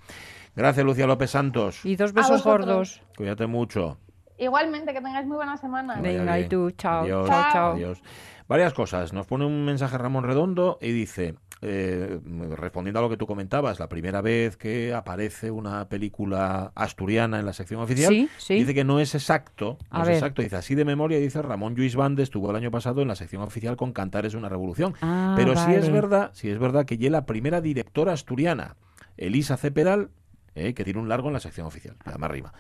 Gracias, 0.55 0.85
Lucia 0.85 1.07
López 1.07 1.31
Santos. 1.31 1.85
Y 1.85 1.97
dos 1.97 2.13
besos 2.13 2.45
gordos. 2.45 3.03
Cuídate 3.17 3.47
mucho. 3.47 3.99
Igualmente, 4.37 4.93
que 4.93 5.01
tengáis 5.01 5.27
muy 5.27 5.37
buena 5.37 5.57
semana. 5.57 6.01
Venga, 6.01 6.39
y 6.39 6.49
tú, 6.49 6.71
chao, 6.73 7.03
Adiós, 7.03 7.29
chao, 7.29 7.45
chao. 7.53 7.73
adiós. 7.73 8.03
Varias 8.49 8.75
cosas. 8.75 9.13
Nos 9.13 9.27
pone 9.27 9.45
un 9.47 9.65
mensaje 9.65 9.97
Ramón 9.97 10.25
Redondo 10.25 10.79
y 10.83 10.93
dice, 10.93 11.37
eh, 11.63 12.21
respondiendo 12.57 12.99
a 12.99 13.03
lo 13.03 13.09
que 13.09 13.17
tú 13.17 13.27
comentabas, 13.27 13.81
la 13.81 13.89
primera 13.89 14.21
vez 14.21 14.57
que 14.59 14.93
aparece 14.93 15.51
una 15.51 15.89
película 15.89 16.71
asturiana 16.75 17.39
en 17.39 17.47
la 17.47 17.55
sección 17.55 17.81
oficial, 17.81 18.11
Sí, 18.13 18.29
sí. 18.37 18.55
dice 18.57 18.75
que 18.75 18.85
no 18.85 19.01
es 19.01 19.15
exacto. 19.15 19.79
No 19.91 19.99
A 19.99 20.03
es 20.03 20.09
ver. 20.09 20.17
exacto. 20.17 20.43
Dice, 20.43 20.57
así 20.57 20.75
de 20.75 20.85
memoria, 20.85 21.19
dice 21.19 21.41
Ramón 21.41 21.75
Lluís 21.75 21.97
Bande 21.97 22.23
estuvo 22.23 22.51
el 22.51 22.57
año 22.57 22.71
pasado 22.71 23.01
en 23.01 23.09
la 23.09 23.15
sección 23.15 23.41
oficial 23.43 23.77
con 23.77 23.93
Cantar 23.93 24.27
es 24.27 24.35
una 24.35 24.51
revolución. 24.51 24.95
Ah, 25.01 25.33
Pero 25.37 25.57
sí 25.57 25.73
es 25.73 25.91
verdad, 25.91 26.31
sí 26.35 26.51
es 26.51 26.59
verdad 26.59 26.85
que 26.85 26.99
ya 26.99 27.09
la 27.11 27.25
primera 27.25 27.63
directora 27.63 28.13
asturiana, 28.13 28.77
Elisa 29.17 29.57
Cepedal, 29.57 30.11
eh, 30.55 30.73
que 30.75 30.85
tiene 30.85 31.01
un 31.01 31.09
largo 31.09 31.29
en 31.29 31.35
la 31.35 31.41
sección 31.41 31.67
oficial, 31.67 31.97
que 32.03 32.11
además 32.11 32.31
rima. 32.31 32.53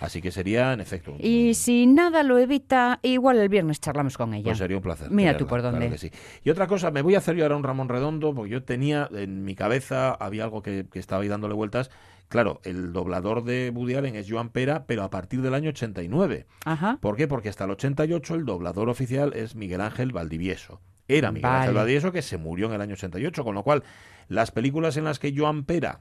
Así 0.00 0.20
que 0.22 0.30
sería, 0.30 0.72
en 0.72 0.80
efecto, 0.80 1.12
un- 1.12 1.18
Y 1.20 1.54
si 1.54 1.86
nada 1.86 2.22
lo 2.22 2.38
evita, 2.38 2.98
igual 3.02 3.38
el 3.38 3.48
viernes 3.48 3.80
charlamos 3.80 4.16
con 4.16 4.34
ella. 4.34 4.44
pues 4.44 4.58
sería 4.58 4.76
un 4.76 4.82
placer. 4.82 5.10
Mira 5.10 5.30
tenerla, 5.32 5.38
tú 5.38 5.46
por 5.46 5.60
claro 5.60 5.76
dónde. 5.78 5.90
que 5.90 5.98
sí. 5.98 6.10
Y 6.44 6.50
otra 6.50 6.66
cosa, 6.66 6.90
me 6.90 7.02
voy 7.02 7.14
a 7.14 7.18
hacer 7.18 7.36
yo 7.36 7.44
ahora 7.44 7.56
un 7.56 7.62
Ramón 7.64 7.88
Redondo, 7.88 8.34
porque 8.34 8.50
yo 8.50 8.62
tenía 8.64 9.08
en 9.12 9.44
mi 9.44 9.54
cabeza, 9.54 10.12
había 10.12 10.44
algo 10.44 10.62
que, 10.62 10.86
que 10.90 10.98
estaba 10.98 11.22
ahí 11.22 11.28
dándole 11.28 11.54
vueltas. 11.54 11.90
Claro, 12.28 12.62
el 12.64 12.94
doblador 12.94 13.44
de 13.44 13.70
Woody 13.74 13.94
Allen 13.94 14.16
es 14.16 14.26
Joan 14.30 14.48
Pera, 14.48 14.84
pero 14.86 15.02
a 15.02 15.10
partir 15.10 15.42
del 15.42 15.52
año 15.52 15.68
89. 15.68 16.46
Ajá. 16.64 16.96
¿Por 17.02 17.14
qué? 17.16 17.28
Porque 17.28 17.50
hasta 17.50 17.64
el 17.64 17.72
88 17.72 18.34
el 18.36 18.46
doblador 18.46 18.88
oficial 18.88 19.34
es 19.34 19.54
Miguel 19.54 19.82
Ángel 19.82 20.12
Valdivieso. 20.12 20.80
Era 21.08 21.30
Miguel 21.30 21.42
Vale. 21.50 21.58
Ángel 21.58 21.74
Valdivieso 21.74 22.10
que 22.10 22.22
se 22.22 22.38
murió 22.38 22.68
en 22.68 22.72
el 22.72 22.80
año 22.80 22.94
88, 22.94 23.44
con 23.44 23.54
lo 23.54 23.62
cual 23.62 23.82
las 24.28 24.50
películas 24.50 24.96
en 24.96 25.04
las 25.04 25.18
que 25.18 25.34
Joan 25.36 25.64
Pera 25.64 26.00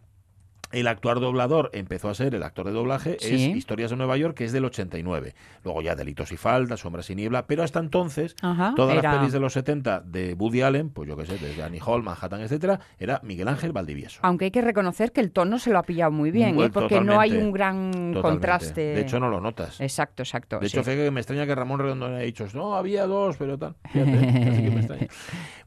el 0.72 0.88
actuar 0.88 1.20
doblador 1.20 1.70
empezó 1.74 2.10
a 2.10 2.14
ser 2.14 2.36
el 2.36 2.44
actor 2.44 2.66
de 2.66 2.72
doblaje 2.72 3.18
Sí. 3.20 3.36
es 3.52 3.58
Historias 3.58 3.92
de 3.92 3.98
Nueva 3.98 4.18
York, 4.18 4.36
que 4.36 4.46
es 4.46 4.52
del 4.52 4.66
89. 4.66 5.34
Luego 5.64 5.82
ya 5.82 5.96
Delitos 5.96 6.32
y 6.32 6.38
Faltas, 6.38 6.80
Sombras 6.82 7.10
y 7.10 7.16
Niebla, 7.16 7.46
pero 7.48 7.64
hasta 7.64 7.80
entonces 7.80 8.36
Ajá, 8.42 8.74
todas 8.76 8.98
era- 8.98 9.10
las 9.12 9.20
pelis 9.20 9.34
de 9.34 9.40
los 9.40 9.54
70 9.54 10.00
de 10.02 10.34
Woody 10.34 10.62
Allen, 10.62 10.90
pues 10.90 11.08
yo 11.08 11.16
qué 11.18 11.26
sé, 11.26 11.38
desde 11.38 11.64
Annie 11.64 11.82
Hall, 11.86 12.04
Manhattan, 12.04 12.42
etcétera, 12.42 12.80
era 13.00 13.20
Miguel 13.24 13.48
Ángel 13.48 13.72
Valdivieso. 13.72 14.20
Aunque 14.24 14.46
hay 14.46 14.52
que 14.52 14.62
reconocer 14.62 15.12
que 15.12 15.22
el 15.22 15.32
tono 15.32 15.60
se 15.60 15.70
lo 15.72 15.80
ha 15.80 15.84
pillado 15.84 16.12
muy 16.12 16.32
bien, 16.32 16.56
Pues 16.56 16.70
¿eh? 16.70 16.72
porque 16.74 17.02
no 17.02 17.20
hay 17.20 17.36
un 17.38 17.52
gran 17.52 17.92
Totalmente. 17.92 18.22
contraste. 18.22 18.82
De 18.82 19.02
hecho, 19.02 19.20
no 19.20 19.30
lo 19.30 19.40
notas. 19.42 19.80
Exacto, 19.82 20.24
exacto. 20.24 20.60
De 20.60 20.68
hecho, 20.68 20.84
fíjate 20.84 21.04
que 21.06 21.12
me 21.12 21.20
extraña 21.20 21.46
que 21.46 21.56
Ramón 21.56 21.80
Redondo 21.80 22.08
haya 22.08 22.20
dicho, 22.20 22.46
no, 22.54 22.76
había 22.76 23.06
dos, 23.06 23.38
pero 23.38 23.58
tal. 23.58 23.76
Fíjate, 23.92 24.18
así 24.18 24.64
que 24.64 24.72
me 24.72 24.78
extraña. 24.80 25.08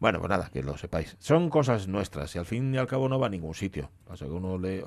Bueno, 0.00 0.18
pues 0.18 0.28
nada, 0.30 0.50
que 0.52 0.62
lo 0.62 0.76
sepáis. 0.76 1.16
Son 1.18 1.48
cosas 1.48 1.88
nuestras 1.88 2.34
y 2.34 2.38
al 2.38 2.46
fin 2.46 2.74
y 2.74 2.78
al 2.78 2.86
cabo 2.86 3.08
no 3.08 3.18
va 3.18 3.26
a 3.26 3.30
ningún 3.30 3.54
sitio. 3.54 3.90
Pasa 4.06 4.26
que 4.26 4.30
uno 4.32 4.58
le, 4.58 4.82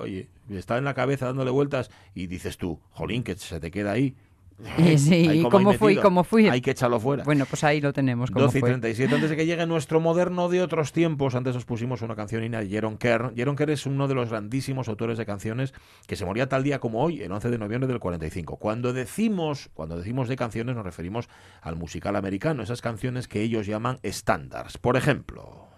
está 0.50 0.78
en 0.78 0.84
la 0.84 0.94
cabeza 0.94 1.26
dándole 1.26 1.50
vueltas 1.50 1.90
y 2.14 2.26
dices 2.26 2.58
tú, 2.58 2.80
jolín, 2.90 3.22
que 3.22 3.36
se 3.36 3.60
te 3.60 3.70
queda 3.70 3.92
ahí. 3.92 4.14
Sí, 4.98 5.28
Ahí 5.28 5.40
¿y 5.40 5.42
como 5.42 5.50
cómo 5.50 5.72
fui? 5.74 5.96
¿Cómo 5.96 6.24
fui? 6.24 6.48
Hay 6.48 6.60
que 6.60 6.72
echarlo 6.72 6.98
fuera. 6.98 7.24
Bueno, 7.24 7.46
pues 7.46 7.62
ahí 7.64 7.80
lo 7.80 7.92
tenemos. 7.92 8.30
¿cómo 8.30 8.46
12 8.46 8.58
y 8.58 8.60
fue? 8.60 8.70
37, 8.70 9.14
antes 9.14 9.30
de 9.30 9.36
que 9.36 9.46
llegue 9.46 9.66
nuestro 9.66 10.00
moderno 10.00 10.48
de 10.48 10.62
otros 10.62 10.92
tiempos, 10.92 11.34
antes 11.34 11.54
os 11.56 11.64
pusimos 11.64 12.02
una 12.02 12.16
canción 12.16 12.48
de 12.50 12.66
Jeron 12.66 12.98
Kerr. 12.98 13.34
Jeron 13.34 13.56
Kerr 13.56 13.70
es 13.70 13.86
uno 13.86 14.08
de 14.08 14.14
los 14.14 14.30
grandísimos 14.30 14.88
autores 14.88 15.18
de 15.18 15.26
canciones 15.26 15.74
que 16.06 16.16
se 16.16 16.24
moría 16.24 16.48
tal 16.48 16.62
día 16.62 16.80
como 16.80 17.02
hoy, 17.02 17.22
el 17.22 17.32
11 17.32 17.50
de 17.50 17.58
noviembre 17.58 17.88
del 17.88 18.00
45. 18.00 18.56
Cuando 18.56 18.92
decimos, 18.92 19.70
cuando 19.74 19.96
decimos 19.96 20.28
de 20.28 20.36
canciones 20.36 20.74
nos 20.74 20.84
referimos 20.84 21.28
al 21.62 21.76
musical 21.76 22.16
americano, 22.16 22.62
esas 22.62 22.82
canciones 22.82 23.28
que 23.28 23.42
ellos 23.42 23.66
llaman 23.66 23.98
estándares. 24.02 24.78
Por 24.78 24.96
ejemplo... 24.96 25.68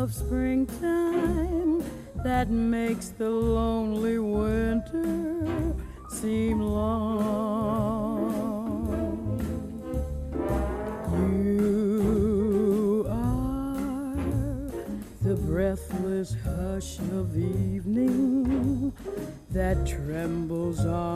of 0.00 0.14
springtime 0.14 1.84
that 2.24 2.48
makes 2.48 3.08
the 3.08 3.28
lonely 3.28 4.18
winter 4.18 5.74
seem 6.08 6.58
long. 6.62 8.00
You 11.44 13.06
are 13.10 14.16
the 15.20 15.34
breathless 15.34 16.34
hush 16.44 16.98
of 17.18 17.36
evening 17.36 18.94
that 19.50 19.86
trembles 19.86 20.86
on 20.86 21.09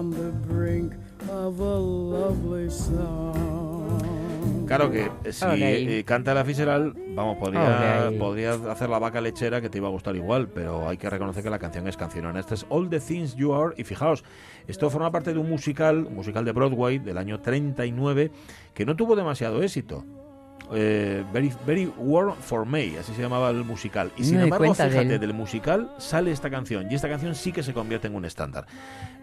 Claro 4.77 4.91
que 4.91 5.33
si 5.33 5.47
eh, 5.47 6.05
canta 6.05 6.35
la 6.35 6.45
Fitzgerald, 6.45 6.97
vamos, 7.15 7.37
podría, 7.39 8.11
podría 8.19 8.55
hacer 8.73 8.89
la 8.89 8.99
vaca 8.99 9.21
lechera 9.21 9.61
que 9.61 9.71
te 9.71 9.79
iba 9.79 9.87
a 9.87 9.91
gustar 9.93 10.17
igual, 10.17 10.49
pero 10.49 10.89
hay 10.89 10.97
que 10.97 11.09
reconocer 11.09 11.45
que 11.45 11.51
la 11.51 11.61
canción 11.61 11.87
es 11.87 11.97
canción. 11.97 12.37
Este 12.37 12.55
es 12.55 12.67
All 12.69 12.89
the 12.89 12.99
Things 12.99 13.37
You 13.37 13.55
Are, 13.55 13.75
y 13.77 13.85
fijaos, 13.85 14.25
esto 14.67 14.91
forma 14.91 15.13
parte 15.13 15.33
de 15.33 15.39
un 15.39 15.49
musical, 15.49 16.07
un 16.07 16.15
musical 16.17 16.45
de 16.45 16.51
Broadway 16.51 16.99
del 16.99 17.19
año 17.19 17.41
39, 17.41 18.33
que 18.75 18.85
no 18.85 18.97
tuvo 18.97 19.15
demasiado 19.15 19.63
éxito. 19.63 20.05
Eh, 20.73 21.23
very, 21.33 21.53
very 21.67 21.93
War 21.99 22.35
for 22.41 22.65
May, 22.65 22.97
así 22.97 23.13
se 23.15 23.21
llamaba 23.23 23.51
el 23.51 23.65
musical. 23.65 24.11
Y 24.17 24.25
sin 24.25 24.37
embargo, 24.45 24.65
fíjate, 24.91 25.19
del 25.19 25.35
musical 25.35 25.91
sale 25.99 26.33
esta 26.33 26.49
canción, 26.51 26.87
y 26.91 26.95
esta 26.95 27.09
canción 27.09 27.35
sí 27.35 27.53
que 27.53 27.63
se 27.63 27.73
convierte 27.75 28.07
en 28.07 28.15
un 28.15 28.25
estándar. 28.25 28.67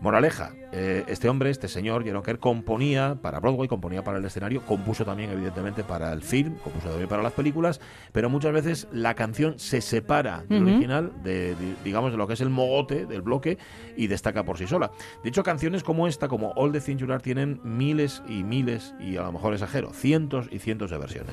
Moraleja, 0.01 0.51
eh, 0.71 1.03
este 1.07 1.29
hombre, 1.29 1.49
este 1.51 1.67
señor, 1.67 2.03
Jeron 2.03 2.23
Kerr, 2.23 2.39
componía 2.39 3.17
para 3.21 3.39
Broadway, 3.39 3.67
componía 3.67 4.03
para 4.03 4.17
el 4.17 4.25
escenario, 4.25 4.61
compuso 4.65 5.05
también, 5.05 5.29
evidentemente, 5.31 5.83
para 5.83 6.11
el 6.13 6.21
film, 6.21 6.55
compuso 6.63 6.87
también 6.89 7.07
para 7.09 7.21
las 7.21 7.33
películas, 7.33 7.79
pero 8.11 8.29
muchas 8.29 8.51
veces 8.53 8.87
la 8.91 9.13
canción 9.15 9.59
se 9.59 9.81
separa 9.81 10.43
del 10.49 10.63
original, 10.63 11.11
de, 11.23 11.55
de- 11.55 11.75
digamos, 11.83 12.11
de 12.11 12.17
lo 12.17 12.27
que 12.27 12.33
es 12.33 12.41
el 12.41 12.49
mogote 12.49 13.05
del 13.05 13.21
bloque, 13.21 13.57
y 13.95 14.07
destaca 14.07 14.43
por 14.43 14.57
sí 14.57 14.65
sola. 14.67 14.91
De 15.23 15.29
hecho, 15.29 15.43
canciones 15.43 15.83
como 15.83 16.07
esta, 16.07 16.27
como 16.27 16.51
All 16.55 16.71
the 16.71 16.81
Things 16.81 17.01
You 17.01 17.11
Are, 17.11 17.21
tienen 17.21 17.59
miles 17.63 18.23
y 18.27 18.43
miles, 18.43 18.95
y 18.99 19.17
a 19.17 19.21
lo 19.23 19.31
mejor 19.31 19.53
exagero, 19.53 19.91
cientos 19.93 20.47
y 20.51 20.59
cientos 20.59 20.89
de 20.89 20.97
versiones. 20.97 21.30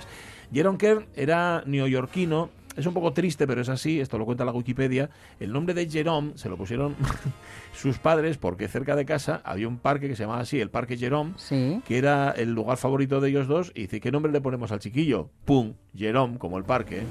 Jeron 0.52 0.78
Kerr 0.78 1.06
era 1.14 1.62
neoyorquino, 1.66 2.50
es 2.76 2.86
un 2.86 2.94
poco 2.94 3.12
triste, 3.12 3.46
pero 3.46 3.60
es 3.60 3.68
así, 3.68 3.98
esto 4.00 4.18
lo 4.18 4.24
cuenta 4.24 4.44
la 4.44 4.52
Wikipedia. 4.52 5.10
El 5.40 5.52
nombre 5.52 5.74
de 5.74 5.88
Jerome 5.90 6.32
se 6.36 6.48
lo 6.48 6.56
pusieron 6.56 6.94
sus 7.74 7.98
padres 7.98 8.38
porque 8.38 8.68
cerca 8.68 8.94
de 8.94 9.04
casa 9.04 9.40
había 9.44 9.66
un 9.66 9.78
parque 9.78 10.06
que 10.08 10.14
se 10.14 10.22
llamaba 10.22 10.40
así, 10.42 10.60
el 10.60 10.70
Parque 10.70 10.96
Jerome, 10.96 11.32
Sí. 11.36 11.80
que 11.86 11.98
era 11.98 12.30
el 12.30 12.52
lugar 12.54 12.76
favorito 12.76 13.20
de 13.20 13.30
ellos 13.30 13.48
dos. 13.48 13.72
Y 13.74 13.82
dice, 13.82 14.00
¿qué 14.00 14.12
nombre 14.12 14.30
le 14.30 14.40
ponemos 14.40 14.70
al 14.70 14.78
chiquillo? 14.78 15.28
Pum, 15.44 15.74
Jerome, 15.96 16.38
como 16.38 16.56
el 16.56 16.62
parque. 16.64 17.02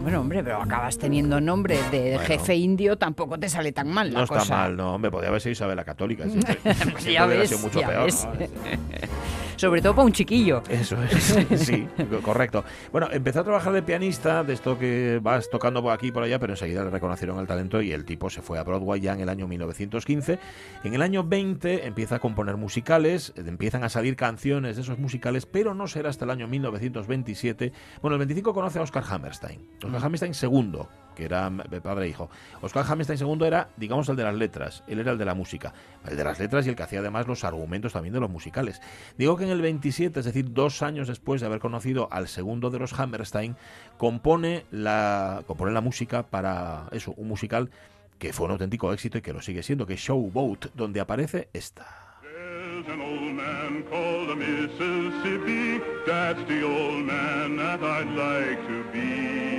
Bueno, 0.00 0.20
hombre, 0.22 0.42
pero 0.42 0.62
acabas 0.62 0.96
teniendo 0.96 1.38
nombre 1.38 1.76
de 1.90 2.12
Bueno. 2.14 2.20
jefe 2.20 2.56
indio, 2.56 2.96
tampoco 2.96 3.38
te 3.38 3.50
sale 3.50 3.72
tan 3.72 3.88
mal 3.90 4.10
la 4.12 4.20
No 4.20 4.24
está 4.24 4.38
cosa. 4.38 4.56
mal, 4.56 4.76
no, 4.76 4.94
hombre, 4.94 5.10
podría 5.10 5.28
haber 5.28 5.42
sido 5.42 5.52
Isabel 5.52 5.76
la 5.76 5.84
Católica. 5.84 6.24
Siempre, 6.26 6.56
Pues 6.62 6.76
siempre 6.78 7.12
ya 7.12 7.26
hubiera 7.26 7.40
ves, 7.42 7.48
sido 7.50 7.60
mucho 7.60 7.80
ya 7.80 7.86
peor. 7.88 8.04
ves. 8.06 8.24
¿no? 8.24 8.30
Sobre 9.60 9.82
todo 9.82 9.94
para 9.94 10.06
un 10.06 10.12
chiquillo. 10.12 10.62
Eso 10.70 10.96
es, 11.02 11.36
sí, 11.60 11.86
correcto. 12.24 12.64
Bueno, 12.92 13.08
empezó 13.12 13.40
a 13.40 13.44
trabajar 13.44 13.74
de 13.74 13.82
pianista, 13.82 14.42
de 14.42 14.54
esto 14.54 14.78
que 14.78 15.20
vas 15.22 15.50
tocando 15.50 15.82
por 15.82 15.92
aquí 15.92 16.06
y 16.06 16.12
por 16.12 16.22
allá, 16.22 16.38
pero 16.38 16.54
enseguida 16.54 16.82
le 16.82 16.88
reconocieron 16.88 17.38
el 17.38 17.46
talento 17.46 17.82
y 17.82 17.92
el 17.92 18.06
tipo 18.06 18.30
se 18.30 18.40
fue 18.40 18.58
a 18.58 18.64
Broadway 18.64 19.02
ya 19.02 19.12
en 19.12 19.20
el 19.20 19.28
año 19.28 19.46
1915. 19.46 20.38
En 20.82 20.94
el 20.94 21.02
año 21.02 21.24
20 21.24 21.86
empieza 21.86 22.14
a 22.14 22.18
componer 22.20 22.56
musicales, 22.56 23.34
eh, 23.36 23.42
empiezan 23.46 23.84
a 23.84 23.90
salir 23.90 24.16
canciones 24.16 24.76
de 24.76 24.82
esos 24.82 24.98
musicales, 24.98 25.44
pero 25.44 25.74
no 25.74 25.88
será 25.88 26.08
hasta 26.08 26.24
el 26.24 26.30
año 26.30 26.48
1927. 26.48 27.70
Bueno, 28.00 28.14
el 28.14 28.20
25 28.20 28.54
conoce 28.54 28.78
a 28.78 28.82
Oscar 28.82 29.04
Hammerstein. 29.10 29.60
Oscar 29.84 30.02
Hammerstein 30.02 30.32
segundo, 30.32 30.88
que 31.28 31.80
padre 31.80 32.06
e 32.06 32.08
hijo. 32.08 32.30
Oscar 32.60 32.84
Hammerstein 32.88 33.18
II 33.18 33.46
era, 33.46 33.68
digamos, 33.76 34.08
el 34.08 34.16
de 34.16 34.24
las 34.24 34.34
letras, 34.34 34.82
él 34.86 34.98
era 34.98 35.12
el 35.12 35.18
de 35.18 35.24
la 35.24 35.34
música, 35.34 35.72
el 36.08 36.16
de 36.16 36.24
las 36.24 36.38
letras 36.38 36.66
y 36.66 36.70
el 36.70 36.76
que 36.76 36.82
hacía 36.82 37.00
además 37.00 37.26
los 37.26 37.44
argumentos 37.44 37.92
también 37.92 38.14
de 38.14 38.20
los 38.20 38.30
musicales. 38.30 38.80
Digo 39.18 39.36
que 39.36 39.44
en 39.44 39.50
el 39.50 39.62
27, 39.62 40.20
es 40.20 40.26
decir, 40.26 40.52
dos 40.52 40.82
años 40.82 41.08
después 41.08 41.40
de 41.40 41.46
haber 41.46 41.60
conocido 41.60 42.08
al 42.10 42.28
segundo 42.28 42.70
de 42.70 42.78
los 42.78 42.98
Hammerstein, 42.98 43.56
compone 43.98 44.64
la, 44.70 45.42
compone 45.46 45.72
la 45.72 45.80
música 45.80 46.24
para 46.24 46.88
eso, 46.92 47.12
un 47.16 47.28
musical 47.28 47.70
que 48.18 48.32
fue 48.32 48.46
un 48.46 48.52
auténtico 48.52 48.92
éxito 48.92 49.18
y 49.18 49.22
que 49.22 49.32
lo 49.32 49.40
sigue 49.40 49.62
siendo, 49.62 49.86
que 49.86 49.94
es 49.94 50.00
Showboat, 50.00 50.66
donde 50.74 51.00
aparece 51.00 51.48
esta. 51.52 52.10
An 52.88 52.98
old 52.98 53.34
man 53.34 53.82
called 53.90 54.30
the 54.30 54.36
Mississippi. 54.36 55.84
That's 56.06 56.42
the 56.48 56.64
old 56.64 57.04
man 57.04 57.56
that 57.56 57.82
I'd 57.82 58.08
like 58.16 58.66
to 58.66 58.84
be. 58.90 59.49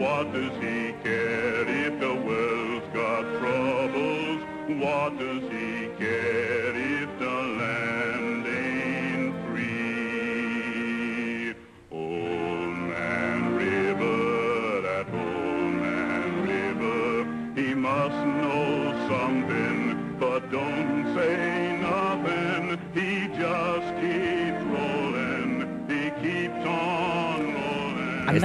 What 0.00 0.32
does 0.32 0.54
he 0.62 0.94
care 1.02 1.68
if 1.68 2.00
the 2.00 2.14
world's 2.14 2.86
got 2.94 3.20
troubles? 3.38 4.40
What 4.80 5.18
does 5.18 5.42
he 5.52 5.79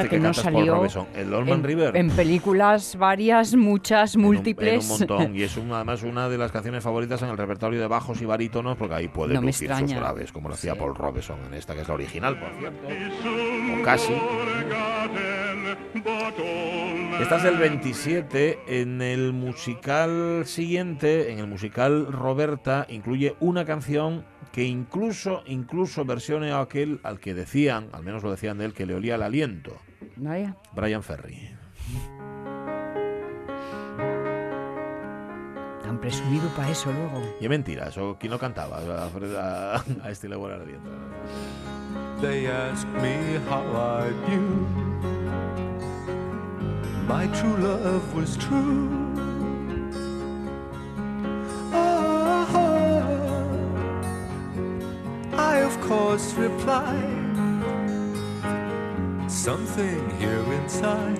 Este 0.03 0.09
que, 0.15 0.19
no 0.19 0.33
salió 0.33 0.85
el 1.15 1.33
en, 1.49 1.63
River. 1.63 1.95
en 1.97 2.09
películas 2.11 2.95
varias, 2.97 3.55
muchas, 3.55 4.15
En 4.15 4.21
un- 4.21 4.27
múltiples. 4.27 4.85
En 4.85 4.91
un, 4.91 4.99
montón. 4.99 5.35
Y 5.35 5.43
es 5.43 5.57
un- 5.57 5.71
además 5.71 6.03
una 6.03 6.29
de 6.29 6.37
las 6.37 6.51
canciones 6.51 6.83
favoritas 6.83 7.21
en 7.21 7.29
el 7.29 7.37
repertorio 7.37 7.79
de 7.79 7.87
bajos 7.87 8.21
y 8.21 8.25
barítonos, 8.25 8.77
porque 8.77 8.95
ahí 8.95 9.07
puede 9.07 9.33
No 9.33 9.41
lucir 9.41 9.71
sus 9.75 9.91
graves, 9.93 10.31
como 10.31 10.49
lo 10.49 10.55
hacía 10.55 10.73
Sí. 10.73 10.79
Paul 10.79 10.95
Robeson 10.95 11.37
en 11.47 11.53
esta, 11.53 11.73
que 11.73 11.81
es 11.81 11.87
la 11.87 11.93
original, 11.93 12.39
por 12.39 12.49
cierto. 12.59 13.79
O 13.79 13.83
casi. 13.83 14.13
Esta 17.21 17.37
es 17.37 17.43
del 17.43 17.57
27. 17.57 18.59
En 18.67 19.01
el 19.01 19.33
musical 19.33 20.43
siguiente, 20.45 21.31
en 21.31 21.39
el 21.39 21.47
musical 21.47 22.07
Roberta, 22.11 22.85
incluye 22.89 23.35
una 23.39 23.65
canción 23.65 24.25
que 24.51 24.63
incluso, 24.63 25.41
incluso 25.47 26.05
versione 26.05 26.51
a 26.51 26.59
aquel 26.61 26.99
al 27.03 27.19
que 27.19 27.33
decían, 27.33 27.87
al 27.93 28.03
menos 28.03 28.23
lo 28.23 28.31
decían 28.31 28.57
de 28.57 28.65
él, 28.65 28.73
que 28.73 28.85
le 28.85 28.95
olía 28.95 29.15
el 29.15 29.23
aliento. 29.23 29.71
Vaya. 30.17 30.55
Brian 30.73 31.03
Ferry. 31.03 31.55
Tan 35.83 35.99
presumido 35.99 36.49
para 36.55 36.71
eso 36.71 36.91
luego. 36.91 37.21
Y 37.39 37.43
es 37.43 37.49
mentira, 37.49 37.87
eso 37.89 38.17
¿quién 38.19 38.31
lo 38.31 38.39
cantaba? 38.39 38.77
A, 38.77 39.05
a, 39.05 39.83
a 40.03 40.09
este 40.09 40.27
aliento. 40.27 40.89
They 42.21 42.47
ask 42.47 42.87
me 43.01 43.37
how 43.49 43.61
I 43.75 44.11
knew 44.27 44.65
my 47.07 47.27
true 47.27 47.57
love 47.57 48.15
was 48.15 48.37
true. 48.37 48.89
Ah, 51.71 52.47
I 55.37 55.59
of 55.59 55.79
course 55.81 56.33
replied, 56.35 57.24
something 59.27 60.09
here 60.19 60.43
inside 60.53 61.19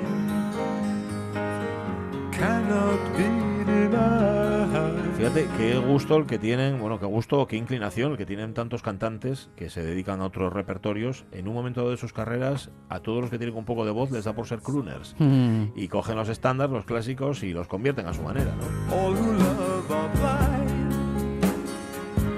cannot 2.32 3.00
be 3.18 3.24
denied. 3.66 5.16
Fíjate 5.18 5.48
qué 5.58 5.78
gusto 5.78 6.18
el 6.18 6.26
que 6.26 6.38
tienen, 6.38 6.80
bueno, 6.80 7.00
qué 7.00 7.06
gusto, 7.06 7.48
qué 7.48 7.56
inclinación 7.56 8.12
el 8.12 8.18
que 8.18 8.26
tienen 8.26 8.54
tantos 8.54 8.82
cantantes 8.82 9.50
que 9.56 9.70
se 9.70 9.82
dedican 9.82 10.22
a 10.22 10.26
otros 10.26 10.52
repertorios. 10.52 11.26
En 11.32 11.48
un 11.48 11.54
momento 11.54 11.90
de 11.90 11.98
sus 11.98 12.12
carreras, 12.12 12.70
a 12.90 13.00
todos 13.00 13.22
los 13.22 13.30
que 13.30 13.38
tienen 13.38 13.56
un 13.56 13.66
poco 13.66 13.86
de 13.86 13.92
voz 13.92 14.12
les 14.12 14.26
da 14.26 14.34
por 14.34 14.46
ser 14.48 14.60
crooners. 14.60 15.16
Mm. 15.18 15.68
Y 15.76 15.88
cogen 15.88 16.18
los 16.18 16.30
estándares, 16.30 16.74
los 16.74 16.86
clásicos 16.86 17.44
y 17.44 17.54
los 17.54 17.68
convierten 17.68 18.08
a 18.08 18.14
su 18.14 18.24
manera, 18.24 18.52
¿no? 18.56 20.45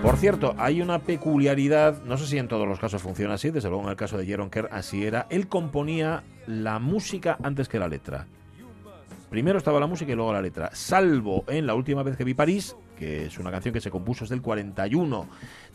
Por 0.07 0.15
cierto, 0.15 0.55
hay 0.57 0.81
una 0.81 0.99
peculiaridad, 0.99 2.01
no 2.05 2.15
sé 2.15 2.27
si 2.27 2.37
en 2.37 2.47
todos 2.47 2.65
los 2.65 2.79
casos 2.79 3.01
funciona 3.01 3.33
así, 3.33 3.51
desde 3.51 3.67
luego 3.67 3.83
en 3.83 3.89
el 3.89 3.97
caso 3.97 4.17
de 4.17 4.25
Jaron 4.25 4.49
Kerr 4.49 4.69
así 4.71 5.03
era, 5.03 5.27
él 5.29 5.49
componía 5.49 6.23
la 6.47 6.79
música 6.79 7.37
antes 7.43 7.67
que 7.67 7.77
la 7.77 7.89
letra. 7.89 8.25
Primero 9.29 9.57
estaba 9.57 9.81
la 9.81 9.85
música 9.85 10.13
y 10.13 10.15
luego 10.15 10.31
la 10.31 10.41
letra, 10.41 10.69
salvo 10.71 11.43
en 11.49 11.67
la 11.67 11.75
última 11.75 12.03
vez 12.03 12.15
que 12.15 12.23
vi 12.23 12.33
París, 12.33 12.77
que 12.97 13.25
es 13.25 13.37
una 13.37 13.51
canción 13.51 13.73
que 13.73 13.81
se 13.81 13.91
compuso 13.91 14.23
desde 14.23 14.35
el 14.35 14.41
41, 14.41 15.27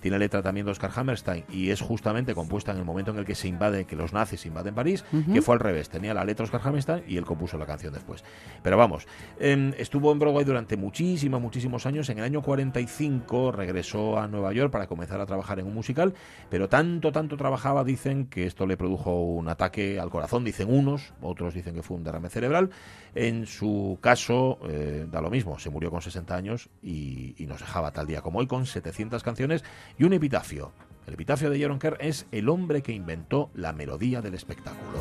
tiene 0.03 0.19
letra 0.19 0.43
también 0.43 0.67
de 0.67 0.73
Oscar 0.73 0.91
Hammerstein 0.95 1.45
y 1.49 1.71
es 1.71 1.81
justamente 1.81 2.35
compuesta 2.35 2.73
en 2.73 2.79
el 2.79 2.85
momento 2.85 3.13
en 3.13 3.19
el 3.19 3.25
que 3.25 3.37
se 3.37 3.49
invade, 3.49 3.85
que 3.85 3.97
los 3.97 4.13
nazis 4.13 4.45
invaden 4.45 4.75
París, 4.75 5.05
que 5.33 5.41
fue 5.41 5.55
al 5.55 5.61
revés, 5.61 5.89
tenía 5.89 6.13
la 6.13 6.25
letra 6.25 6.45
Oscar 6.45 6.61
Hammerstein 6.65 7.05
y 7.07 7.17
él 7.17 7.25
compuso 7.25 7.57
la 7.57 7.67
canción 7.67 7.95
después. 7.95 8.25
Pero 8.63 8.77
vamos, 8.77 9.07
em, 9.39 9.73
estuvo 9.79 10.13
en 10.13 10.19
Broadway 10.19 10.45
durante 10.45 10.77
muchísimos, 10.77 11.41
muchísimos 11.41 11.87
años, 11.87 12.09
en 12.11 12.19
el 12.19 12.25
año 12.25 12.43
45 12.43 13.53
regresó 13.53 14.19
a 14.19 14.27
Nueva 14.27 14.53
York 14.53 14.73
para 14.73 14.89
comenzar 14.89 15.21
a 15.21 15.27
trabajar 15.27 15.61
en 15.61 15.67
un 15.67 15.75
musical, 15.75 16.15
pero 16.51 16.69
tanto, 16.69 17.13
tanto 17.13 17.37
trabajaba, 17.37 17.85
dicen 17.85 18.27
que 18.27 18.47
esto 18.47 18.67
le 18.67 18.77
produjo 18.77 19.23
un 19.23 19.49
ataque 19.49 20.01
al 20.01 20.11
corazón, 20.11 20.45
dicen 20.45 20.69
unos, 20.69 21.15
otros 21.21 21.55
dicen 21.55 21.75
que 21.75 21.83
fue 21.83 21.97
un 21.97 22.03
derrame 22.03 22.29
cerebral. 22.29 22.71
En 23.15 23.47
su 23.47 23.99
caso, 24.01 24.59
eh, 24.69 25.07
da 25.11 25.21
lo 25.21 25.31
mismo, 25.31 25.59
se 25.59 25.71
murió 25.71 25.91
con 25.91 26.01
60 26.01 26.35
años 26.35 26.71
y, 26.83 27.35
y 27.37 27.47
nos 27.47 27.61
dejaba 27.61 27.93
tal 27.93 28.07
día 28.07 28.23
como 28.23 28.39
hoy 28.39 28.47
con 28.47 28.67
700 28.67 29.23
canciones 29.23 29.63
y 29.99 30.05
un 30.05 30.13
epitafio. 30.13 30.73
El 31.07 31.15
epitafio 31.15 31.51
de 31.51 31.61
Jaron 31.61 31.79
Kerr 31.79 31.97
es 32.01 32.27
el 32.31 32.49
hombre 32.49 32.83
que 32.83 32.93
inventó 32.93 33.51
la 33.55 33.73
melodía 33.73 34.23
del 34.23 34.35
espectáculo. 34.35 34.99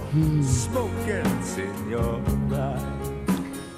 Eye. 2.52 3.31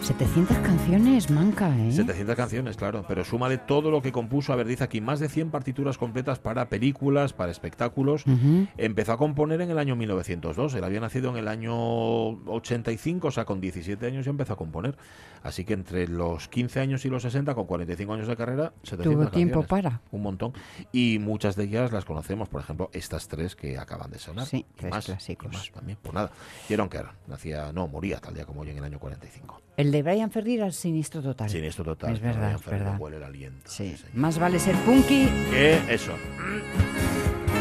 700 0.03 0.57
canciones, 0.57 1.29
manca, 1.29 1.73
¿eh? 1.79 1.89
700 1.89 2.35
canciones, 2.35 2.75
claro, 2.75 3.05
pero 3.07 3.23
súmale 3.23 3.57
todo 3.57 3.89
lo 3.89 4.01
que 4.01 4.11
compuso. 4.11 4.51
A 4.51 4.57
ver, 4.57 4.67
dice 4.67 4.83
aquí 4.83 4.99
más 4.99 5.21
de 5.21 5.29
100 5.29 5.49
partituras 5.49 5.97
completas 5.97 6.39
para 6.39 6.67
películas, 6.67 7.31
para 7.31 7.53
espectáculos. 7.53 8.27
Ujú. 8.27 8.67
Empezó 8.75 9.13
a 9.13 9.17
componer 9.17 9.61
en 9.61 9.71
el 9.71 9.77
año 9.77 9.95
1902. 9.95 10.73
Él 10.73 10.83
había 10.83 10.99
nacido 10.99 11.29
en 11.29 11.37
el 11.37 11.47
año 11.47 11.73
85, 11.73 13.29
o 13.29 13.31
sea, 13.31 13.45
con 13.45 13.61
17 13.61 14.05
años 14.05 14.25
ya 14.25 14.31
empezó 14.31 14.53
a 14.53 14.55
componer. 14.57 14.97
Así 15.41 15.63
que 15.63 15.73
entre 15.73 16.07
los 16.09 16.49
15 16.49 16.81
años 16.81 17.05
y 17.05 17.09
los 17.09 17.21
60, 17.23 17.55
con 17.55 17.65
45 17.65 18.13
años 18.13 18.27
de 18.27 18.35
carrera, 18.35 18.73
700 18.83 19.13
Tuvo 19.13 19.31
tiempo 19.31 19.63
para. 19.63 20.01
Un 20.11 20.21
montón. 20.21 20.51
Y 20.91 21.19
muchas 21.19 21.55
de 21.55 21.63
ellas 21.63 21.93
las 21.93 22.03
conocemos, 22.03 22.49
por 22.49 22.59
ejemplo, 22.59 22.89
estas 22.91 23.29
tres 23.29 23.55
que 23.55 23.77
acaban 23.77 24.11
de 24.11 24.19
sonar. 24.19 24.47
Sí, 24.47 24.65
y 24.69 24.75
tres 24.75 24.91
más, 24.91 25.05
clásicos. 25.05 25.53
y 25.53 25.55
más 25.55 25.71
también. 25.71 25.97
Pues 26.01 26.13
nada, 26.13 26.31
Jaron 26.67 26.89
Kerr 26.89 27.11
nacía, 27.27 27.71
no, 27.71 27.87
moría 27.87 28.19
tal 28.19 28.33
día 28.33 28.45
como 28.45 28.61
hoy 28.61 28.69
en 28.69 28.77
el 28.79 28.83
año 28.83 28.99
45. 28.99 29.61
El 29.75 29.92
de 29.93 30.01
Brian 30.03 30.31
Ferry 30.31 30.55
era 30.55 30.71
siniestro 30.71 31.21
total. 31.21 31.49
Siniestro 31.49 31.83
total. 31.85 32.13
Es 32.13 32.19
verdad, 32.21 32.39
Brian 32.41 32.55
es 32.55 32.65
verdad. 32.65 32.95
huele 32.99 33.17
el 33.17 33.23
aliento. 33.23 33.69
Sí, 33.69 33.95
más 34.13 34.39
vale 34.39 34.57
ser 34.59 34.75
punky 34.77 35.27
Que 35.51 35.79
eso. 35.87 36.13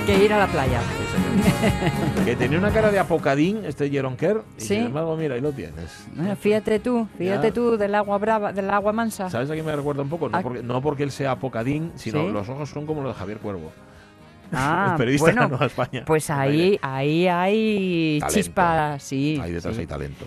que 0.07 0.25
ir 0.25 0.33
a 0.33 0.39
la 0.39 0.47
playa. 0.49 0.81
que 2.25 2.35
tenía 2.37 2.59
una 2.59 2.71
cara 2.73 2.91
de 2.91 2.99
apocadín 2.99 3.65
este 3.65 3.91
Jaron 3.95 4.17
Kerr. 4.17 4.43
Y 4.57 4.61
Sí. 4.63 4.67
sin 4.69 4.85
embargo, 4.87 5.17
mira, 5.17 5.35
ahí 5.35 5.41
lo 5.41 5.53
tienes. 5.53 6.07
Bueno, 6.17 6.35
fíjate 6.37 6.79
tú, 6.81 7.07
fíjate 7.19 7.49
Ya. 7.49 7.53
tú 7.55 7.77
del 7.77 7.95
agua 7.95 8.17
brava, 8.19 8.53
del 8.53 8.71
agua 8.71 8.93
mansa. 8.93 9.29
¿Sabes 9.31 9.51
a 9.51 9.53
quién 9.53 9.67
me 9.67 9.77
recuerda 9.77 10.03
un 10.03 10.09
poco? 10.09 10.29
No 10.29 10.39
Ah. 10.39 10.43
porque, 10.43 10.63
no 10.63 10.81
porque 10.83 11.03
él 11.03 11.11
sea 11.11 11.33
apocadín, 11.33 11.93
sino 11.97 12.27
¿Sí? 12.27 12.33
los 12.33 12.49
ojos 12.49 12.69
son 12.71 12.87
como 12.87 13.03
los 13.03 13.13
de 13.15 13.19
Javier 13.19 13.39
Cuervo. 13.39 13.71
Ah, 14.53 14.89
el 14.93 14.97
periodista 14.97 15.27
de 15.29 15.33
la 15.35 15.41
bueno, 15.43 15.49
Nueva 15.51 15.67
España. 15.67 16.03
pues 16.07 16.31
ahí, 16.31 16.79
ahí 16.83 17.29
hay 17.29 18.19
Talento. 18.21 18.35
chispa, 18.41 18.99
sí. 18.99 19.39
Ahí 19.43 19.53
detrás 19.53 19.75
sí. 19.75 19.81
hay 19.83 19.87
talento. 19.87 20.25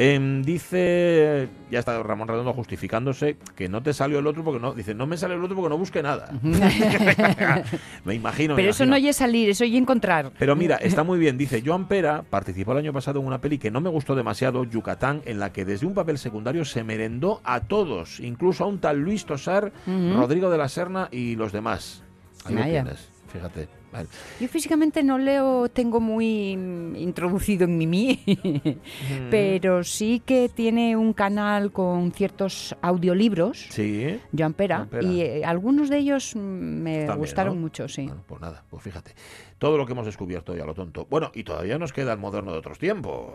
Em, 0.00 0.42
dice, 0.44 1.48
ya 1.72 1.80
está 1.80 2.00
Ramón 2.04 2.28
Redondo 2.28 2.52
justificándose 2.52 3.36
que 3.56 3.68
no 3.68 3.82
te 3.82 3.92
salió 3.92 4.20
el 4.20 4.28
otro 4.28 4.44
porque 4.44 4.60
no, 4.60 4.72
dice, 4.72 4.94
no 4.94 5.08
me 5.08 5.16
sale 5.16 5.34
el 5.34 5.42
otro 5.42 5.56
porque 5.56 5.70
no 5.70 5.76
busque 5.76 6.04
nada. 6.04 6.30
me 8.04 8.14
imagino. 8.14 8.54
me 8.54 8.58
Pero 8.62 8.70
eso 8.70 8.84
imagino. 8.84 8.86
no 8.86 8.94
oye 8.94 9.12
salir, 9.12 9.50
eso 9.50 9.64
oye 9.64 9.76
encontrar. 9.76 10.30
Pero 10.38 10.54
mira, 10.54 10.76
está 10.76 11.02
muy 11.02 11.18
bien. 11.18 11.36
Dice, 11.36 11.64
Joan 11.66 11.88
Pera 11.88 12.22
participó 12.22 12.70
el 12.72 12.78
año 12.78 12.92
pasado 12.92 13.18
en 13.18 13.26
una 13.26 13.40
peli 13.40 13.58
que 13.58 13.72
no 13.72 13.80
me 13.80 13.90
gustó 13.90 14.14
demasiado, 14.14 14.62
Yucatán, 14.62 15.20
en 15.24 15.40
la 15.40 15.52
que 15.52 15.64
desde 15.64 15.84
un 15.84 15.94
papel 15.94 16.18
secundario 16.18 16.64
se 16.64 16.84
merendó 16.84 17.40
a 17.42 17.62
todos, 17.62 18.20
incluso 18.20 18.62
a 18.62 18.68
un 18.68 18.78
tal 18.78 19.00
Luis 19.00 19.24
Tosar. 19.24 19.72
Rodrigo 19.84 20.48
de 20.48 20.58
la 20.58 20.68
Serna 20.68 21.08
y 21.10 21.34
los 21.34 21.50
demás. 21.50 22.04
Ahí 22.44 22.54
lo 22.54 22.62
tienes, 22.62 23.10
fíjate. 23.32 23.77
Vale. 23.92 24.08
Yo 24.40 24.48
físicamente 24.48 25.02
no 25.02 25.16
leo, 25.18 25.68
tengo 25.70 25.98
muy 26.00 26.50
introducido 26.96 27.64
en 27.64 27.78
Mimi, 27.78 28.20
Mm. 28.26 29.28
pero 29.30 29.82
sí 29.84 30.20
que 30.24 30.48
tiene 30.48 30.96
un 30.96 31.12
canal 31.12 31.72
con 31.72 32.12
ciertos 32.12 32.76
audiolibros, 32.82 33.66
Sí. 33.70 34.18
Joan 34.36 34.52
Pera, 34.54 34.76
Joan 34.78 34.88
Pera. 34.88 35.02
y 35.08 35.20
eh, 35.22 35.44
algunos 35.44 35.88
de 35.88 35.98
ellos 35.98 36.36
me 36.36 36.98
También, 37.06 37.18
gustaron 37.18 37.54
¿no? 37.54 37.60
mucho, 37.62 37.88
sí. 37.88 38.06
Bueno, 38.06 38.22
pues 38.26 38.40
nada, 38.40 38.62
pues 38.68 38.82
fíjate. 38.82 39.12
Todo 39.58 39.76
lo 39.78 39.86
que 39.86 39.92
hemos 39.92 40.06
descubierto 40.06 40.54
ya 40.54 40.64
lo 40.64 40.74
tonto. 40.74 41.06
Bueno, 41.10 41.30
y 41.34 41.42
todavía 41.44 41.78
nos 41.78 41.92
queda 41.92 42.12
el 42.12 42.18
moderno 42.18 42.52
de 42.52 42.58
otros 42.58 42.78
tiempos. 42.78 43.32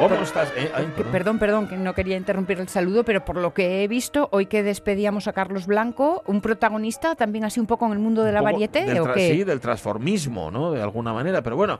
Que 0.00 0.04
¿Cómo 0.06 0.14
por- 0.16 0.24
estás? 0.24 0.52
Eh, 0.56 0.70
ay, 0.74 0.92
que- 0.96 1.04
perdón, 1.04 1.38
perdón, 1.38 1.68
que 1.68 1.76
no 1.76 1.94
quería 1.94 2.16
interrumpir 2.16 2.60
el 2.60 2.68
saludo, 2.68 3.04
pero 3.04 3.24
por 3.24 3.36
lo 3.36 3.52
que 3.54 3.82
he 3.82 3.88
visto, 3.88 4.28
hoy 4.32 4.46
que 4.46 4.62
despedíamos 4.62 5.28
a 5.28 5.32
Carlos 5.32 5.66
Blanco, 5.66 6.22
un 6.26 6.40
protagonista 6.40 7.14
también 7.14 7.44
así 7.44 7.60
un 7.60 7.66
poco 7.66 7.86
en 7.86 7.92
el 7.92 7.98
mundo 7.98 8.22
de 8.24 8.32
la 8.32 8.40
varieté, 8.42 8.84
del 8.84 9.00
¿o 9.00 9.12
qué? 9.12 9.30
Sí, 9.32 9.44
del 9.44 9.60
transformismo, 9.60 10.50
¿no? 10.50 10.72
De 10.72 10.82
alguna 10.82 11.12
manera. 11.12 11.42
Pero 11.42 11.56
bueno, 11.56 11.78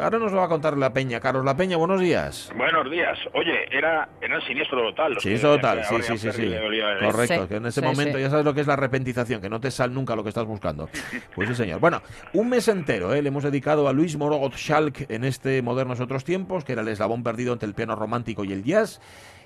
ahora 0.00 0.18
nos 0.18 0.32
lo 0.32 0.38
va 0.38 0.44
a 0.44 0.48
contar 0.48 0.76
La 0.76 0.92
Peña. 0.92 1.20
Carlos 1.20 1.44
La 1.44 1.56
Peña, 1.56 1.76
buenos 1.76 2.00
días. 2.00 2.50
Buenos 2.56 2.90
días. 2.90 3.18
Oye, 3.34 3.54
era, 3.70 4.08
era 4.20 4.40
siniestro 4.46 4.82
total. 4.90 5.14
decían 5.14 5.40
total, 5.40 5.84
sí, 5.84 5.96
sí, 6.02 6.18
sí, 6.18 6.32
sí. 6.32 6.54
Correcto, 7.02 7.42
Sí, 7.42 7.48
que 7.48 7.56
en 7.56 7.66
ese 7.66 7.80
sí, 7.80 7.86
momento 7.86 8.16
sí. 8.18 8.22
ya 8.24 8.30
sabes 8.30 8.44
lo 8.44 8.54
que 8.54 8.60
es 8.60 8.66
la 8.66 8.76
repentización, 8.76 9.40
que 9.40 9.48
no 9.48 9.60
te 9.60 9.70
sale 9.70 9.92
nunca 9.94 10.14
lo 10.16 10.22
que 10.22 10.28
estás 10.30 10.44
buscando. 10.44 10.88
Pues 11.34 11.48
sí, 11.48 11.54
señor. 11.54 11.80
Bueno, 11.80 12.02
un 12.32 12.48
mes 12.48 12.68
entero 12.68 13.14
¿eh? 13.14 13.22
le 13.22 13.28
hemos 13.28 13.44
dedicado 13.44 13.88
a 13.88 13.92
Luis 13.92 14.16
Moro 14.16 14.36
Gottschalk 14.36 15.10
en 15.10 15.24
este 15.24 15.62
Modernos 15.62 16.00
Otros 16.00 16.24
Tiempos, 16.24 16.64
que 16.64 16.72
era 16.72 16.82
el 16.82 16.88
eslabón 16.88 17.22
perdido 17.36 17.52
entre 17.52 17.68
el 17.68 17.74
piano 17.74 17.94
romántico 17.94 18.44
y 18.44 18.52
el 18.52 18.64
jazz. 18.64 18.98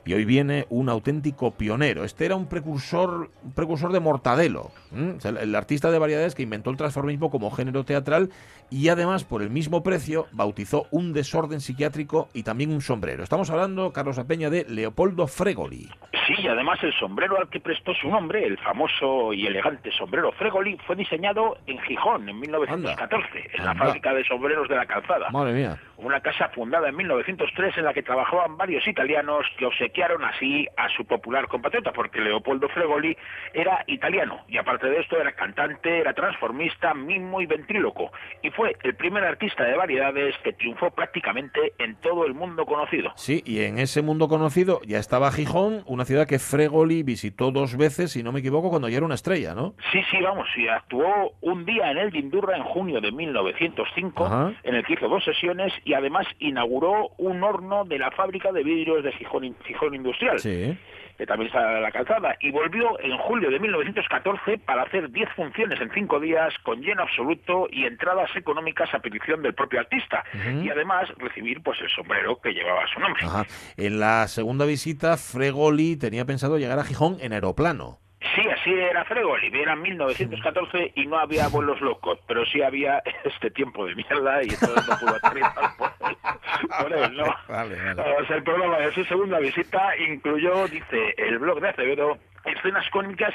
Y 0.04 0.14
hoy 0.14 0.24
viene 0.24 0.66
un 0.70 0.88
auténtico 0.88 1.52
pionero. 1.52 2.04
Este 2.04 2.24
era 2.26 2.36
un 2.36 2.48
precursor, 2.48 3.30
un 3.42 3.52
precursor 3.52 3.92
de 3.92 4.00
Mortadelo. 4.00 4.70
¿m? 4.92 5.12
O 5.12 5.20
sea, 5.20 5.30
el, 5.32 5.54
artista 5.54 5.90
de 5.90 5.98
variedades 5.98 6.34
que 6.34 6.42
inventó 6.42 6.70
el 6.70 6.76
transformismo 6.76 7.30
como 7.30 7.50
género 7.50 7.84
teatral 7.84 8.30
y 8.70 8.88
además, 8.88 9.24
por 9.24 9.42
el 9.42 9.50
mismo 9.50 9.82
precio, 9.82 10.26
bautizó 10.32 10.86
un 10.90 11.12
desorden 11.12 11.60
psiquiátrico 11.60 12.28
y 12.32 12.44
también 12.44 12.70
un 12.70 12.80
sombrero. 12.80 13.22
Estamos 13.24 13.50
hablando, 13.50 13.92
Carlos 13.92 14.18
Apeña, 14.18 14.48
de 14.48 14.64
Leopoldo 14.68 15.26
Fregoli. 15.26 15.88
Sí, 16.26 16.34
y 16.38 16.46
además 16.46 16.78
el 16.82 16.92
sombrero 16.94 17.36
al 17.38 17.48
que 17.48 17.58
prestó 17.58 17.92
su 17.94 18.08
nombre, 18.08 18.46
el 18.46 18.56
famoso 18.58 19.32
y 19.32 19.46
elegante 19.46 19.90
sombrero 19.90 20.30
Fregoli, 20.32 20.76
fue 20.86 20.94
diseñado 20.94 21.58
en 21.66 21.78
Gijón 21.80 22.28
en 22.28 22.38
1914, 22.38 23.50
en 23.54 23.64
la 23.64 23.72
Anda. 23.72 23.84
fábrica 23.86 24.14
de 24.14 24.24
sombreros 24.24 24.68
de 24.68 24.76
la 24.76 24.86
calzada. 24.86 25.30
Madre 25.30 25.52
mía. 25.52 25.76
Una 25.96 26.20
casa 26.20 26.48
fundada 26.50 26.88
en 26.88 26.96
1903 26.96 27.78
en 27.78 27.84
la 27.84 27.92
que 27.92 28.02
trabajaban 28.02 28.56
varios 28.56 28.86
italianos 28.86 29.44
que 29.58 29.66
obsequiaron 29.66 29.89
así 30.24 30.66
a 30.76 30.88
su 30.96 31.04
popular 31.04 31.46
compatriota, 31.48 31.92
porque 31.92 32.20
Leopoldo 32.20 32.68
Fregoli 32.68 33.16
era 33.52 33.84
italiano 33.86 34.40
y 34.48 34.58
aparte 34.58 34.88
de 34.88 35.00
esto 35.00 35.20
era 35.20 35.32
cantante, 35.32 35.98
era 35.98 36.12
transformista, 36.14 36.94
mimo 36.94 37.40
y 37.40 37.46
ventríloco. 37.46 38.10
Y 38.42 38.50
fue 38.50 38.76
el 38.82 38.94
primer 38.94 39.24
artista 39.24 39.64
de 39.64 39.76
variedades 39.76 40.34
que 40.42 40.52
triunfó 40.52 40.90
prácticamente 40.90 41.72
en 41.78 41.96
todo 41.96 42.26
el 42.26 42.34
mundo 42.34 42.66
conocido. 42.66 43.12
Sí, 43.16 43.42
y 43.44 43.62
en 43.62 43.78
ese 43.78 44.02
mundo 44.02 44.28
conocido 44.28 44.80
ya 44.84 44.98
estaba 44.98 45.32
Gijón, 45.32 45.82
una 45.86 46.04
ciudad 46.04 46.26
que 46.26 46.38
Fregoli 46.38 47.02
visitó 47.02 47.50
dos 47.50 47.76
veces, 47.76 48.12
si 48.12 48.22
no 48.22 48.32
me 48.32 48.40
equivoco, 48.40 48.70
cuando 48.70 48.88
ya 48.88 48.96
era 48.98 49.06
una 49.06 49.14
estrella, 49.14 49.54
¿no? 49.54 49.74
Sí, 49.92 50.00
sí, 50.10 50.20
vamos, 50.22 50.46
y 50.56 50.68
actuó 50.68 51.32
un 51.40 51.64
día 51.64 51.90
en 51.90 51.98
el 51.98 52.10
Dindurra 52.10 52.56
en 52.56 52.64
junio 52.64 53.00
de 53.00 53.12
1905, 53.12 54.24
Ajá. 54.24 54.52
en 54.62 54.74
el 54.74 54.84
que 54.84 54.94
hizo 54.94 55.08
dos 55.08 55.24
sesiones 55.24 55.72
y 55.84 55.94
además 55.94 56.26
inauguró 56.38 57.10
un 57.18 57.42
horno 57.42 57.84
de 57.84 57.98
la 57.98 58.10
fábrica 58.10 58.52
de 58.52 58.62
vidrios 58.62 59.02
de 59.04 59.12
Gijón, 59.12 59.54
Gijón 59.64 59.79
Industrial, 59.94 60.38
Sí. 60.38 60.76
que 61.18 61.26
también 61.26 61.48
está 61.48 61.80
la 61.80 61.90
calzada, 61.90 62.36
y 62.40 62.50
volvió 62.50 62.98
en 63.00 63.16
julio 63.18 63.50
de 63.50 63.58
1914 63.60 64.56
para 64.58 64.82
hacer 64.84 65.10
10 65.10 65.28
funciones 65.36 65.78
en 65.80 65.90
cinco 65.92 66.18
días 66.18 66.54
con 66.62 66.80
lleno 66.80 67.02
absoluto 67.02 67.68
y 67.70 67.84
entradas 67.84 68.30
económicas 68.36 68.92
a 68.94 69.00
petición 69.00 69.42
del 69.42 69.52
propio 69.54 69.80
artista, 69.80 70.24
y 70.62 70.70
además 70.70 71.08
recibir 71.18 71.62
pues 71.62 71.78
el 71.82 71.90
sombrero 71.90 72.40
que 72.40 72.52
llevaba 72.52 72.86
su 72.92 73.00
nombre. 73.00 73.22
Ajá. 73.26 73.44
En 73.76 74.00
la 74.00 74.26
segunda 74.28 74.64
visita, 74.64 75.16
Fregoli 75.18 75.96
tenía 75.96 76.24
pensado 76.24 76.56
llegar 76.58 76.78
a 76.78 76.84
Gijón 76.84 77.18
en 77.20 77.32
aeroplano. 77.34 77.98
Sí, 78.20 78.42
así 78.48 78.70
era 78.70 79.02
Fregoli, 79.06 79.50
era 79.58 79.74
1914 79.74 80.92
y 80.94 81.06
no 81.06 81.18
había 81.18 81.48
vuelos 81.48 81.80
locos, 81.80 82.18
pero 82.26 82.44
sí 82.46 82.60
había 82.62 83.02
este 83.24 83.50
tiempo 83.50 83.86
de 83.86 83.94
mierda 83.94 84.42
y 84.42 84.50
entonces 84.50 84.88
no 84.88 84.98
pudo 84.98 85.16
aterrizar 85.16 85.76
por 85.78 85.90
él, 86.00 86.16
por 86.80 86.92
él, 86.92 87.16
¿no? 87.16 87.24
Vale, 87.48 87.94
vale. 87.94 88.16
O 88.20 88.26
sea, 88.26 88.36
el 88.36 88.42
programa 88.42 88.78
de 88.78 88.92
su 88.92 89.04
segunda 89.04 89.38
visita 89.38 89.96
incluyó, 89.96 90.68
dice 90.68 91.14
el 91.16 91.38
blog 91.38 91.60
de 91.60 91.70
Acevedo, 91.70 92.18
escenas 92.44 92.88
cómicas 92.90 93.34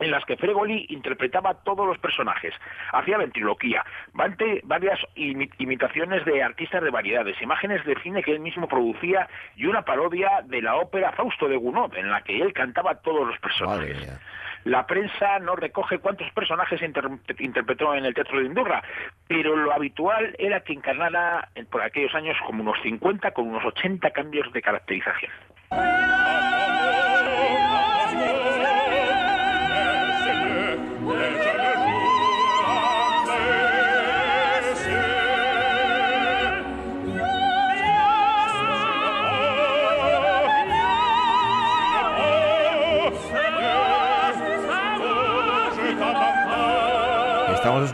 en 0.00 0.10
las 0.10 0.24
que 0.24 0.36
Fregoli 0.36 0.86
interpretaba 0.90 1.54
todos 1.64 1.86
los 1.86 1.98
personajes, 1.98 2.54
hacía 2.92 3.18
ventriloquía, 3.18 3.84
varias 4.64 5.00
imi- 5.16 5.50
imitaciones 5.58 6.24
de 6.24 6.42
artistas 6.42 6.82
de 6.82 6.90
variedades, 6.90 7.40
imágenes 7.42 7.84
de 7.84 7.94
cine 8.02 8.22
que 8.22 8.32
él 8.32 8.40
mismo 8.40 8.68
producía 8.68 9.28
y 9.56 9.66
una 9.66 9.82
parodia 9.82 10.42
de 10.44 10.62
la 10.62 10.76
ópera 10.76 11.12
Fausto 11.12 11.48
de 11.48 11.56
Gounod, 11.56 11.96
en 11.96 12.10
la 12.10 12.22
que 12.22 12.40
él 12.40 12.52
cantaba 12.52 12.96
todos 12.96 13.26
los 13.26 13.38
personajes. 13.38 13.96
La 14.64 14.86
prensa 14.86 15.38
no 15.38 15.54
recoge 15.56 15.98
cuántos 15.98 16.30
personajes 16.32 16.82
inter- 16.82 17.08
interpretó 17.38 17.94
en 17.94 18.04
el 18.04 18.12
Teatro 18.12 18.40
de 18.40 18.46
Indurra, 18.46 18.82
pero 19.26 19.56
lo 19.56 19.72
habitual 19.72 20.34
era 20.38 20.60
que 20.60 20.72
encarnara 20.72 21.48
en- 21.54 21.66
por 21.66 21.80
aquellos 21.80 22.14
años 22.14 22.36
como 22.44 22.62
unos 22.62 22.76
50 22.82 23.30
con 23.30 23.48
unos 23.48 23.64
80 23.64 24.10
cambios 24.10 24.52
de 24.52 24.60
caracterización. 24.60 25.30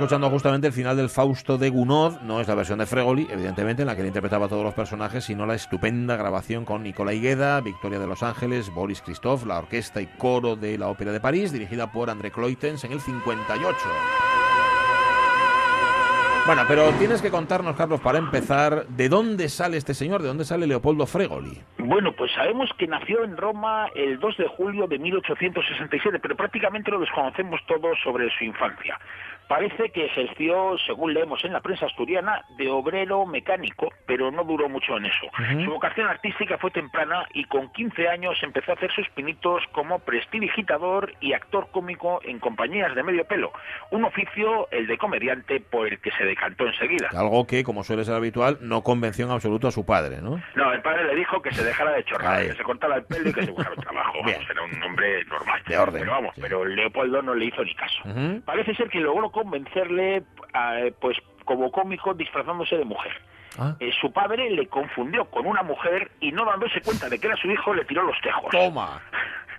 Escuchando 0.04 0.28
justamente 0.28 0.66
el 0.66 0.72
final 0.74 0.98
del 0.98 1.08
Fausto 1.08 1.56
de 1.56 1.70
Gounod, 1.70 2.20
no 2.20 2.38
es 2.38 2.46
la 2.46 2.54
versión 2.54 2.78
de 2.78 2.84
Fregoli, 2.84 3.26
evidentemente, 3.30 3.82
en 3.82 3.86
la 3.86 3.94
que 3.94 4.02
él 4.02 4.08
interpretaba 4.08 4.46
a 4.46 4.48
todos 4.50 4.62
los 4.62 4.74
personajes, 4.74 5.24
sino 5.24 5.46
la 5.46 5.54
estupenda 5.54 6.16
grabación 6.16 6.66
con 6.66 6.82
Nicola 6.82 7.14
Higueda, 7.14 7.58
Victoria 7.62 7.98
de 7.98 8.06
Los 8.06 8.22
Ángeles, 8.22 8.68
Boris 8.68 9.00
Christophe, 9.00 9.46
la 9.46 9.58
orquesta 9.58 10.02
y 10.02 10.06
coro 10.18 10.56
de 10.56 10.76
la 10.76 10.88
Ópera 10.88 11.10
de 11.10 11.20
París, 11.20 11.52
dirigida 11.52 11.90
por 11.90 12.10
André 12.10 12.30
Cloitens 12.30 12.84
en 12.84 12.92
el 12.92 13.00
58. 13.00 13.76
Bueno, 16.46 16.62
pero 16.68 16.90
tienes 16.98 17.22
que 17.22 17.30
contarnos, 17.30 17.74
Carlos, 17.74 18.02
para 18.02 18.18
empezar, 18.18 18.86
¿de 18.88 19.08
dónde 19.08 19.48
sale 19.48 19.78
este 19.78 19.94
señor? 19.94 20.20
¿De 20.20 20.28
dónde 20.28 20.44
sale 20.44 20.66
Leopoldo 20.66 21.06
Fregoli? 21.06 21.58
Bueno, 21.78 22.12
pues 22.12 22.30
sabemos 22.32 22.68
que 22.76 22.86
nació 22.86 23.24
en 23.24 23.38
Roma 23.38 23.88
el 23.94 24.18
2 24.18 24.36
de 24.36 24.48
julio 24.48 24.86
de 24.86 24.98
1867, 24.98 26.18
pero 26.20 26.36
prácticamente 26.36 26.90
lo 26.90 27.00
desconocemos 27.00 27.62
todo 27.66 27.94
sobre 28.02 28.28
su 28.36 28.44
infancia. 28.44 28.98
Parece 29.48 29.90
que 29.90 30.06
ejerció, 30.06 30.76
según 30.86 31.14
leemos 31.14 31.44
en 31.44 31.52
la 31.52 31.60
prensa 31.60 31.86
asturiana, 31.86 32.42
de 32.56 32.70
obrero 32.70 33.26
mecánico, 33.26 33.92
pero 34.06 34.30
no 34.30 34.44
duró 34.44 34.68
mucho 34.68 34.96
en 34.96 35.06
eso. 35.06 35.26
Su 35.64 35.70
vocación 35.70 36.06
artística 36.08 36.58
fue 36.58 36.70
temprana 36.70 37.26
y 37.34 37.44
con 37.44 37.70
15 37.72 38.08
años 38.08 38.38
empezó 38.42 38.72
a 38.72 38.74
hacer 38.74 38.90
sus 38.92 39.08
pinitos 39.10 39.62
como 39.72 39.98
prestidigitador 40.00 41.12
y 41.20 41.32
actor 41.32 41.68
cómico 41.70 42.20
en 42.24 42.38
compañías 42.38 42.94
de 42.94 43.02
medio 43.02 43.24
pelo, 43.26 43.52
un 43.90 44.04
oficio, 44.04 44.68
el 44.70 44.86
de 44.86 44.98
comediante, 44.98 45.60
por 45.60 45.86
el 45.88 46.00
que 46.00 46.10
se 46.12 46.24
decantó 46.24 46.66
enseguida. 46.66 47.08
Algo 47.16 47.46
que, 47.46 47.62
como 47.64 47.84
suele 47.84 48.04
ser 48.04 48.14
habitual, 48.14 48.58
no 48.60 48.82
convenció 48.82 49.26
en 49.26 49.32
absoluto 49.32 49.68
a 49.68 49.70
su 49.72 49.84
padre, 49.86 50.20
¿no? 50.20 50.40
No, 50.54 50.72
el 50.72 50.82
padre 50.82 51.04
le 51.04 51.14
dijo 51.14 51.40
que 51.42 51.52
se 51.52 51.64
dejara 51.64 51.92
de 51.92 52.04
chorrar, 52.04 52.42
que 52.46 52.52
se 52.54 52.62
cortara 52.62 52.96
el 52.96 53.04
pelo 53.04 53.30
y 53.30 53.32
que 53.32 53.42
se 53.44 53.50
buscara 53.50 53.74
un 53.76 53.82
trabajo. 53.82 54.12
Bien. 54.24 54.38
Vamos, 54.38 54.50
era 54.50 54.62
un 54.62 54.82
hombre 54.82 55.24
normal. 55.26 55.62
De 55.66 55.78
orden, 55.78 56.00
Pero 56.00 56.12
vamos, 56.12 56.34
sí. 56.34 56.40
pero 56.40 56.64
Leopoldo 56.64 57.22
no 57.22 57.34
le 57.34 57.46
hizo 57.46 57.62
ni 57.64 57.74
caso. 57.74 57.98
Ujú. 58.04 58.42
Parece 58.44 58.74
ser 58.74 58.88
que 58.88 59.00
logró 59.00 59.30
convencerle, 59.34 60.22
eh, 60.54 60.94
pues, 61.00 61.18
como 61.44 61.70
cómico 61.70 62.14
disfrazándose 62.14 62.76
de 62.78 62.84
mujer. 62.84 63.12
Ah. 63.58 63.76
Eh, 63.80 63.90
su 64.00 64.12
padre 64.12 64.50
le 64.50 64.66
confundió 64.68 65.26
con 65.26 65.46
una 65.46 65.62
mujer 65.62 66.10
y 66.20 66.32
no 66.32 66.44
dándose 66.44 66.80
cuenta 66.80 67.08
de 67.08 67.18
que 67.18 67.26
era 67.26 67.36
su 67.36 67.50
hijo 67.50 67.74
le 67.74 67.84
tiró 67.84 68.02
los 68.02 68.20
tejos. 68.20 68.50
Toma. 68.50 69.00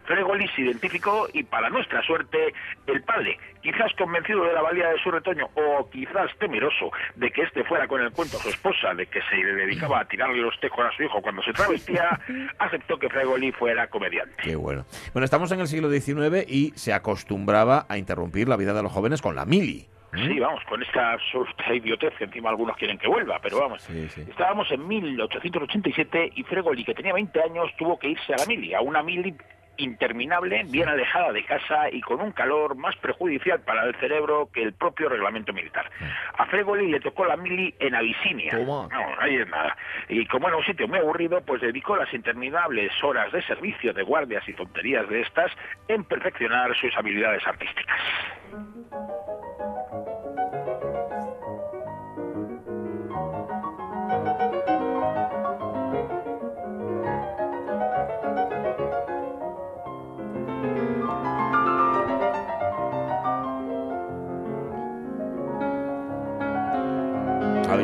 Fregoli 0.06 0.48
se 0.50 0.62
identificó 0.62 1.28
y 1.34 1.44
para 1.44 1.70
nuestra 1.70 2.02
suerte 2.04 2.54
el 2.88 3.02
padre, 3.04 3.38
quizás 3.62 3.92
convencido 3.98 4.44
de 4.44 4.54
la 4.54 4.62
valía 4.62 4.90
de 4.90 5.00
su 5.00 5.12
retoño 5.12 5.50
o 5.56 5.90
quizás 5.90 6.30
temeroso 6.40 6.92
de 7.16 7.32
que 7.32 7.44
este 7.44 7.64
fuera 7.64 7.88
con 7.88 8.02
el 8.02 8.12
cuento 8.12 8.38
a 8.38 8.40
su 8.40 8.50
esposa 8.50 8.94
de 8.94 9.08
que 9.08 9.22
se 9.30 9.36
le 9.38 9.54
dedicaba 9.54 10.02
a 10.02 10.06
tirarle 10.06 10.38
los 10.38 10.60
tejos 10.60 10.86
a 10.86 10.96
su 10.96 11.04
hijo 11.04 11.22
cuando 11.22 11.42
se 11.44 11.54
travestía, 11.54 12.20
aceptó 12.60 12.98
que 12.98 13.10
Fregoli 13.10 13.52
fuera 13.52 13.88
comediante. 13.88 14.36
Qué 14.44 14.56
bueno. 14.56 14.86
Bueno, 15.14 15.26
estamos 15.26 15.52
en 15.52 15.60
el 15.60 15.68
siglo 15.68 15.90
XIX 15.90 16.46
y 16.48 16.72
se 16.76 16.94
acostumbraba 16.94 17.86
a 17.90 17.98
interrumpir 17.98 18.48
la 18.48 18.58
vida 18.58 18.74
de 18.74 18.84
los 18.84 18.92
jóvenes 18.92 19.22
con 19.22 19.36
la 19.36 19.46
mili. 19.46 19.88
Sí, 20.16 20.40
vamos, 20.40 20.64
con 20.70 20.82
esta 20.82 21.14
absoluta 21.14 21.74
idiotez 21.74 22.14
que 22.18 22.24
encima 22.24 22.50
algunos 22.50 22.78
quieren 22.78 22.98
que 22.98 23.08
vuelva, 23.08 23.40
pero 23.42 23.60
vamos. 23.60 23.82
Sí, 23.82 24.08
sí. 24.10 24.22
Estábamos 24.30 24.72
en 24.72 24.88
1887 24.88 26.32
y 26.36 26.44
Fregoli, 26.44 26.86
que 26.86 26.94
tenía 26.94 27.14
20 27.14 27.42
años, 27.42 27.70
tuvo 27.78 28.00
que 28.00 28.10
irse 28.10 28.34
a 28.34 28.38
la 28.38 28.46
mili, 28.46 28.74
a 28.74 28.82
una 28.82 29.04
mili 29.04 29.36
interminable, 29.78 30.64
bien 30.66 30.90
alejada 30.90 31.32
de 31.32 31.44
casa 31.46 31.90
y 31.92 32.02
con 32.02 32.22
un 32.22 32.32
calor 32.32 32.76
más 32.76 32.96
perjudicial 32.98 33.62
para 33.62 33.86
el 33.86 33.96
cerebro 33.96 34.50
que 34.54 34.64
el 34.64 34.74
propio 34.74 35.10
reglamento 35.10 35.54
militar. 35.54 35.90
A 36.38 36.46
Fregoli 36.46 36.92
le 36.92 37.00
tocó 37.00 37.26
la 37.26 37.38
mili 37.38 37.74
en 37.80 37.96
Abisinia. 37.96 38.54
No, 38.58 38.90
ahí 39.20 39.36
es 39.36 39.48
nada. 39.48 39.76
Y 40.10 40.26
como 40.28 40.48
era 40.48 40.58
un 40.58 40.66
sitio 40.66 40.88
muy 40.88 41.00
aburrido, 41.00 41.42
pues 41.42 41.62
dedicó 41.62 41.96
las 41.96 42.14
interminables 42.14 42.92
horas 43.04 43.32
de 43.32 43.42
servicio 43.44 43.94
de 43.94 44.04
guardias 44.04 44.48
y 44.48 44.54
tonterías 44.54 45.08
de 45.10 45.22
estas 45.22 45.52
en 45.88 46.04
perfeccionar 46.04 46.76
sus 46.78 46.96
habilidades 46.98 47.46
artísticas. 47.48 48.00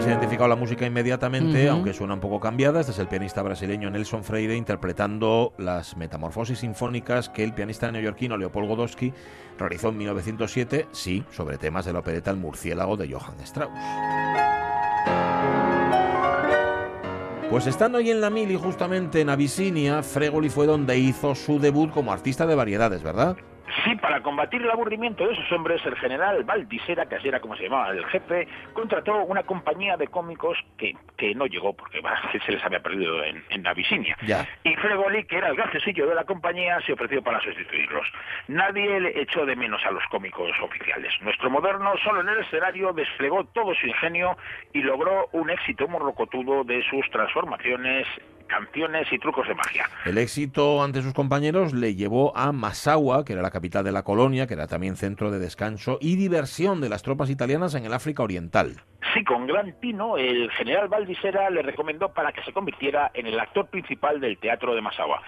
Habéis 0.02 0.18
identificado 0.18 0.48
la 0.48 0.56
música 0.56 0.86
inmediatamente, 0.86 1.70
aunque 1.70 1.94
suena 1.94 2.16
un 2.16 2.20
poco 2.20 2.40
cambiada. 2.40 2.80
Este 2.80 2.92
es 2.92 3.00
el 3.00 3.08
pianista 3.08 3.42
brasileño 3.44 3.90
Nelson 3.92 4.24
Freire 4.24 4.56
interpretando 4.56 5.54
las 5.58 5.96
metamorfosis 5.96 6.60
sinfónicas 6.60 7.30
que 7.30 7.44
el 7.44 7.54
pianista 7.54 7.92
neoyorquino 7.92 8.36
Leopold 8.36 8.68
Godowski 8.68 9.14
realizó 9.60 9.90
en 9.90 9.98
1907, 9.98 10.88
sí, 10.92 11.24
sobre 11.30 11.58
temas 11.58 11.86
de 11.86 11.94
la 11.94 12.00
opereta 12.00 12.32
El 12.32 12.38
murciélago 12.38 12.98
de 12.98 13.12
Johann 13.12 13.40
Strauss. 13.42 13.72
Pues 17.50 17.68
estando 17.68 17.98
ahí 17.98 18.10
en 18.10 18.22
la 18.22 18.30
Mili, 18.30 18.56
justamente 18.56 19.22
en 19.22 19.30
Abisinia, 19.30 20.02
Fregoli 20.02 20.50
fue 20.50 20.66
donde 20.66 20.98
hizo 20.98 21.36
su 21.36 21.60
debut 21.60 21.92
como 21.92 22.12
artista 22.12 22.48
de 22.48 22.56
variedades, 22.56 23.04
¿verdad? 23.04 23.36
Sí, 23.84 23.96
para 23.96 24.22
combatir 24.22 24.62
el 24.62 24.70
aburrimiento 24.70 25.26
de 25.26 25.34
esos 25.34 25.52
hombres, 25.52 25.82
el 25.86 25.96
general 25.96 26.44
Valdisera, 26.44 27.06
que 27.06 27.16
así 27.16 27.28
era 27.28 27.40
como 27.40 27.56
se 27.56 27.64
llamaba 27.64 27.92
el 27.92 28.06
jefe, 28.06 28.48
contrató 28.74 29.24
una 29.24 29.44
compañía 29.44 29.98
de 29.98 30.08
cómicos 30.08 30.58
que, 30.78 30.96
que 31.18 31.34
no 31.36 31.46
llegó 31.46 31.74
porque 31.74 32.02
bah, 32.02 32.20
se 32.46 32.52
les 32.52 32.64
había 32.64 32.82
perdido 32.82 33.24
en, 33.24 33.44
en 33.50 33.66
Abisinia. 33.66 34.18
Ya. 34.26 34.48
Y 34.64 34.76
Fregoli, 34.76 35.24
que 35.26 35.38
era 35.38 35.50
el 35.50 35.56
graciosillo 35.56 36.08
de 36.08 36.16
la 36.16 36.24
compañía, 36.24 36.80
se 36.86 36.94
ofreció 36.94 37.22
para 37.22 37.40
sustituirlos. 37.42 38.08
Nadie 38.48 39.00
le 39.00 39.22
echó 39.22 39.46
de 39.46 39.56
menos 39.56 39.82
a 39.86 39.92
los 39.92 40.04
cómicos 40.10 40.52
oficiales. 40.62 41.14
Nuestro 41.22 41.50
moderno, 41.50 41.94
solo 42.04 42.22
en 42.22 42.30
el 42.30 42.40
escenario, 42.40 42.94
desplegó 42.94 43.46
todo 43.46 43.74
su 43.76 43.88
ingenio 43.88 44.38
y 44.74 44.82
logró 44.82 45.30
un 45.32 45.50
éxito 45.50 45.88
morrocotudo 45.88 46.64
de 46.64 46.84
sus 46.90 47.10
transformaciones, 47.12 48.08
canciones 48.48 49.08
y 49.12 49.18
trucos 49.18 49.48
de 49.48 49.56
magia. 49.56 49.90
El 50.06 50.18
éxito 50.18 50.84
ante 50.84 51.02
sus 51.02 51.14
compañeros 51.14 51.74
le 51.74 51.96
llevó 51.96 52.36
a 52.36 52.52
Massaua, 52.52 53.24
que 53.24 53.34
era 53.34 53.42
la 53.42 53.50
capital 53.50 53.61
de 53.62 53.92
la 53.92 54.04
colonia, 54.04 54.48
que 54.48 54.56
era 54.56 54.68
también 54.68 54.98
centro 54.98 55.32
de 55.32 55.40
descanso 55.40 55.98
y 56.02 56.16
diversión 56.16 56.82
de 56.82 56.90
las 56.90 57.04
tropas 57.04 57.30
italianas 57.30 57.76
en 57.76 57.86
el 57.86 57.94
África 57.94 58.24
Oriental. 58.24 58.84
Sí, 59.14 59.24
con 59.24 59.48
gran 59.48 59.74
tino, 59.80 60.18
el 60.18 60.52
general 60.52 60.88
Valdisera 60.88 61.50
le 61.50 61.64
recomendó 61.64 62.14
para 62.14 62.32
que 62.32 62.44
se 62.44 62.54
convirtiera 62.54 63.10
en 63.14 63.26
el 63.26 63.40
actor 63.40 63.68
principal 63.68 64.20
del 64.22 64.38
teatro 64.38 64.76
de 64.76 64.82
Massaua. 64.82 65.22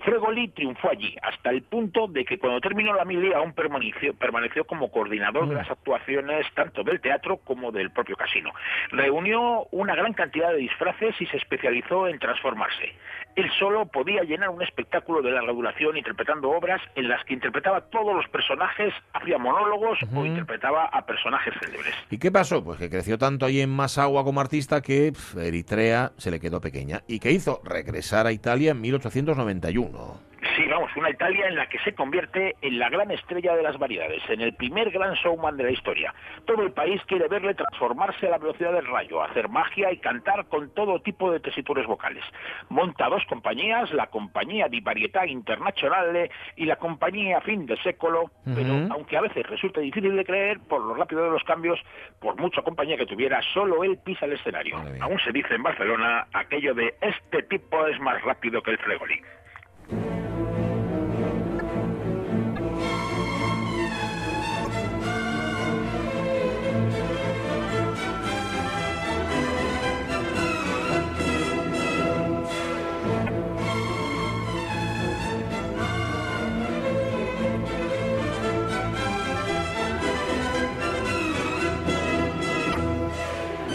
Fregoli 0.00 0.48
triunfó 0.48 0.90
allí, 0.90 1.16
hasta 1.22 1.50
el 1.50 1.62
punto 1.62 2.08
de 2.08 2.24
que 2.24 2.38
cuando 2.38 2.60
terminó 2.60 2.92
la 2.92 3.04
mili 3.04 3.32
aún 3.32 3.52
permaneció, 3.52 4.14
permaneció 4.14 4.64
como 4.64 4.90
coordinador 4.90 5.48
de 5.48 5.54
las 5.54 5.70
actuaciones 5.70 6.46
tanto 6.54 6.82
del 6.82 7.00
teatro 7.00 7.38
como 7.38 7.70
del 7.70 7.90
propio 7.92 8.16
casino. 8.16 8.50
Reunió 8.90 9.66
una 9.70 9.94
gran 9.94 10.12
cantidad 10.12 10.50
de 10.50 10.58
disfraces 10.58 11.14
y 11.20 11.26
se 11.26 11.36
especializó 11.36 12.08
en 12.08 12.18
transformarse. 12.18 12.94
Él 13.36 13.48
solo 13.58 13.86
podía 13.86 14.22
llenar 14.22 14.50
un 14.50 14.62
espectáculo 14.62 15.22
de 15.22 15.30
larga 15.30 15.52
duración 15.52 15.96
interpretando 15.96 16.50
obras 16.50 16.80
en 16.96 17.08
las 17.08 17.24
que 17.24 17.34
interpretaba 17.34 17.82
todos 17.82 18.14
los 18.14 18.28
personajes, 18.28 18.92
hacía 19.12 19.38
monólogos 19.38 19.98
o 20.14 20.24
interpretaba 20.24 20.86
a 20.86 21.06
personajes 21.06 21.54
célebres. 21.60 21.94
¿Y 22.10 22.18
qué 22.18 22.32
pasó? 22.32 22.62
Pues 22.64 22.78
que 22.78 22.90
creció 22.90 23.18
tanto 23.20 23.46
ahí 23.46 23.60
en 23.60 23.70
Massaua 23.70 24.24
como 24.24 24.40
artista 24.40 24.80
que 24.80 25.12
Eritrea 25.36 26.12
se 26.16 26.32
le 26.32 26.40
quedó 26.40 26.60
pequeña. 26.60 27.04
¿Y 27.06 27.20
qué 27.20 27.30
hizo? 27.30 27.60
Regresar 27.62 28.26
a 28.26 28.32
Italia 28.32 28.72
en 28.72 28.80
1891. 28.80 30.29
Sí, 30.56 30.66
vamos, 30.66 30.90
una 30.96 31.10
Italia 31.10 31.46
en 31.48 31.56
la 31.56 31.68
que 31.68 31.78
se 31.80 31.94
convierte 31.94 32.56
en 32.62 32.78
la 32.78 32.88
gran 32.88 33.10
estrella 33.10 33.54
de 33.54 33.62
las 33.62 33.78
variedades, 33.78 34.22
en 34.28 34.40
el 34.40 34.54
primer 34.54 34.90
gran 34.90 35.14
showman 35.14 35.56
de 35.56 35.64
la 35.64 35.70
historia. 35.70 36.14
Todo 36.44 36.62
el 36.62 36.72
país 36.72 37.00
quiere 37.06 37.28
verle 37.28 37.54
transformarse 37.54 38.26
a 38.26 38.30
la 38.30 38.38
velocidad 38.38 38.72
del 38.72 38.86
rayo, 38.86 39.22
hacer 39.22 39.48
magia 39.48 39.92
y 39.92 39.98
cantar 39.98 40.46
con 40.46 40.72
todo 40.74 41.00
tipo 41.00 41.30
de 41.30 41.40
tesituras 41.40 41.86
vocales. 41.86 42.24
Monta 42.68 43.08
dos 43.08 43.24
compañías, 43.26 43.92
la 43.92 44.08
Compañía 44.08 44.68
di 44.68 44.80
Varietà 44.80 45.26
Internazionale 45.26 46.30
y 46.56 46.64
la 46.64 46.76
Compañía 46.76 47.40
Fin 47.40 47.66
de 47.66 47.76
Século, 47.78 48.30
pero 48.44 48.74
Ujú. 48.74 48.92
aunque 48.92 49.16
a 49.16 49.20
veces 49.20 49.46
resulte 49.46 49.80
difícil 49.80 50.16
de 50.16 50.24
creer 50.24 50.58
por 50.68 50.80
lo 50.82 50.94
rápido 50.94 51.24
de 51.24 51.30
los 51.30 51.44
cambios, 51.44 51.80
por 52.20 52.36
mucha 52.40 52.62
compañía 52.62 52.96
que 52.96 53.06
tuviera, 53.06 53.40
solo 53.54 53.84
él 53.84 53.98
pisa 54.04 54.26
el 54.26 54.32
escenario. 54.32 54.76
Aún 55.00 55.18
se 55.20 55.32
dice 55.32 55.54
en 55.54 55.62
Barcelona 55.62 56.26
aquello 56.32 56.74
de 56.74 56.94
este 57.00 57.42
tipo 57.44 57.86
es 57.86 57.98
más 58.00 58.20
rápido 58.22 58.62
que 58.62 58.72
el 58.72 58.78
Fregoli. 58.78 59.20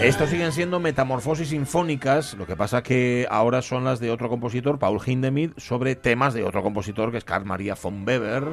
Estos 0.06 0.30
siguen 0.30 0.52
siendo 0.52 0.80
metamorfosis 0.80 1.50
sinfónicas, 1.50 2.36
lo 2.36 2.46
que 2.46 2.56
pasa 2.56 2.84
que 2.84 3.26
ahora 3.28 3.64
son 3.64 3.86
las 3.86 4.00
de 4.00 4.12
otro 4.12 4.30
compositor, 4.30 4.78
Paul 4.78 5.02
Hindemith, 5.04 5.58
sobre 5.58 5.96
temas 5.96 6.36
de 6.36 6.44
otro 6.44 6.62
compositor 6.62 7.10
que 7.10 7.18
es 7.18 7.24
Carl 7.26 7.44
Maria 7.44 7.74
von 7.74 8.08
Weber. 8.08 8.44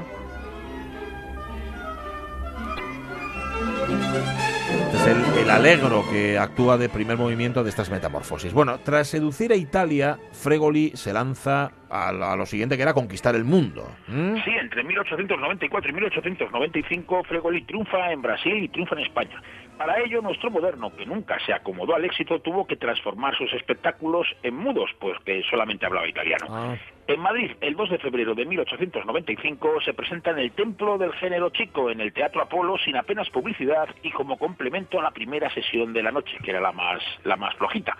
Alegro 5.52 6.02
que 6.10 6.38
actúa 6.38 6.76
de 6.78 6.88
primer 6.88 7.16
movimiento 7.16 7.62
de 7.62 7.70
estas 7.70 7.90
metamorfosis. 7.90 8.52
Bueno, 8.52 8.78
tras 8.80 9.08
seducir 9.08 9.52
a 9.52 9.56
Italia, 9.56 10.18
Fregoli 10.32 10.90
se 10.94 11.12
lanza 11.12 11.70
a, 11.90 12.12
lo- 12.12 12.26
a 12.26 12.36
lo 12.36 12.46
siguiente 12.46 12.76
que 12.76 12.82
era 12.82 12.94
conquistar 12.94 13.34
el 13.34 13.44
mundo. 13.44 13.86
¿Mm? 14.08 14.36
Sí, 14.44 14.50
entre 14.60 14.82
1894 14.84 15.90
y 15.90 15.94
1895 15.94 17.24
Fregoli 17.24 17.62
triunfa 17.62 18.12
en 18.12 18.22
Brasil 18.22 18.62
y 18.64 18.68
triunfa 18.68 18.94
en 18.96 19.02
España. 19.02 19.42
Para 19.78 20.00
ello, 20.00 20.20
nuestro 20.22 20.50
moderno, 20.50 20.94
que 20.94 21.06
nunca 21.06 21.38
se 21.44 21.52
acomodó 21.52 21.94
al 21.96 22.04
éxito, 22.04 22.40
tuvo 22.40 22.66
que 22.66 22.76
transformar 22.76 23.36
sus 23.36 23.52
espectáculos 23.54 24.26
en 24.42 24.54
mudos, 24.54 24.90
pues 25.00 25.18
que 25.24 25.42
solamente 25.50 25.86
hablaba 25.86 26.06
italiano. 26.06 26.46
Ah. 26.50 26.74
En 27.08 27.18
Madrid, 27.18 27.50
el 27.60 27.74
2 27.74 27.90
de 27.90 27.98
febrero 27.98 28.34
de 28.34 28.44
1895, 28.44 29.80
se 29.84 29.92
presenta 29.92 30.30
en 30.30 30.38
el 30.38 30.52
Templo 30.52 30.98
del 30.98 31.12
Género 31.14 31.50
Chico, 31.50 31.90
en 31.90 32.00
el 32.00 32.12
Teatro 32.12 32.42
Apolo, 32.42 32.78
sin 32.78 32.96
apenas 32.96 33.28
publicidad 33.30 33.88
y 34.02 34.10
como 34.12 34.38
complemento 34.38 35.00
a 35.00 35.02
la 35.02 35.10
primera 35.10 35.52
sesión 35.52 35.92
de 35.92 36.02
la 36.02 36.12
noche, 36.12 36.38
que 36.44 36.52
era 36.52 36.60
la 36.60 36.70
más, 36.70 37.02
la 37.24 37.36
más 37.36 37.54
flojita. 37.56 37.96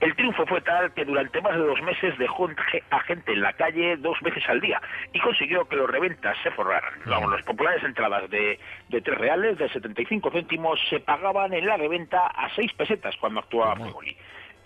El 0.00 0.14
triunfo 0.16 0.46
fue 0.46 0.62
tal 0.62 0.92
que 0.94 1.04
durante 1.04 1.40
más 1.42 1.52
de 1.52 1.66
dos 1.66 1.82
meses 1.82 2.16
dejó 2.18 2.48
a 2.90 3.00
gente 3.00 3.32
en 3.32 3.42
la 3.42 3.52
calle 3.52 3.98
dos 3.98 4.18
veces 4.22 4.42
al 4.48 4.60
día 4.60 4.80
y 5.12 5.20
consiguió 5.20 5.66
que 5.68 5.76
los 5.76 5.90
reventas 5.90 6.36
se 6.42 6.50
forraran. 6.50 6.94
Vamos, 7.04 7.30
las 7.30 7.42
populares 7.42 7.84
entradas 7.84 8.28
de, 8.30 8.58
de 8.88 9.00
3 9.02 9.18
reales, 9.18 9.58
de 9.58 9.68
75 9.68 10.30
céntimos, 10.30 10.80
se 10.88 11.00
pagaban 11.00 11.52
en 11.52 11.66
la 11.66 11.76
reventa 11.76 12.26
a 12.26 12.48
6 12.54 12.72
pesetas 12.72 13.14
cuando 13.18 13.40
actuaba 13.40 13.76
Fregoli. 13.76 14.16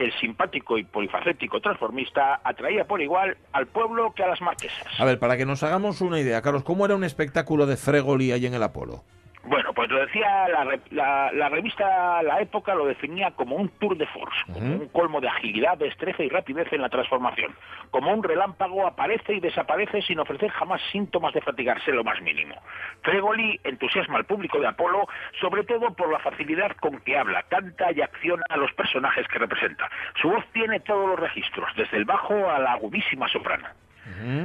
El 0.01 0.13
simpático 0.19 0.79
y 0.79 0.85
polifacético 0.85 1.61
transformista 1.61 2.41
atraía 2.43 2.87
por 2.87 3.03
igual 3.03 3.37
al 3.53 3.67
pueblo 3.67 4.15
que 4.15 4.23
a 4.23 4.29
las 4.29 4.41
marquesas. 4.41 4.87
A 4.99 5.05
ver, 5.05 5.19
para 5.19 5.37
que 5.37 5.45
nos 5.45 5.63
hagamos 5.63 6.01
una 6.01 6.19
idea, 6.19 6.41
Carlos, 6.41 6.65
¿cómo 6.65 6.87
era 6.87 6.97
un 6.97 7.05
espectáculo 7.05 7.67
de 7.67 7.77
Fregoli 7.77 8.33
ahí 8.33 8.47
en 8.47 8.55
el 8.55 8.63
Apolo? 8.63 9.05
Bueno, 9.43 9.72
pues 9.72 9.91
lo 9.91 9.99
decía 10.01 10.49
la, 10.49 10.78
la- 10.91 11.32
la 11.32 11.49
revista 11.49 12.22
La 12.22 12.41
Época, 12.41 12.74
lo 12.74 12.84
definía 12.84 13.30
como 13.30 13.57
un 13.57 13.70
tour 13.78 13.97
de 13.97 14.07
force, 14.07 14.36
como 14.53 14.59
un 14.74 14.88
colmo 14.88 15.20
de 15.20 15.28
agilidad, 15.28 15.78
destreza 15.78 16.22
y 16.22 16.28
rapidez 16.28 16.70
en 16.72 16.82
la 16.82 16.91
transformación. 16.91 17.55
Como 17.91 18.12
un 18.12 18.22
relámpago 18.22 18.86
aparece 18.86 19.32
y 19.34 19.41
desaparece 19.41 20.03
sin 20.03 20.18
ofrecer 20.20 20.51
jamás 20.51 20.82
síntomas 20.93 21.32
de 21.32 21.41
fatigarse 21.41 21.91
lo 21.91 22.05
más 22.05 22.20
mínimo. 22.20 22.55
Fregoli 23.03 23.59
entusiasma 23.64 24.18
al 24.18 24.26
público 24.26 24.61
de 24.61 24.68
Apolo, 24.68 25.09
sobre 25.41 25.64
todo 25.64 25.95
por 25.95 26.12
la 26.12 26.18
facilidad 26.18 26.72
con 26.76 27.01
que 27.01 27.16
habla, 27.18 27.43
canta 27.45 27.91
y 27.93 28.03
acciona 28.03 28.45
a 28.51 28.59
los 28.59 28.70
personajes 28.74 29.26
que 29.28 29.38
representa. 29.38 29.88
Su 30.20 30.28
voz 30.28 30.45
tiene 30.53 30.80
todos 30.80 31.09
los 31.09 31.18
registros, 31.18 31.68
desde 31.76 31.97
el 31.97 32.05
bajo 32.05 32.51
a 32.51 32.59
la 32.59 32.72
agudísima 32.72 33.26
soprano. 33.28 33.66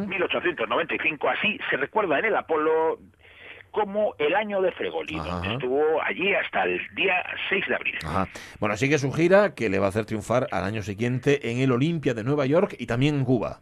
1895, 0.08 1.30
así 1.30 1.60
se 1.70 1.78
recuerda 1.78 2.20
en 2.20 2.26
el 2.26 2.36
Apolo 2.36 2.98
como 3.76 4.16
el 4.18 4.34
año 4.36 4.62
de 4.62 4.72
Fregoli, 4.72 5.20
Ajá. 5.20 5.30
donde 5.30 5.54
estuvo 5.54 6.02
allí 6.02 6.34
hasta 6.34 6.64
el 6.64 6.80
día 6.96 7.14
6 7.50 7.66
de 7.68 7.76
abril. 7.76 7.96
Ajá. 8.06 8.28
Bueno, 8.60 8.76
sigue 8.78 8.98
su 8.98 9.12
gira 9.12 9.54
que 9.54 9.70
le 9.70 9.78
va 9.80 9.88
a 9.88 9.90
hacer 9.90 10.06
triunfar 10.06 10.48
al 10.52 10.64
año 10.64 10.82
siguiente 10.82 11.52
en 11.52 11.60
el 11.60 11.72
Olimpia 11.72 12.14
de 12.14 12.24
Nueva 12.24 12.46
York 12.46 12.76
y 12.80 12.88
también 12.88 13.16
en 13.16 13.26
Cuba. 13.26 13.60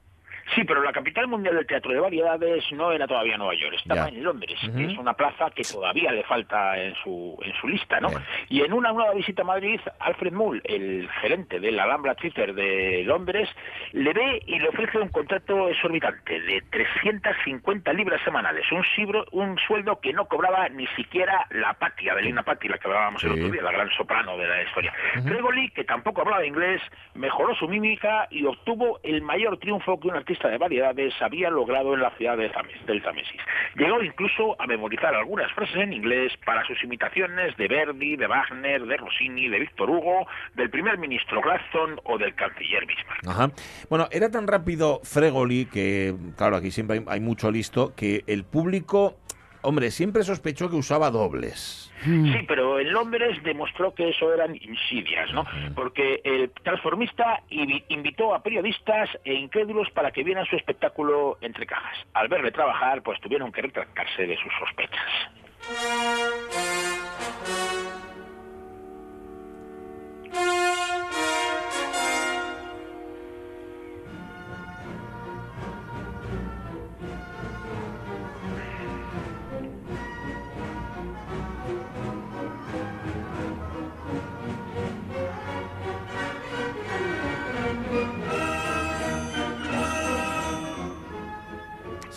Sí, 0.55 0.63
pero 0.65 0.83
la 0.83 0.91
capital 0.91 1.27
mundial 1.27 1.55
del 1.55 1.65
teatro 1.65 1.91
de 1.93 1.99
variedades 1.99 2.63
no 2.73 2.91
era 2.91 3.07
todavía 3.07 3.37
Nueva 3.37 3.55
York, 3.55 3.75
estaba 3.75 4.07
en 4.09 4.23
Londres, 4.23 4.59
que 4.75 4.85
es 4.91 4.97
una 4.97 5.13
plaza 5.13 5.49
que 5.51 5.63
todavía 5.63 6.11
le 6.11 6.23
falta 6.23 6.77
en 6.77 6.93
su, 6.95 7.37
en 7.43 7.53
su 7.55 7.67
lista, 7.67 7.99
¿no? 7.99 8.09
Y 8.49 8.61
en 8.61 8.73
una 8.73 8.91
nueva 8.91 9.13
visita 9.13 9.41
a 9.41 9.45
Madrid, 9.45 9.79
Alfred 9.99 10.33
Mull, 10.33 10.61
el 10.65 11.09
gerente 11.21 11.59
de 11.59 11.71
la 11.71 11.83
Alhambra 11.83 12.15
Theatre 12.15 12.53
de 12.53 13.03
Londres, 13.05 13.49
le 13.93 14.11
ve 14.13 14.41
y 14.45 14.59
le 14.59 14.67
ofrece 14.69 14.97
un 14.99 15.09
contrato 15.09 15.69
exorbitante 15.69 16.39
de 16.41 16.61
350 16.69 17.93
libras 17.93 18.21
semanales, 18.23 18.69
un, 18.71 18.83
sibro- 18.95 19.25
un 19.31 19.57
sueldo 19.67 19.99
que 19.99 20.13
no 20.13 20.25
cobraba 20.25 20.67
ni 20.69 20.87
siquiera 20.87 21.45
la 21.51 21.73
Patti, 21.73 22.09
Adelina 22.09 22.43
Patti, 22.43 22.67
la 22.67 22.77
que 22.77 22.87
hablábamos 22.87 23.23
el 23.23 23.31
otro 23.31 23.49
día, 23.49 23.61
la 23.61 23.71
gran 23.71 23.89
soprano 23.91 24.37
de 24.37 24.47
la 24.47 24.63
historia. 24.63 24.93
Fregoli, 25.25 25.69
que 25.71 25.83
tampoco 25.83 26.21
hablaba 26.21 26.45
inglés, 26.45 26.81
mejoró 27.15 27.55
su 27.55 27.67
mímica 27.67 28.27
y 28.29 28.45
obtuvo 28.45 28.99
el 29.03 29.21
mayor 29.21 29.57
triunfo 29.57 29.99
que 29.99 30.07
un 30.07 30.15
artista 30.15 30.32
artista 30.33 30.49
de 30.49 30.57
variedades 30.57 31.13
había 31.21 31.49
logrado 31.49 31.93
en 31.93 32.01
la 32.01 32.09
ciudad 32.17 32.37
de 32.37 32.51
Zames- 32.51 32.85
del 32.85 33.01
Támesis. 33.03 33.39
Llegó 33.75 34.01
incluso 34.01 34.59
a 34.59 34.65
memorizar 34.65 35.13
algunas 35.13 35.51
frases 35.53 35.75
en 35.75 35.93
inglés 35.93 36.33
para 36.45 36.65
sus 36.65 36.83
imitaciones 36.83 37.55
de 37.57 37.67
Verdi, 37.67 38.15
de 38.15 38.25
Wagner, 38.27 38.83
de 38.85 38.97
Rossini, 38.97 39.47
de 39.49 39.59
Víctor 39.59 39.89
Hugo, 39.89 40.25
del 40.55 40.69
primer 40.69 40.97
ministro 40.97 41.41
Gladstone 41.41 41.95
o 42.05 42.17
del 42.17 42.33
canciller 42.35 42.85
Bismarck. 42.85 43.53
Bueno, 43.89 44.07
era 44.11 44.29
tan 44.31 44.47
rápido 44.47 45.01
Fregoli 45.03 45.65
que, 45.65 46.15
claro, 46.37 46.55
aquí 46.55 46.71
siempre 46.71 47.03
hay 47.07 47.19
mucho 47.19 47.51
listo, 47.51 47.93
que 47.95 48.23
el 48.27 48.43
público, 48.43 49.15
hombre, 49.63 49.89
siempre 49.91 50.23
sospechó 50.23 50.69
que 50.69 50.75
usaba 50.75 51.09
dobles. 51.11 51.91
Sí, 52.03 52.35
pero 52.47 52.79
en 52.79 52.91
Londres 52.91 53.41
demostró 53.43 53.93
que 53.95 54.09
eso 54.09 54.33
eran 54.33 54.55
insidias, 54.55 55.31
¿no? 55.33 55.45
Porque 55.73 56.21
el 56.23 56.51
transformista 56.63 57.39
invi- 57.49 57.83
invitó 57.87 58.33
a 58.35 58.43
periodistas 58.43 59.09
e 59.23 59.33
incrédulos 59.33 59.89
para 59.91 60.11
que 60.11 60.23
vieran 60.23 60.45
su 60.45 60.55
espectáculo 60.57 61.37
entre 61.41 61.65
cajas. 61.65 61.97
Al 62.13 62.27
verle 62.27 62.51
trabajar, 62.51 63.01
pues 63.03 63.19
tuvieron 63.21 63.51
que 63.51 63.61
retractarse 63.61 64.27
de 64.27 64.35
sus 64.37 64.51
sospechas. 64.59 65.09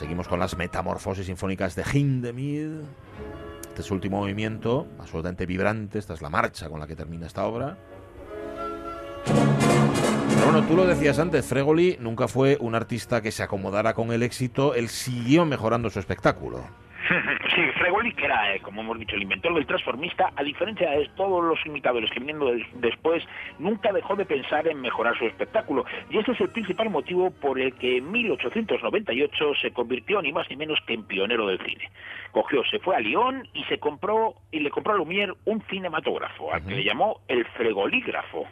Seguimos 0.07 0.28
con 0.28 0.38
las 0.38 0.57
metamorfosis 0.57 1.26
sinfónicas 1.26 1.74
de 1.74 1.82
Hindemith. 1.92 2.84
Este 3.66 3.80
es 3.80 3.86
su 3.86 3.92
último 3.92 4.20
movimiento, 4.20 4.86
absolutamente 5.00 5.46
vibrante. 5.46 5.98
Esta 5.98 6.14
es 6.14 6.22
la 6.22 6.30
marcha 6.30 6.68
con 6.68 6.78
la 6.78 6.86
que 6.86 6.94
termina 6.94 7.26
esta 7.26 7.44
obra. 7.44 7.76
Pero 9.24 10.44
bueno, 10.44 10.64
tú 10.64 10.76
lo 10.76 10.86
decías 10.86 11.18
antes, 11.18 11.44
Fregoli 11.46 11.96
nunca 11.98 12.28
fue 12.28 12.57
un 12.61 12.76
artista 12.76 13.20
que 13.20 13.32
se 13.32 13.42
acomodara 13.42 13.94
con 13.94 14.12
el 14.12 14.22
éxito, 14.22 14.76
él 14.76 14.90
siguió 14.90 15.44
mejorando 15.44 15.90
su 15.90 15.98
espectáculo. 15.98 16.61
Sí, 17.54 17.62
Fregoli, 17.78 18.12
que 18.12 18.24
era, 18.26 18.54
eh, 18.54 18.61
como 18.61 18.82
hemos 18.82 18.98
dicho, 18.98 19.16
el 19.16 19.22
inventor 19.22 19.54
del 19.54 19.66
transformista, 19.66 20.30
a 20.36 20.42
diferencia 20.42 20.90
de 20.90 21.09
todos 21.16 21.42
los 21.44 21.64
imitadores 21.66 22.11
que 22.11 22.20
vinieron 22.20 22.57
des- 22.57 22.66
después, 22.80 23.24
nunca 23.59 23.92
dejó 23.92 24.14
de 24.16 24.26
pensar 24.26 24.66
en 24.68 24.80
mejorar 24.80 25.16
su 25.18 25.24
espectáculo. 25.26 25.84
Y 26.11 26.18
este 26.18 26.32
es 26.32 26.40
el 26.40 26.50
principal 26.50 26.90
motivo 26.90 27.30
por 27.30 27.59
el 27.61 27.72
que 27.74 27.98
en 27.98 28.11
1898 28.11 29.54
se 29.61 29.72
convirtió 29.72 30.20
ni 30.22 30.32
más 30.32 30.48
ni 30.50 30.57
menos 30.57 30.78
que 30.86 30.94
en 30.94 31.04
pionero 31.04 31.46
del 31.46 31.59
cine. 31.64 31.90
Cogió, 32.32 32.62
se 32.64 32.78
fue 32.80 32.96
a 32.96 33.00
Lyon 33.00 33.48
y 33.54 33.64
se 33.64 33.78
compró 33.78 34.34
y 34.50 34.61
le 34.61 34.70
compró 34.70 34.92
a 34.94 34.96
Lumière 34.98 35.34
un 35.46 35.62
cinematógrafo, 35.70 36.52
al 36.52 36.64
que 36.66 36.74
le 36.76 36.84
llamó 36.84 37.20
el 37.28 37.44
fregolígrafo, 37.46 38.46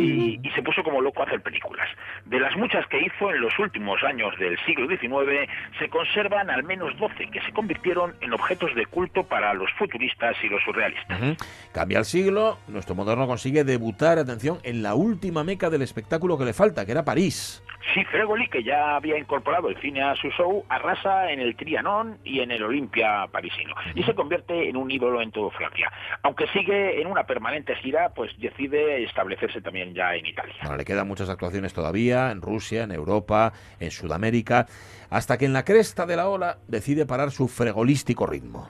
y, 0.00 0.40
y 0.42 0.50
se 0.52 0.62
puso 0.62 0.82
como 0.82 1.00
loco 1.02 1.22
a 1.22 1.26
hacer 1.26 1.42
películas. 1.42 1.88
De 2.24 2.40
las 2.40 2.56
muchas 2.56 2.86
que 2.86 3.00
hizo 3.00 3.30
en 3.30 3.40
los 3.40 3.58
últimos 3.58 4.02
años 4.04 4.36
del 4.38 4.56
siglo 4.64 4.86
XIX, 4.88 5.48
se 5.78 5.88
conservan 5.90 6.48
al 6.50 6.62
menos 6.64 6.96
12 6.98 7.26
que 7.30 7.40
se 7.42 7.52
convirtieron 7.52 7.95
en 8.20 8.32
objetos 8.32 8.74
de 8.74 8.86
culto 8.86 9.24
para 9.24 9.54
los 9.54 9.70
futuristas 9.78 10.36
y 10.42 10.48
los 10.48 10.62
surrealistas. 10.62 11.20
Ujú. 11.20 11.36
Cambia 11.72 11.98
el 11.98 12.04
siglo, 12.04 12.58
nuestro 12.68 12.94
moderno 12.94 13.26
consigue 13.26 13.64
debutar, 13.64 14.18
atención, 14.18 14.58
en 14.62 14.82
la 14.82 14.94
última 14.94 15.44
meca 15.44 15.70
del 15.70 15.82
espectáculo 15.82 16.38
que 16.38 16.44
le 16.44 16.52
falta, 16.52 16.84
que 16.84 16.92
era 16.92 17.04
París. 17.04 17.62
Sí, 17.94 18.04
Fregoli, 18.04 18.48
que 18.48 18.62
ya 18.62 18.96
había 18.96 19.18
incorporado 19.18 19.68
el 19.68 19.80
cine 19.80 20.02
a 20.02 20.14
su 20.16 20.28
show, 20.30 20.64
arrasa 20.68 21.30
en 21.30 21.40
el 21.40 21.56
Trianon 21.56 22.18
y 22.24 22.40
en 22.40 22.50
el 22.50 22.62
Olimpia 22.62 23.26
parisino 23.30 23.74
y 23.94 24.02
se 24.02 24.14
convierte 24.14 24.68
en 24.68 24.76
un 24.76 24.90
ídolo 24.90 25.22
en 25.22 25.30
toda 25.30 25.50
Francia. 25.50 25.90
Aunque 26.22 26.46
sigue 26.48 27.00
en 27.00 27.06
una 27.06 27.24
permanente 27.24 27.74
gira, 27.76 28.10
pues 28.10 28.32
decide 28.38 29.04
establecerse 29.04 29.60
también 29.60 29.94
ya 29.94 30.14
en 30.14 30.26
Italia. 30.26 30.54
Bueno, 30.62 30.76
le 30.76 30.84
quedan 30.84 31.06
muchas 31.06 31.28
actuaciones 31.28 31.72
todavía 31.72 32.30
en 32.30 32.42
Rusia, 32.42 32.84
en 32.84 32.92
Europa, 32.92 33.52
en 33.80 33.90
Sudamérica, 33.90 34.66
hasta 35.10 35.38
que 35.38 35.44
en 35.44 35.52
la 35.52 35.64
cresta 35.64 36.06
de 36.06 36.16
la 36.16 36.28
ola 36.28 36.58
decide 36.66 37.06
parar 37.06 37.30
su 37.30 37.48
fregolístico 37.48 38.26
ritmo. 38.26 38.68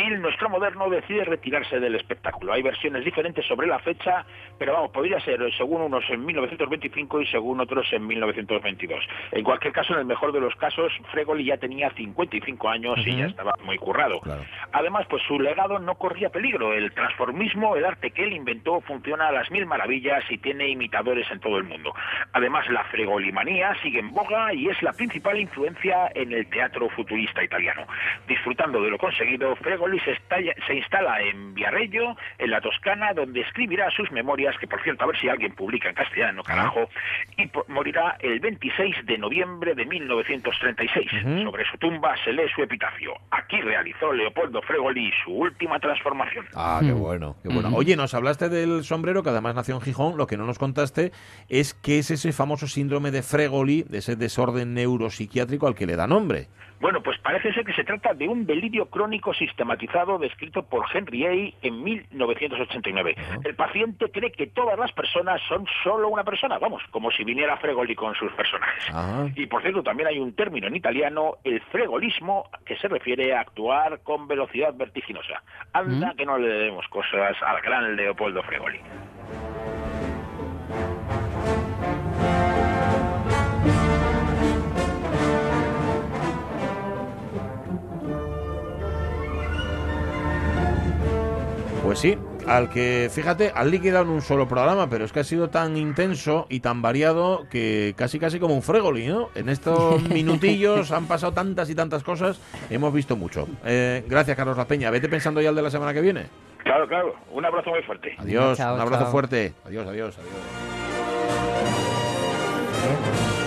Brasil, 0.00 0.22
nuestro 0.22 0.48
moderno 0.48 0.88
decide 0.88 1.24
retirarse 1.24 1.78
del 1.78 1.94
espectáculo. 1.94 2.52
Hay 2.52 2.62
versiones 2.62 3.04
diferentes 3.04 3.44
sobre 3.46 3.66
la 3.66 3.78
fecha, 3.80 4.24
pero 4.58 4.72
vamos, 4.72 4.90
podría 4.92 5.20
ser 5.20 5.42
eh, 5.42 5.50
según 5.56 5.82
unos 5.82 6.08
en 6.08 6.24
1925 6.24 7.20
y 7.20 7.26
según 7.26 7.60
otros 7.60 7.86
en 7.92 8.06
1922. 8.06 9.04
En 9.32 9.44
cualquier 9.44 9.72
caso, 9.72 9.92
en 9.92 10.00
el 10.00 10.06
mejor 10.06 10.32
de 10.32 10.40
los 10.40 10.54
casos, 10.56 10.92
Fregoli 11.10 11.44
ya 11.44 11.58
tenía 11.58 11.90
55 11.90 12.68
años 12.68 12.98
y 13.04 13.16
ya 13.16 13.26
estaba 13.26 13.54
muy 13.64 13.76
currado. 13.76 14.20
Claro. 14.20 14.42
Además, 14.72 15.06
pues 15.10 15.22
su 15.24 15.38
legado 15.38 15.78
no 15.78 15.96
corría 15.96 16.30
peligro. 16.30 16.72
El 16.72 16.92
transformismo, 16.92 17.76
el 17.76 17.84
arte 17.84 18.10
que 18.10 18.24
él 18.24 18.32
inventó, 18.32 18.80
funciona 18.80 19.28
a 19.28 19.32
las 19.32 19.50
mil 19.50 19.66
maravillas 19.66 20.24
y 20.30 20.38
tiene 20.38 20.68
imitadores 20.68 21.30
en 21.30 21.40
todo 21.40 21.58
el 21.58 21.64
mundo. 21.64 21.92
Además, 22.32 22.68
la 22.70 22.84
fregolimanía 22.84 23.74
sigue 23.82 24.00
en 24.00 24.12
boga 24.12 24.54
y 24.54 24.68
es 24.68 24.82
la 24.82 24.92
principal 24.92 25.38
influencia 25.38 26.10
en 26.14 26.32
el 26.32 26.48
teatro 26.48 26.88
futurista 26.90 27.42
italiano. 27.42 27.86
Disfrutando 28.26 28.80
de 28.80 28.90
lo 28.90 28.98
conseguido, 28.98 29.54
Fregoli 29.56 29.89
se, 29.98 30.12
estalla- 30.12 30.54
se 30.66 30.74
instala 30.74 31.20
en 31.22 31.54
Viarreggio, 31.54 32.16
en 32.38 32.50
la 32.50 32.60
Toscana, 32.60 33.12
donde 33.12 33.40
escribirá 33.40 33.90
sus 33.90 34.10
memorias, 34.12 34.56
que 34.58 34.68
por 34.68 34.80
cierto, 34.82 35.04
a 35.04 35.08
ver 35.08 35.18
si 35.18 35.28
alguien 35.28 35.52
publica 35.54 35.88
en 35.88 35.94
castellano, 35.96 36.42
carajo, 36.44 36.88
y 37.36 37.50
morirá 37.68 38.16
el 38.20 38.38
26 38.40 39.06
de 39.06 39.18
noviembre 39.18 39.74
de 39.74 39.84
1936. 39.84 41.10
Sobre 41.44 41.64
su 41.70 41.76
tumba 41.78 42.14
se 42.24 42.32
lee 42.32 42.48
su 42.54 42.62
epitafio. 42.62 43.14
Aquí 43.30 43.60
realizó 43.60 44.12
Leopoldo 44.12 44.62
Fregoli 44.62 45.10
su 45.24 45.32
última 45.32 45.78
transformación. 45.80 46.46
Ah, 46.54 46.80
qué 46.82 46.92
bueno, 46.92 47.36
qué 47.42 47.48
bueno. 47.48 47.70
Oye, 47.74 47.96
nos 47.96 48.14
hablaste 48.14 48.48
del 48.48 48.84
sombrero, 48.84 49.22
que 49.22 49.30
además 49.30 49.54
nació 49.54 49.74
en 49.76 49.80
Gijón. 49.80 50.16
Lo 50.16 50.26
que 50.26 50.36
no 50.36 50.46
nos 50.46 50.58
contaste 50.58 51.12
es 51.48 51.74
qué 51.74 51.98
es 51.98 52.10
ese 52.10 52.32
famoso 52.32 52.66
síndrome 52.66 53.10
de 53.10 53.22
Fregoli, 53.22 53.82
de 53.84 53.98
ese 53.98 54.16
desorden 54.16 54.74
neuropsiquiátrico 54.74 55.66
al 55.66 55.74
que 55.74 55.86
le 55.86 55.96
da 55.96 56.06
nombre. 56.06 56.48
Bueno, 56.80 57.02
pues 57.02 57.18
parece 57.18 57.52
ser 57.52 57.64
que 57.64 57.74
se 57.74 57.84
trata 57.84 58.14
de 58.14 58.26
un 58.26 58.46
delirio 58.46 58.86
crónico 58.86 59.34
sistematizado 59.34 60.18
descrito 60.18 60.62
por 60.62 60.86
Henry 60.92 61.26
A. 61.26 61.66
en 61.66 61.84
1989. 61.84 63.16
El 63.44 63.54
paciente 63.54 64.10
cree 64.10 64.32
que 64.32 64.46
todas 64.46 64.78
las 64.78 64.90
personas 64.92 65.42
son 65.46 65.66
solo 65.84 66.08
una 66.08 66.24
persona, 66.24 66.58
vamos, 66.58 66.82
como 66.90 67.10
si 67.10 67.22
viniera 67.22 67.58
Fregoli 67.58 67.94
con 67.94 68.14
sus 68.14 68.32
personajes. 68.32 68.84
Y 69.36 69.46
por 69.46 69.60
cierto, 69.60 69.82
también 69.82 70.08
hay 70.08 70.18
un 70.18 70.34
término 70.34 70.68
en 70.68 70.76
italiano, 70.76 71.36
el 71.44 71.60
fregolismo, 71.70 72.48
que 72.64 72.76
se 72.78 72.88
refiere 72.88 73.34
a 73.34 73.40
actuar 73.40 74.00
con 74.02 74.26
velocidad 74.26 74.72
vertiginosa. 74.74 75.42
Anda 75.74 76.14
que 76.16 76.24
no 76.24 76.38
le 76.38 76.48
debemos 76.48 76.88
cosas 76.88 77.36
al 77.42 77.60
gran 77.60 77.94
Leopoldo 77.94 78.42
Fregoli. 78.42 78.80
Pues 91.90 91.98
sí, 91.98 92.16
al 92.46 92.70
que, 92.70 93.10
fíjate, 93.10 93.50
han 93.52 93.68
liquidado 93.68 94.04
en 94.04 94.10
un 94.10 94.22
solo 94.22 94.46
programa, 94.46 94.88
pero 94.88 95.04
es 95.04 95.10
que 95.12 95.18
ha 95.18 95.24
sido 95.24 95.50
tan 95.50 95.76
intenso 95.76 96.46
y 96.48 96.60
tan 96.60 96.82
variado 96.82 97.48
que 97.50 97.94
casi 97.96 98.20
casi 98.20 98.38
como 98.38 98.54
un 98.54 98.62
fregoli, 98.62 99.08
¿no? 99.08 99.30
En 99.34 99.48
estos 99.48 100.00
minutillos 100.08 100.92
han 100.92 101.06
pasado 101.06 101.32
tantas 101.32 101.68
y 101.68 101.74
tantas 101.74 102.04
cosas, 102.04 102.40
hemos 102.70 102.94
visto 102.94 103.16
mucho. 103.16 103.48
Eh, 103.64 104.04
gracias, 104.06 104.36
Carlos 104.36 104.56
La 104.56 104.66
Peña. 104.68 104.88
Vete 104.92 105.08
pensando 105.08 105.40
ya 105.40 105.48
el 105.48 105.56
de 105.56 105.62
la 105.62 105.70
semana 105.72 105.92
que 105.92 106.00
viene. 106.00 106.26
Claro, 106.62 106.86
claro. 106.86 107.12
Un 107.32 107.44
abrazo 107.44 107.70
muy 107.70 107.82
fuerte. 107.82 108.14
Adiós, 108.18 108.56
Chao, 108.56 108.76
un 108.76 108.80
abrazo 108.82 109.02
chao. 109.02 109.10
fuerte. 109.10 109.54
Adiós, 109.64 109.88
adiós, 109.88 110.16
adiós. 112.86 113.39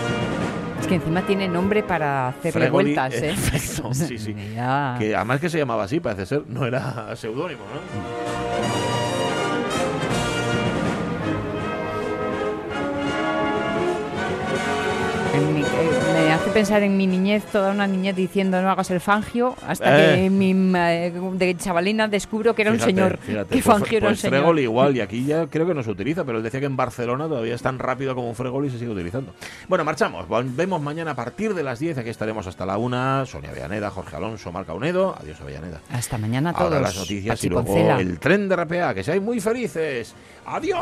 Es 0.84 0.88
que 0.90 0.96
encima 0.96 1.22
tiene 1.26 1.48
nombre 1.48 1.82
para 1.82 2.28
hacer 2.28 2.52
Fregoli, 2.52 2.94
vueltas, 2.94 3.14
¿eh? 3.14 3.34
perfecto, 3.34 3.94
sí, 3.94 4.18
sí. 4.18 4.34
Que 5.00 5.16
además 5.16 5.40
que 5.40 5.50
se 5.50 5.58
llamaba 5.58 5.86
así, 5.86 6.02
parece 6.02 6.26
ser, 6.26 6.44
no 6.46 6.66
era 6.66 7.16
seudónimo, 7.16 7.62
¿no? 7.74 8.83
En 15.34 15.54
mi- 15.56 15.62
eh, 15.62 15.66
me 16.14 16.32
hace 16.32 16.50
pensar 16.52 16.84
en 16.84 16.96
mi 16.96 17.08
niñez, 17.08 17.44
toda 17.52 17.72
una 17.72 17.88
niñez 17.88 18.16
diciendo 18.16 18.62
no 18.62 18.70
hagas 18.70 18.92
el 18.92 19.00
fangio, 19.00 19.56
hasta 19.68 20.14
Eh. 20.14 20.16
que 20.24 20.30
mi, 20.30 20.52
eh, 20.78 21.12
de 21.34 21.58
chavalina 21.58 22.08
descubro 22.08 22.54
que 22.54 22.62
era 22.62 22.72
un 22.72 22.80
señor 22.80 23.18
fíjate, 23.18 23.56
que 23.56 23.64
pues- 23.64 23.66
fangio 23.66 23.98
era 23.98 24.08
un 24.08 24.12
pues 24.12 24.20
señor. 24.20 24.38
Fregoli 24.40 24.62
igual, 24.64 24.96
y 24.96 25.02
aquí 25.02 25.26
ya 25.26 25.48
creo 25.48 25.66
que 25.66 25.74
no 25.74 25.82
se 25.82 25.90
utiliza, 25.90 26.24
pero 26.24 26.38
él 26.38 26.44
decía 26.44 26.60
que 26.60 26.68
en 26.68 26.76
Barcelona 26.78 27.28
todavía 27.28 27.56
es 27.56 27.62
tan 27.64 27.80
rápido 27.80 28.14
como 28.14 28.30
un 28.30 28.36
Fregoli 28.36 28.68
y 28.68 28.72
se 28.72 28.78
sigue 28.80 28.92
utilizando. 28.92 29.34
Bueno, 29.68 29.84
marchamos. 29.84 30.28
Volvemos 30.28 30.80
mañana 30.82 31.12
a 31.12 31.16
partir 31.16 31.56
de 31.56 31.64
las 31.64 31.80
10. 31.80 31.98
Aquí 31.98 32.10
estaremos 32.10 32.46
hasta 32.46 32.66
la 32.66 32.78
1. 32.78 33.26
Sonia 33.26 33.50
Avellaneda, 33.50 33.90
Jorge 33.90 34.16
Alonso, 34.16 34.52
Marca 34.52 34.74
Unedo. 34.74 35.16
Adiós, 35.20 35.42
Avellaneda. 35.42 35.80
Hasta 35.92 36.18
mañana 36.20 36.52
a 36.52 36.54
todos. 36.54 36.66
Ahora 36.68 36.80
las 36.82 36.96
noticias 36.96 37.36
Pachi 37.38 37.48
y 37.48 37.50
luego 37.50 37.66
Poncela. 37.66 38.00
el 38.00 38.20
tren 38.20 38.48
de 38.48 38.56
RPA. 38.56 38.94
Que 38.94 39.04
seáis 39.04 39.22
muy 39.22 39.40
felices. 39.40 40.14
¡Adiós! 40.46 40.78